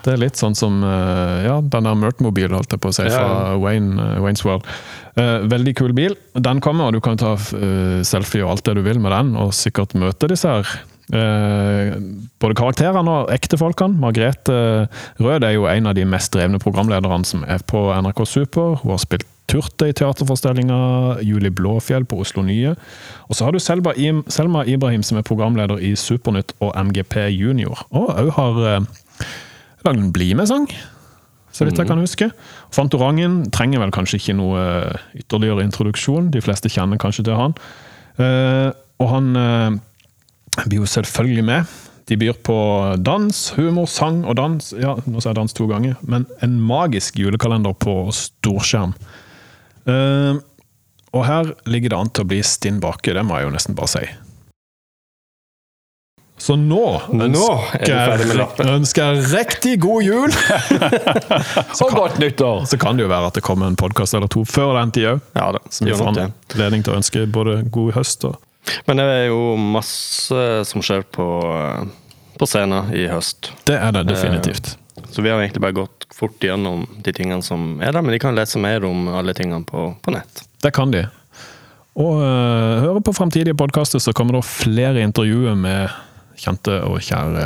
Det 0.05 0.13
er 0.13 0.21
litt 0.21 0.37
sånn 0.37 0.53
som 0.57 0.83
eh, 0.85 1.45
ja, 1.47 1.57
den 1.61 1.87
der 1.87 1.95
Mert-mobilen, 1.97 2.53
holdt 2.53 2.75
jeg 2.75 2.81
på 2.83 2.91
å 2.91 2.95
si, 2.95 3.07
fra 3.09 3.55
Wayne, 3.61 3.95
eh, 3.97 4.19
Wayne's 4.21 4.45
World. 4.45 4.67
Eh, 5.17 5.47
veldig 5.49 5.73
kul 5.79 5.95
bil. 5.97 6.13
Den 6.37 6.61
kommer, 6.61 6.91
og 6.91 6.93
du 6.97 7.01
kan 7.01 7.17
ta 7.17 7.33
selfie 8.05 8.43
og 8.45 8.51
alt 8.55 8.67
det 8.69 8.75
du 8.77 8.83
vil 8.85 9.01
med 9.01 9.15
den, 9.15 9.33
og 9.39 9.55
sikkert 9.57 9.97
møte 9.97 10.29
disse 10.29 10.51
her. 10.51 10.75
eh, 11.13 11.95
både 12.41 12.57
karakterene 12.57 13.19
og 13.21 13.31
ektefolkene. 13.33 13.97
Margrethe 14.01 14.87
Rød 15.21 15.43
er 15.45 15.53
jo 15.57 15.67
en 15.69 15.87
av 15.89 15.95
de 15.97 16.05
mest 16.09 16.33
drevne 16.33 16.61
programlederne 16.61 17.25
som 17.25 17.43
er 17.45 17.61
på 17.69 17.87
NRK 17.93 18.25
Super. 18.25 18.77
Hun 18.83 18.95
har 18.95 19.01
spilt 19.03 19.27
Turte 19.45 19.85
i 19.85 19.93
teaterforestillinga, 19.93 21.21
Julie 21.21 21.53
Blåfjell 21.53 22.07
på 22.09 22.17
Oslo 22.23 22.41
Nye. 22.41 22.71
Og 23.29 23.37
så 23.37 23.45
har 23.45 23.53
du 23.53 23.59
Selma 23.61 24.63
Ibrahim, 24.65 25.03
som 25.05 25.19
er 25.19 25.27
programleder 25.27 25.77
i 25.77 25.91
Supernytt 25.93 26.55
og 26.65 26.73
MGP 26.73 27.27
Junior. 27.29 27.83
Og 27.93 28.09
òg 28.09 28.31
har 28.39 28.87
eh, 29.85 29.91
lagd 29.91 30.03
en 30.03 30.13
BlimE-sang, 30.15 30.67
så 31.55 31.65
vidt 31.65 31.79
jeg 31.79 31.87
kan 31.87 32.01
huske. 32.01 32.29
Fantorangen 32.75 33.45
trenger 33.55 33.83
vel 33.83 33.93
kanskje 33.95 34.19
ikke 34.19 34.35
noe 34.35 34.59
eh, 34.59 35.03
ytterligere 35.21 35.63
introduksjon, 35.63 36.31
de 36.33 36.43
fleste 36.43 36.71
kjenner 36.71 36.99
kanskje 37.01 37.27
til 37.29 37.39
han. 37.39 37.55
Eh, 38.19 38.71
og 38.99 39.11
han 39.11 39.29
eh, 39.39 39.77
blir 40.65 40.81
jo 40.83 40.89
selvfølgelig 40.89 41.45
med. 41.47 41.77
De 42.05 42.17
byr 42.21 42.35
på 42.45 42.57
dans, 43.01 43.37
humor, 43.57 43.87
sang 43.89 44.25
og 44.25 44.35
dans. 44.37 44.73
Ja, 44.77 44.97
nå 45.07 45.21
sa 45.21 45.31
jeg 45.31 45.39
dans 45.39 45.55
to 45.57 45.69
ganger, 45.71 45.95
men 46.05 46.27
en 46.45 46.59
magisk 46.61 47.17
julekalender 47.17 47.73
på 47.73 48.03
storskjerm. 48.13 48.93
Og 51.15 51.23
her 51.25 51.49
ligger 51.69 51.93
det 51.93 51.97
an 51.97 52.11
til 52.13 52.25
å 52.25 52.29
bli 52.29 52.43
stinn 52.45 52.77
bake, 52.83 53.15
det 53.15 53.25
må 53.25 53.39
jeg 53.39 53.47
jo 53.47 53.55
nesten 53.55 53.77
bare 53.77 53.89
si. 53.95 54.05
Så 56.45 56.53
nå 56.61 56.81
er 57.09 57.23
ønsker, 57.25 58.65
nå 58.67 58.73
ønsker 58.77 59.15
jeg 59.15 59.21
riktig 59.31 59.71
god 59.81 60.05
jul! 60.05 60.35
og 61.81 61.95
godt 61.97 62.19
nyttår! 62.21 62.67
Så 62.69 62.77
kan 62.77 62.99
det 62.99 63.07
jo 63.07 63.09
være 63.09 63.31
at 63.31 63.39
det 63.39 63.41
kommer 63.47 63.71
en 63.71 63.77
podkast 63.79 64.13
eller 64.13 64.29
to 64.29 64.43
før 64.45 64.75
den 64.77 64.93
tid 64.93 65.07
òg. 65.15 65.23
Ja 65.33 65.47
da, 65.55 65.63
Som 65.73 65.89
gir 65.89 66.03
anledning 66.05 66.85
til 66.85 66.93
å 66.93 66.99
ønske 66.99 67.25
både 67.33 67.57
god 67.73 67.95
høst 67.97 68.29
og 68.29 68.37
Men 68.85 69.01
det 69.01 69.07
er 69.15 69.25
jo 69.31 69.55
masse 69.57 70.45
som 70.69 70.85
skjer 70.85 71.01
på, 71.17 71.27
på 72.37 72.51
scenen 72.53 72.93
i 72.93 73.07
høst. 73.09 73.49
Det 73.65 73.81
er 73.81 73.97
det 73.97 74.05
definitivt. 74.13 74.75
Så 75.09 75.25
vi 75.25 75.33
har 75.33 75.41
egentlig 75.41 75.65
bare 75.65 75.79
gått 75.81 76.05
fort 76.13 76.37
gjennom 76.45 76.85
de 77.01 77.13
tingene 77.13 77.41
som 77.41 77.79
er 77.81 77.89
der, 77.89 78.05
men 78.05 78.13
de 78.13 78.21
kan 78.21 78.37
lese 78.37 78.61
mer 78.61 78.85
om 78.85 79.09
alle 79.17 79.33
tingene 79.33 79.65
på, 79.65 79.95
på 79.97 80.13
nett. 80.13 80.45
Det 80.61 80.77
kan 80.77 80.93
de. 80.93 81.07
Og 81.97 82.19
øh, 82.21 82.81
høre 82.85 83.01
på 83.01 83.17
framtidige 83.17 83.57
podkaster, 83.57 83.97
så 84.03 84.13
kommer 84.13 84.37
det 84.37 84.45
flere 84.45 85.01
intervjuer 85.01 85.57
med 85.57 85.89
kjente 86.39 86.79
og 86.87 86.99
kjære 87.03 87.45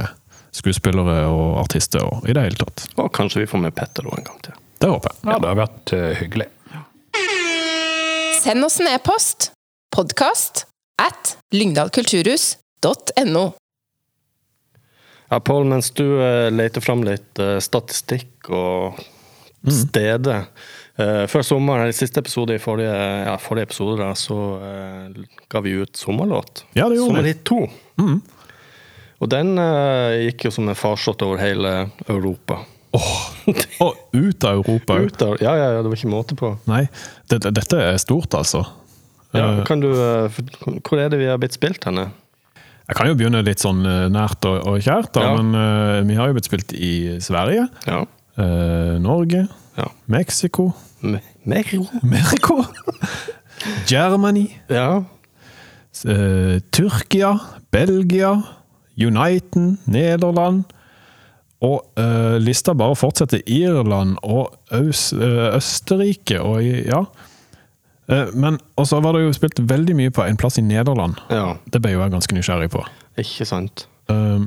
skuespillere 0.59 1.27
og 1.29 1.59
artister 1.63 2.03
og 2.05 2.25
i 2.29 2.33
det 2.35 2.43
hele 2.47 2.59
tatt. 2.59 2.87
Og 2.97 3.11
kanskje 3.15 3.43
vi 3.43 3.49
får 3.51 3.63
med 3.67 3.75
Petter 3.77 4.07
en 4.09 4.25
gang 4.25 4.39
til. 4.45 4.55
Det 4.79 4.89
håper 4.89 5.13
jeg. 5.13 5.17
Ja, 5.27 5.37
det 5.37 5.49
har 5.51 5.59
vært 5.59 5.93
eh, 5.95 6.11
hyggelig. 6.19 6.49
Send 8.39 8.63
oss 8.63 8.79
en 8.79 8.87
e-post. 8.87 9.51
Podkast 9.91 10.65
at 11.01 11.37
lyngdalkulturhus.no. 11.51 13.45
Ja, 15.29 15.39
Pål, 15.39 15.65
mens 15.69 15.91
du 15.91 16.05
eh, 16.23 16.49
leter 16.51 16.81
fram 16.81 17.03
litt 17.05 17.39
eh, 17.39 17.59
statistikk 17.61 18.49
og 18.49 18.97
steder 19.69 20.47
eh, 20.97 21.25
Før 21.29 21.43
sommeren, 21.45 21.83
eller 21.83 21.93
siste 21.93 22.23
episode 22.23 22.55
i 22.55 22.61
forrige, 22.63 22.95
ja, 23.27 23.35
forrige 23.41 23.69
episode, 23.69 23.99
da, 24.01 24.15
så 24.17 24.37
ga 25.51 25.61
vi 25.65 25.75
ut 25.83 25.99
sommerlåt. 25.99 26.63
Ja, 26.73 26.87
det 26.89 26.97
gjorde. 26.97 27.13
Sommerhit 27.13 27.43
2. 27.45 27.59
Og 29.19 29.29
den 29.31 29.57
eh, 29.59 30.29
gikk 30.29 30.45
jo 30.47 30.51
som 30.55 30.69
en 30.71 30.75
farsott 30.79 31.21
over 31.25 31.41
hele 31.41 31.89
Europa. 32.07 32.61
Og 33.85 33.95
ut 34.15 34.43
av 34.47 34.61
Europa 34.61 34.95
òg. 34.95 35.09
Ut 35.11 35.21
av, 35.25 35.33
ja, 35.43 35.51
ja, 35.59 35.67
ja, 35.75 35.81
det 35.83 35.91
var 35.91 35.97
ikke 35.99 36.09
måte 36.13 36.37
på. 36.39 36.53
Nei, 36.71 36.85
det, 37.29 37.41
dette 37.53 37.81
er 37.91 37.97
stort, 38.01 38.33
altså. 38.39 38.63
Ja, 39.35 39.43
Eh, 39.59 39.63
kan 39.67 39.79
du, 39.83 39.91
eh, 39.93 40.25
for- 40.33 40.79
hvor 40.81 40.97
er 41.03 41.09
det 41.13 41.19
vi 41.21 41.27
har 41.29 41.37
blitt 41.37 41.53
spilt 41.53 41.83
henne? 41.85 42.07
Jeg 42.89 42.95
kan 42.97 43.05
jo 43.05 43.13
begynne 43.19 43.43
litt 43.45 43.61
sånn 43.61 43.83
eh, 43.85 44.07
nært 44.09 44.41
og, 44.49 44.63
og 44.65 44.79
kjært, 44.81 45.11
da, 45.13 45.21
Ja. 45.27 45.35
men 45.37 45.53
eh, 45.53 45.99
vi 46.09 46.15
har 46.17 46.31
jo 46.31 46.33
blitt 46.39 46.47
spilt 46.49 46.73
i 46.73 47.19
Sverige, 47.21 47.67
Ja. 47.85 47.99
eh, 48.41 48.95
Norge, 49.03 49.43
ja. 49.77 49.85
Mexico 50.07 50.71
Me- 51.03 51.21
Mero? 51.45 51.85
Mexico! 52.01 52.63
Germany, 53.91 54.47
Ja. 54.69 55.03
eh, 56.05 56.59
Tyrkia, 56.71 57.35
Belgia, 57.71 58.33
Uniten, 58.99 59.77
Nederland. 59.85 60.63
Og 61.61 61.81
eh, 61.99 62.37
lista 62.39 62.73
bare 62.73 62.95
fortsetter. 62.95 63.41
Irland 63.51 64.17
og 64.23 64.53
Øs, 64.71 65.09
eh, 65.13 65.55
Østerrike 65.57 66.39
og 66.39 66.61
ja. 66.63 67.01
Eh, 68.09 68.31
men 68.33 68.57
Og 68.77 68.87
så 68.87 69.01
var 69.03 69.13
det 69.13 69.25
jo 69.25 69.33
spilt 69.35 69.59
veldig 69.69 69.95
mye 69.95 70.09
på 70.15 70.23
en 70.23 70.37
plass 70.39 70.57
i 70.57 70.63
Nederland. 70.63 71.19
ja. 71.29 71.57
Det 71.69 71.81
ble 71.83 71.91
jo 71.97 71.99
jeg 72.01 72.11
ganske 72.15 72.35
nysgjerrig 72.37 72.71
på. 72.71 72.85
Ikke 73.19 73.45
sant. 73.45 73.87
Eh, 74.09 74.39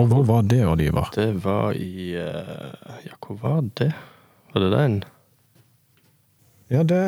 og 0.00 0.08
hvor 0.10 0.24
var 0.26 0.42
det, 0.42 0.64
Oliver? 0.66 1.08
Det 1.14 1.30
var 1.44 1.72
i 1.76 2.12
Ja, 2.16 3.14
hvor 3.26 3.38
var 3.42 3.62
det? 3.78 3.92
Var 4.54 4.60
det 4.66 4.70
den? 4.74 5.04
Ja, 6.70 6.82
det 6.82 7.00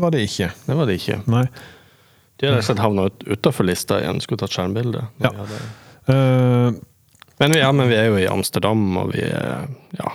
var 0.00 0.10
det 0.10 0.22
ikke. 0.28 0.50
Det 0.66 0.76
var 0.76 0.86
det 0.88 0.96
ikke. 1.00 1.18
Nei. 1.28 1.44
De 2.40 2.46
hadde 2.48 2.56
rett 2.56 2.64
og 2.64 2.68
slett 2.70 2.80
havna 2.84 3.08
utafor 3.28 3.66
lista 3.68 3.98
igjen. 4.00 4.20
Skulle 4.24 4.40
tatt 4.40 4.54
skjermbilde. 4.54 5.06
Ja. 5.20 5.30
hadde- 5.36 5.60
Eh, 6.08 6.70
Men, 7.40 7.52
vi, 7.54 7.58
ja, 7.58 7.70
men 7.72 7.88
vi 7.88 7.94
er 7.96 8.10
jo 8.10 8.16
i 8.20 8.26
Amsterdam, 8.28 8.96
og 9.00 9.12
vi 9.14 9.22
er 9.24 9.66
Ja. 9.98 10.10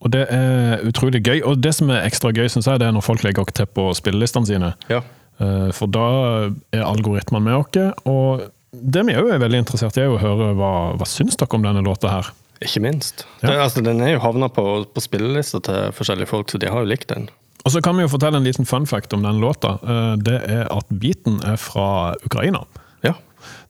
og 0.00 0.10
det 0.10 0.26
er 0.30 0.78
utrolig 0.88 1.22
gøy. 1.22 1.42
Og 1.44 1.60
det 1.60 1.74
som 1.74 1.90
er 1.90 2.06
ekstra 2.08 2.32
gøy, 2.32 2.48
syns 2.48 2.64
jeg, 2.66 2.78
det 2.80 2.86
er 2.88 2.92
når 2.92 3.02
folk 3.04 3.22
legger 3.24 3.44
til 3.52 3.66
på 3.66 3.90
spillelistene 3.94 4.46
sine. 4.46 4.74
ja. 4.88 5.02
Eh, 5.40 5.70
For 5.72 5.86
da 5.86 6.50
er 6.72 6.82
algoritmene 6.82 7.44
med 7.44 7.54
oss. 7.54 7.94
Og 8.06 8.40
det 8.72 9.04
vi 9.06 9.12
òg 9.14 9.30
er 9.34 9.38
veldig 9.38 9.58
interessert 9.64 9.96
i, 9.96 10.00
er 10.00 10.08
å 10.08 10.18
høre 10.18 10.54
hva, 10.56 10.96
hva 10.96 11.06
syns 11.06 11.36
dere 11.36 11.54
om 11.54 11.62
denne 11.62 11.82
låta 11.84 12.08
her. 12.10 12.30
Ikke 12.60 12.80
minst. 12.82 13.24
Ja. 13.42 13.50
Det, 13.50 13.58
altså, 13.58 13.82
den 13.84 14.00
er 14.00 14.14
jo 14.16 14.18
havna 14.24 14.48
på, 14.48 14.84
på 14.92 15.00
spillelista 15.00 15.60
til 15.62 15.92
forskjellige 15.94 16.26
folk, 16.26 16.50
så 16.50 16.58
de 16.58 16.66
har 16.66 16.80
jo 16.82 16.86
likt 16.90 17.06
den. 17.08 17.28
Og 17.64 17.70
så 17.70 17.80
kan 17.82 17.94
vi 17.96 18.02
jo 18.02 18.08
fortelle 18.08 18.36
en 18.40 18.44
liten 18.44 18.66
fun 18.66 18.86
fact 18.86 19.12
om 19.14 19.22
den 19.22 19.38
låta. 19.40 19.78
Eh, 19.82 20.16
Det 20.16 20.40
er 20.48 20.66
at 20.72 20.86
beaten 20.90 21.38
er 21.46 21.56
fra 21.56 22.14
Ukraina. 22.24 22.64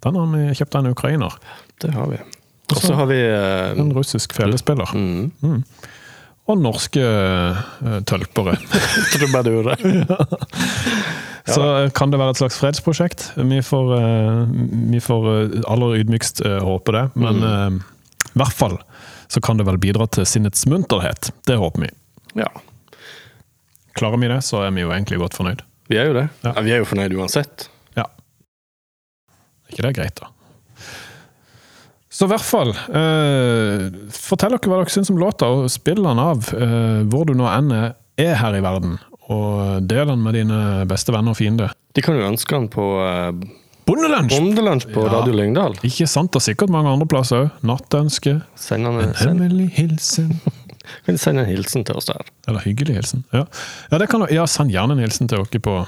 Ja, 0.05 0.11
Den 0.11 0.19
har 0.21 0.35
vi 0.35 0.59
kjøpt 0.59 0.75
av 0.75 0.85
en 0.85 0.93
ukrainer. 0.93 1.39
det 1.83 1.93
har 1.95 2.11
vi. 2.11 2.19
Og 2.69 2.83
så 2.83 2.95
har 2.95 3.07
vi 3.09 3.17
uh, 3.17 3.79
En 3.81 3.93
russisk 3.97 4.35
felespiller. 4.37 4.91
mm, 4.93 5.63
Og 6.49 6.59
norske 6.61 7.01
uh, 7.01 8.01
tølpere. 8.05 8.59
trubadurer. 9.15 9.77
Så 11.49 11.91
kan 11.97 12.13
det 12.13 12.21
være 12.21 12.35
et 12.35 12.41
slags 12.43 12.59
fredsprosjekt. 12.61 13.31
Vi 13.37 13.61
får, 13.65 13.93
eh, 13.97 14.41
vi 14.93 15.01
får 15.01 15.29
eh, 15.33 15.61
aller 15.71 16.03
ydmykst 16.03 16.43
eh, 16.45 16.59
håpe 16.65 16.93
det. 16.93 17.05
Men 17.17 17.41
mm. 17.41 17.79
i 18.35 18.39
hvert 18.43 18.57
fall 18.57 18.77
så 19.29 19.41
kan 19.45 19.61
det 19.61 19.67
vel 19.69 19.81
bidra 19.81 20.07
til 20.13 20.27
sinnets 20.29 20.67
munterhet. 20.69 21.31
Det 21.49 21.57
håper 21.61 21.87
vi. 21.87 21.91
Ja. 22.41 22.49
Klarer 23.99 24.21
vi 24.21 24.31
det, 24.31 24.43
så 24.45 24.63
er 24.65 24.73
vi 24.77 24.85
jo 24.85 24.93
egentlig 24.93 25.21
godt 25.21 25.37
fornøyd. 25.37 25.65
Vi 25.89 25.99
er 26.01 26.11
jo 26.11 26.17
det. 26.17 26.29
Ja. 26.45 26.53
Ja, 26.55 26.65
vi 26.65 26.73
er 26.77 26.83
jo 26.83 26.89
fornøyd 26.89 27.17
uansett. 27.17 27.69
Er 29.79 29.87
ikke 29.87 29.93
det 29.93 29.99
greit, 30.01 30.19
da? 30.19 30.33
Så 32.11 32.27
i 32.27 32.31
hvert 32.33 32.43
fall 32.43 32.73
eh, 32.73 33.85
Fortell 34.11 34.57
dere 34.57 34.71
hva 34.71 34.81
dere 34.81 34.91
syns 34.91 35.11
om 35.13 35.21
låta, 35.21 35.47
og 35.47 35.69
spill 35.71 36.01
den 36.03 36.19
av 36.19 36.49
eh, 36.57 37.05
hvor 37.07 37.29
du 37.29 37.35
nå 37.39 37.47
enn 37.53 37.71
er, 37.77 37.93
er 38.19 38.35
her 38.41 38.57
i 38.59 38.63
verden. 38.65 38.97
Og 39.31 39.85
del 39.87 40.09
den 40.09 40.25
med 40.25 40.35
dine 40.35 40.59
beste 40.89 41.15
venner 41.15 41.37
og 41.37 41.39
fiender. 41.39 41.75
De 41.95 42.03
kan 42.03 42.17
jo 42.19 42.27
ønske 42.27 42.57
den 42.57 42.67
på 42.73 42.87
eh, 43.05 43.31
Bondelunsj! 43.87 44.35
Bondelunsj 44.35 44.89
på 44.97 45.05
Ja. 45.07 45.13
Radio 45.21 45.37
Lyngdal. 45.37 45.79
Ikke 45.87 46.09
sant, 46.11 46.35
og 46.35 46.43
sikkert 46.43 46.73
mange 46.75 46.91
andre 46.91 47.07
plasser 47.09 47.47
òg. 47.47 47.63
Nattønske. 47.71 48.35
Send 48.59 48.89
han 48.89 48.99
En 49.05 49.15
hemmelig 49.21 49.69
hilsen. 49.79 50.35
kan 51.05 51.15
du 51.15 51.23
sende 51.23 51.47
en 51.47 51.53
hilsen 51.53 51.87
til 51.87 52.01
oss 52.01 52.11
der. 52.11 52.27
Eller 52.51 52.67
hyggelig 52.67 52.99
hilsen. 52.99 53.23
Ja, 53.31 53.47
ja, 53.93 54.03
det 54.03 54.11
kan, 54.11 54.27
ja 54.35 54.49
send 54.51 54.75
gjerne 54.75 54.99
en 54.99 55.07
hilsen 55.07 55.31
til 55.31 55.45
dere 55.45 55.63
på 55.63 55.79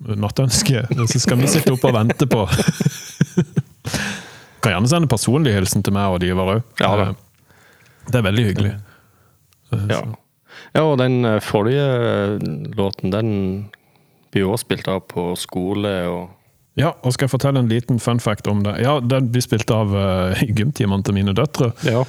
nattønske, 0.00 0.86
så 0.96 1.20
skal 1.20 1.40
vi 1.42 1.48
sitte 1.50 1.74
oppe 1.74 1.90
og 1.90 1.96
vente 1.98 2.24
på 2.30 2.46
Kan 4.60 4.74
gjerne 4.74 4.90
sende 4.92 5.10
personlig 5.10 5.54
hilsen 5.56 5.84
til 5.84 5.96
meg 5.96 6.14
og 6.14 6.22
de 6.22 6.32
var 6.36 6.54
òg. 6.56 6.64
Ja 6.82 6.94
det. 7.00 7.10
Det 8.10 8.18
er 8.18 8.26
veldig 8.26 8.46
hyggelig. 8.48 8.72
Ja. 9.70 10.00
ja, 10.74 10.82
og 10.82 10.96
den 10.98 11.24
eh, 11.24 11.38
forrige 11.44 12.40
låten, 12.74 13.12
den 13.14 13.30
blir 14.32 14.48
jo 14.48 14.54
også 14.56 14.66
spilt 14.66 14.90
av 14.90 15.04
på 15.10 15.30
skole 15.38 15.94
og 16.10 16.36
Ja, 16.78 16.92
og 17.02 17.12
skal 17.12 17.26
jeg 17.26 17.32
fortelle 17.32 17.60
en 17.60 17.68
liten 17.68 17.98
fun 18.00 18.20
fact 18.22 18.46
om 18.48 18.62
det? 18.64 18.76
Ja, 18.80 19.00
Den 19.02 19.26
blir 19.32 19.42
spilt 19.42 19.70
av 19.74 19.90
uh, 19.90 20.38
gymtimene 20.58 21.02
til 21.04 21.16
mine 21.16 21.34
døtre. 21.36 21.72
Ja. 21.84 22.04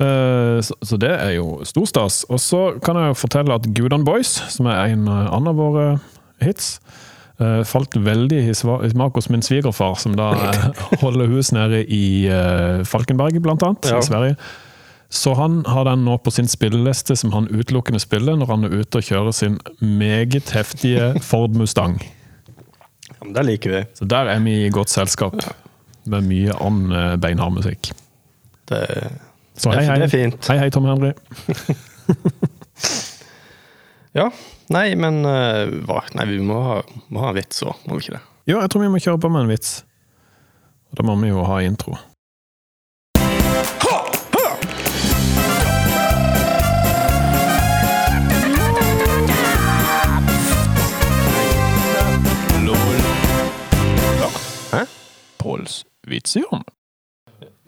Uh, 0.00 0.56
så, 0.64 0.74
så 0.82 0.96
det 0.98 1.12
er 1.12 1.34
jo 1.36 1.60
stor 1.68 1.84
stas. 1.86 2.22
Og 2.32 2.40
så 2.42 2.62
kan 2.82 2.96
jeg 2.96 3.12
jo 3.12 3.18
fortelle 3.20 3.54
at 3.54 3.68
Gudan 3.76 4.06
Boys, 4.08 4.32
som 4.50 4.66
er 4.72 4.96
en 4.96 5.04
uh, 5.06 5.28
annen 5.28 5.52
av 5.52 5.60
våre 5.60 5.84
hits, 6.42 6.78
eh, 7.40 7.62
falt 7.68 7.96
veldig 7.96 8.38
i 8.48 8.54
smak 8.54 9.14
hos 9.18 9.28
min 9.32 9.42
svigerfar, 9.42 9.96
som 10.00 10.14
da 10.18 10.30
eh, 10.50 10.84
holder 11.02 11.26
hus 11.32 11.52
nede 11.52 11.82
i 11.86 12.04
uh, 12.30 12.84
Falkenberg, 12.88 13.40
blant 13.44 13.62
annet, 13.66 13.84
Ja. 13.92 13.98
i 13.98 14.02
Sverige. 14.08 14.36
Så 15.08 15.34
han 15.38 15.60
har 15.70 15.84
den 15.86 16.02
nå 16.04 16.16
på 16.18 16.30
sin 16.34 16.48
spilleliste 16.50 17.14
som 17.16 17.30
han 17.32 17.46
utelukkende 17.48 18.00
spiller 18.02 18.34
når 18.36 18.46
han 18.50 18.64
er 18.66 18.72
ute 18.80 18.98
og 18.98 19.04
kjører 19.06 19.32
sin 19.36 19.58
meget 19.80 20.50
heftige 20.50 21.12
Ford 21.22 21.54
Mustang. 21.54 22.00
ja, 22.02 23.14
men 23.22 23.32
det 23.36 23.44
liker 23.46 23.70
vi. 23.76 23.84
Så 23.94 24.04
der 24.10 24.26
er 24.32 24.40
vi 24.42 24.56
i 24.66 24.72
godt 24.74 24.90
selskap. 24.90 25.38
Med 26.10 26.26
mye 26.26 26.54
annen 26.62 27.20
beinhard 27.22 27.54
musikk. 27.54 27.92
Det, 28.70 28.82
Så 29.56 29.70
hei, 29.72 29.84
hei. 29.86 29.94
det 30.02 30.08
er 30.08 30.12
fint. 30.12 30.48
Hei, 30.50 30.58
hei, 30.58 30.70
Tom 30.74 30.84
Henry. 30.90 31.12
ja. 34.18 34.26
Nei, 34.68 34.96
men 34.98 35.20
eh, 35.24 35.68
hva? 35.86 36.00
Nei, 36.18 36.26
vi 36.26 36.40
må 36.42 36.58
ha, 36.64 36.80
må 37.14 37.22
ha 37.22 37.30
en 37.30 37.38
vits 37.38 37.62
òg, 37.62 37.78
må 37.86 37.98
vi 37.98 38.06
ikke 38.06 38.16
det? 38.16 38.22
Jo, 38.50 38.58
jeg 38.58 38.70
tror 38.72 38.82
vi 38.82 38.90
må 38.90 38.98
kjøre 39.02 39.20
på 39.22 39.30
med 39.30 39.46
en 39.46 39.52
vits. 39.54 39.78
Og 40.90 40.98
da 40.98 41.06
må 41.06 41.14
vi 41.22 41.30
jo 41.30 41.46
ha 41.46 41.60
intro. 41.62 41.94
Hæ? 54.72 54.82
Påls 55.38 55.84
vitsehjørne. 56.10 56.75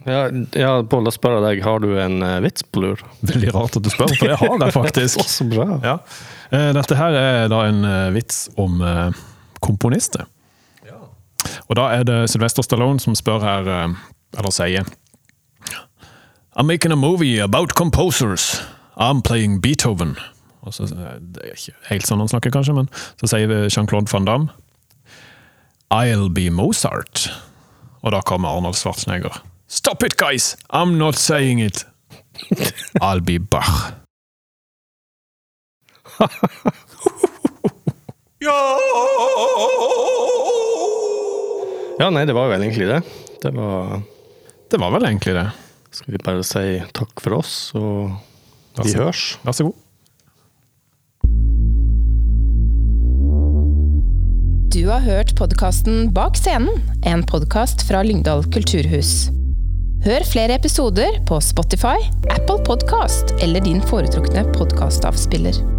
Ja, 0.07 0.29
ja 0.55 0.70
Pål, 0.87 1.05
da 1.09 1.12
spør 1.12 1.39
jeg 1.39 1.45
deg, 1.45 1.62
har 1.66 1.83
du 1.83 1.91
en 2.01 2.23
eh, 2.23 2.39
vits 2.45 2.62
på 2.65 2.83
lur? 2.85 3.03
Veldig 3.27 3.53
rart 3.55 3.77
at 3.79 3.85
du 3.85 3.91
spør, 3.93 4.12
for 4.15 4.31
det 4.31 4.39
har 4.41 4.55
jeg 4.62 4.75
faktisk. 4.81 5.25
Så 5.27 5.47
bra. 5.51 5.66
Ja. 5.85 5.97
Eh, 6.55 6.70
Dette 6.77 6.97
her 6.99 7.16
er 7.19 7.49
da 7.53 7.65
en 7.69 7.83
eh, 7.85 8.11
vits 8.15 8.47
om 8.57 8.83
komponister. 9.65 10.29
Og 11.69 11.77
da 11.77 11.85
er 11.95 12.05
det 12.09 12.16
Sylvester 12.33 12.65
Stallone 12.65 13.01
som 13.01 13.15
spør 13.16 13.43
her, 13.45 13.69
eller 14.39 14.53
sier 14.55 14.87
I'm 16.59 16.66
making 16.66 16.91
a 16.93 16.97
movie 16.97 17.39
about 17.39 17.75
composers. 17.75 18.62
I'm 18.97 19.20
playing 19.23 19.61
Beethoven. 19.62 20.16
Og 20.66 20.75
så, 20.75 20.89
det 21.20 21.45
er 21.45 21.53
ikke 21.55 21.77
helt 21.91 22.09
sånn 22.09 22.19
han 22.19 22.31
snakker, 22.33 22.51
kanskje, 22.51 22.75
men 22.75 22.89
så 23.20 23.29
sier 23.31 23.53
Jean-Claude 23.70 24.11
van 24.11 24.27
Damme 24.27 24.49
I'll 25.95 26.29
be 26.35 26.49
Mozart. 26.51 27.29
Og 28.03 28.12
da 28.12 28.20
kommer 28.27 28.57
Arnold 28.57 28.77
Schwarzenegger. 28.77 29.39
Stop 29.70 30.03
it, 30.03 30.16
guys! 30.16 30.57
I'm 30.70 30.97
not 30.97 31.15
saying 31.15 31.59
it! 31.59 31.85
I'll 33.03 33.20
be 33.20 33.39
Bach. 33.39 33.93
Ja, 41.99 42.11
nei, 42.15 42.23
det 42.27 42.32
var 42.36 42.49
vel 42.53 42.62
egentlig 42.62 42.86
det. 42.89 43.01
Det 43.43 43.51
var 43.57 44.03
Det 44.70 44.78
var 44.78 44.90
vel 44.95 45.05
egentlig 45.09 45.35
det. 45.35 45.47
Skal 45.90 46.12
vi 46.15 46.20
bare 46.23 46.45
si 46.47 46.78
takk 46.95 47.20
for 47.24 47.39
oss, 47.40 47.55
og 47.74 48.12
vi 48.85 48.93
hørs. 48.95 49.39
Vær 49.43 49.57
så 49.57 49.66
god. 49.66 49.77
Du 54.69 54.85
har 54.86 55.03
hørt 55.03 55.35
podkasten 55.36 56.12
Bak 56.15 56.36
scenen, 56.39 56.78
en 57.03 57.24
podkast 57.27 57.82
fra 57.89 58.05
Lyngdal 58.07 58.45
kulturhus. 58.53 59.32
Hør 60.05 60.23
flere 60.31 60.55
episoder 60.55 61.16
på 61.27 61.41
Spotify, 61.43 61.99
Apple 62.31 62.61
Podkast 62.66 63.35
eller 63.43 63.65
din 63.65 63.83
foretrukne 63.83 64.45
podkastavspiller. 64.55 65.78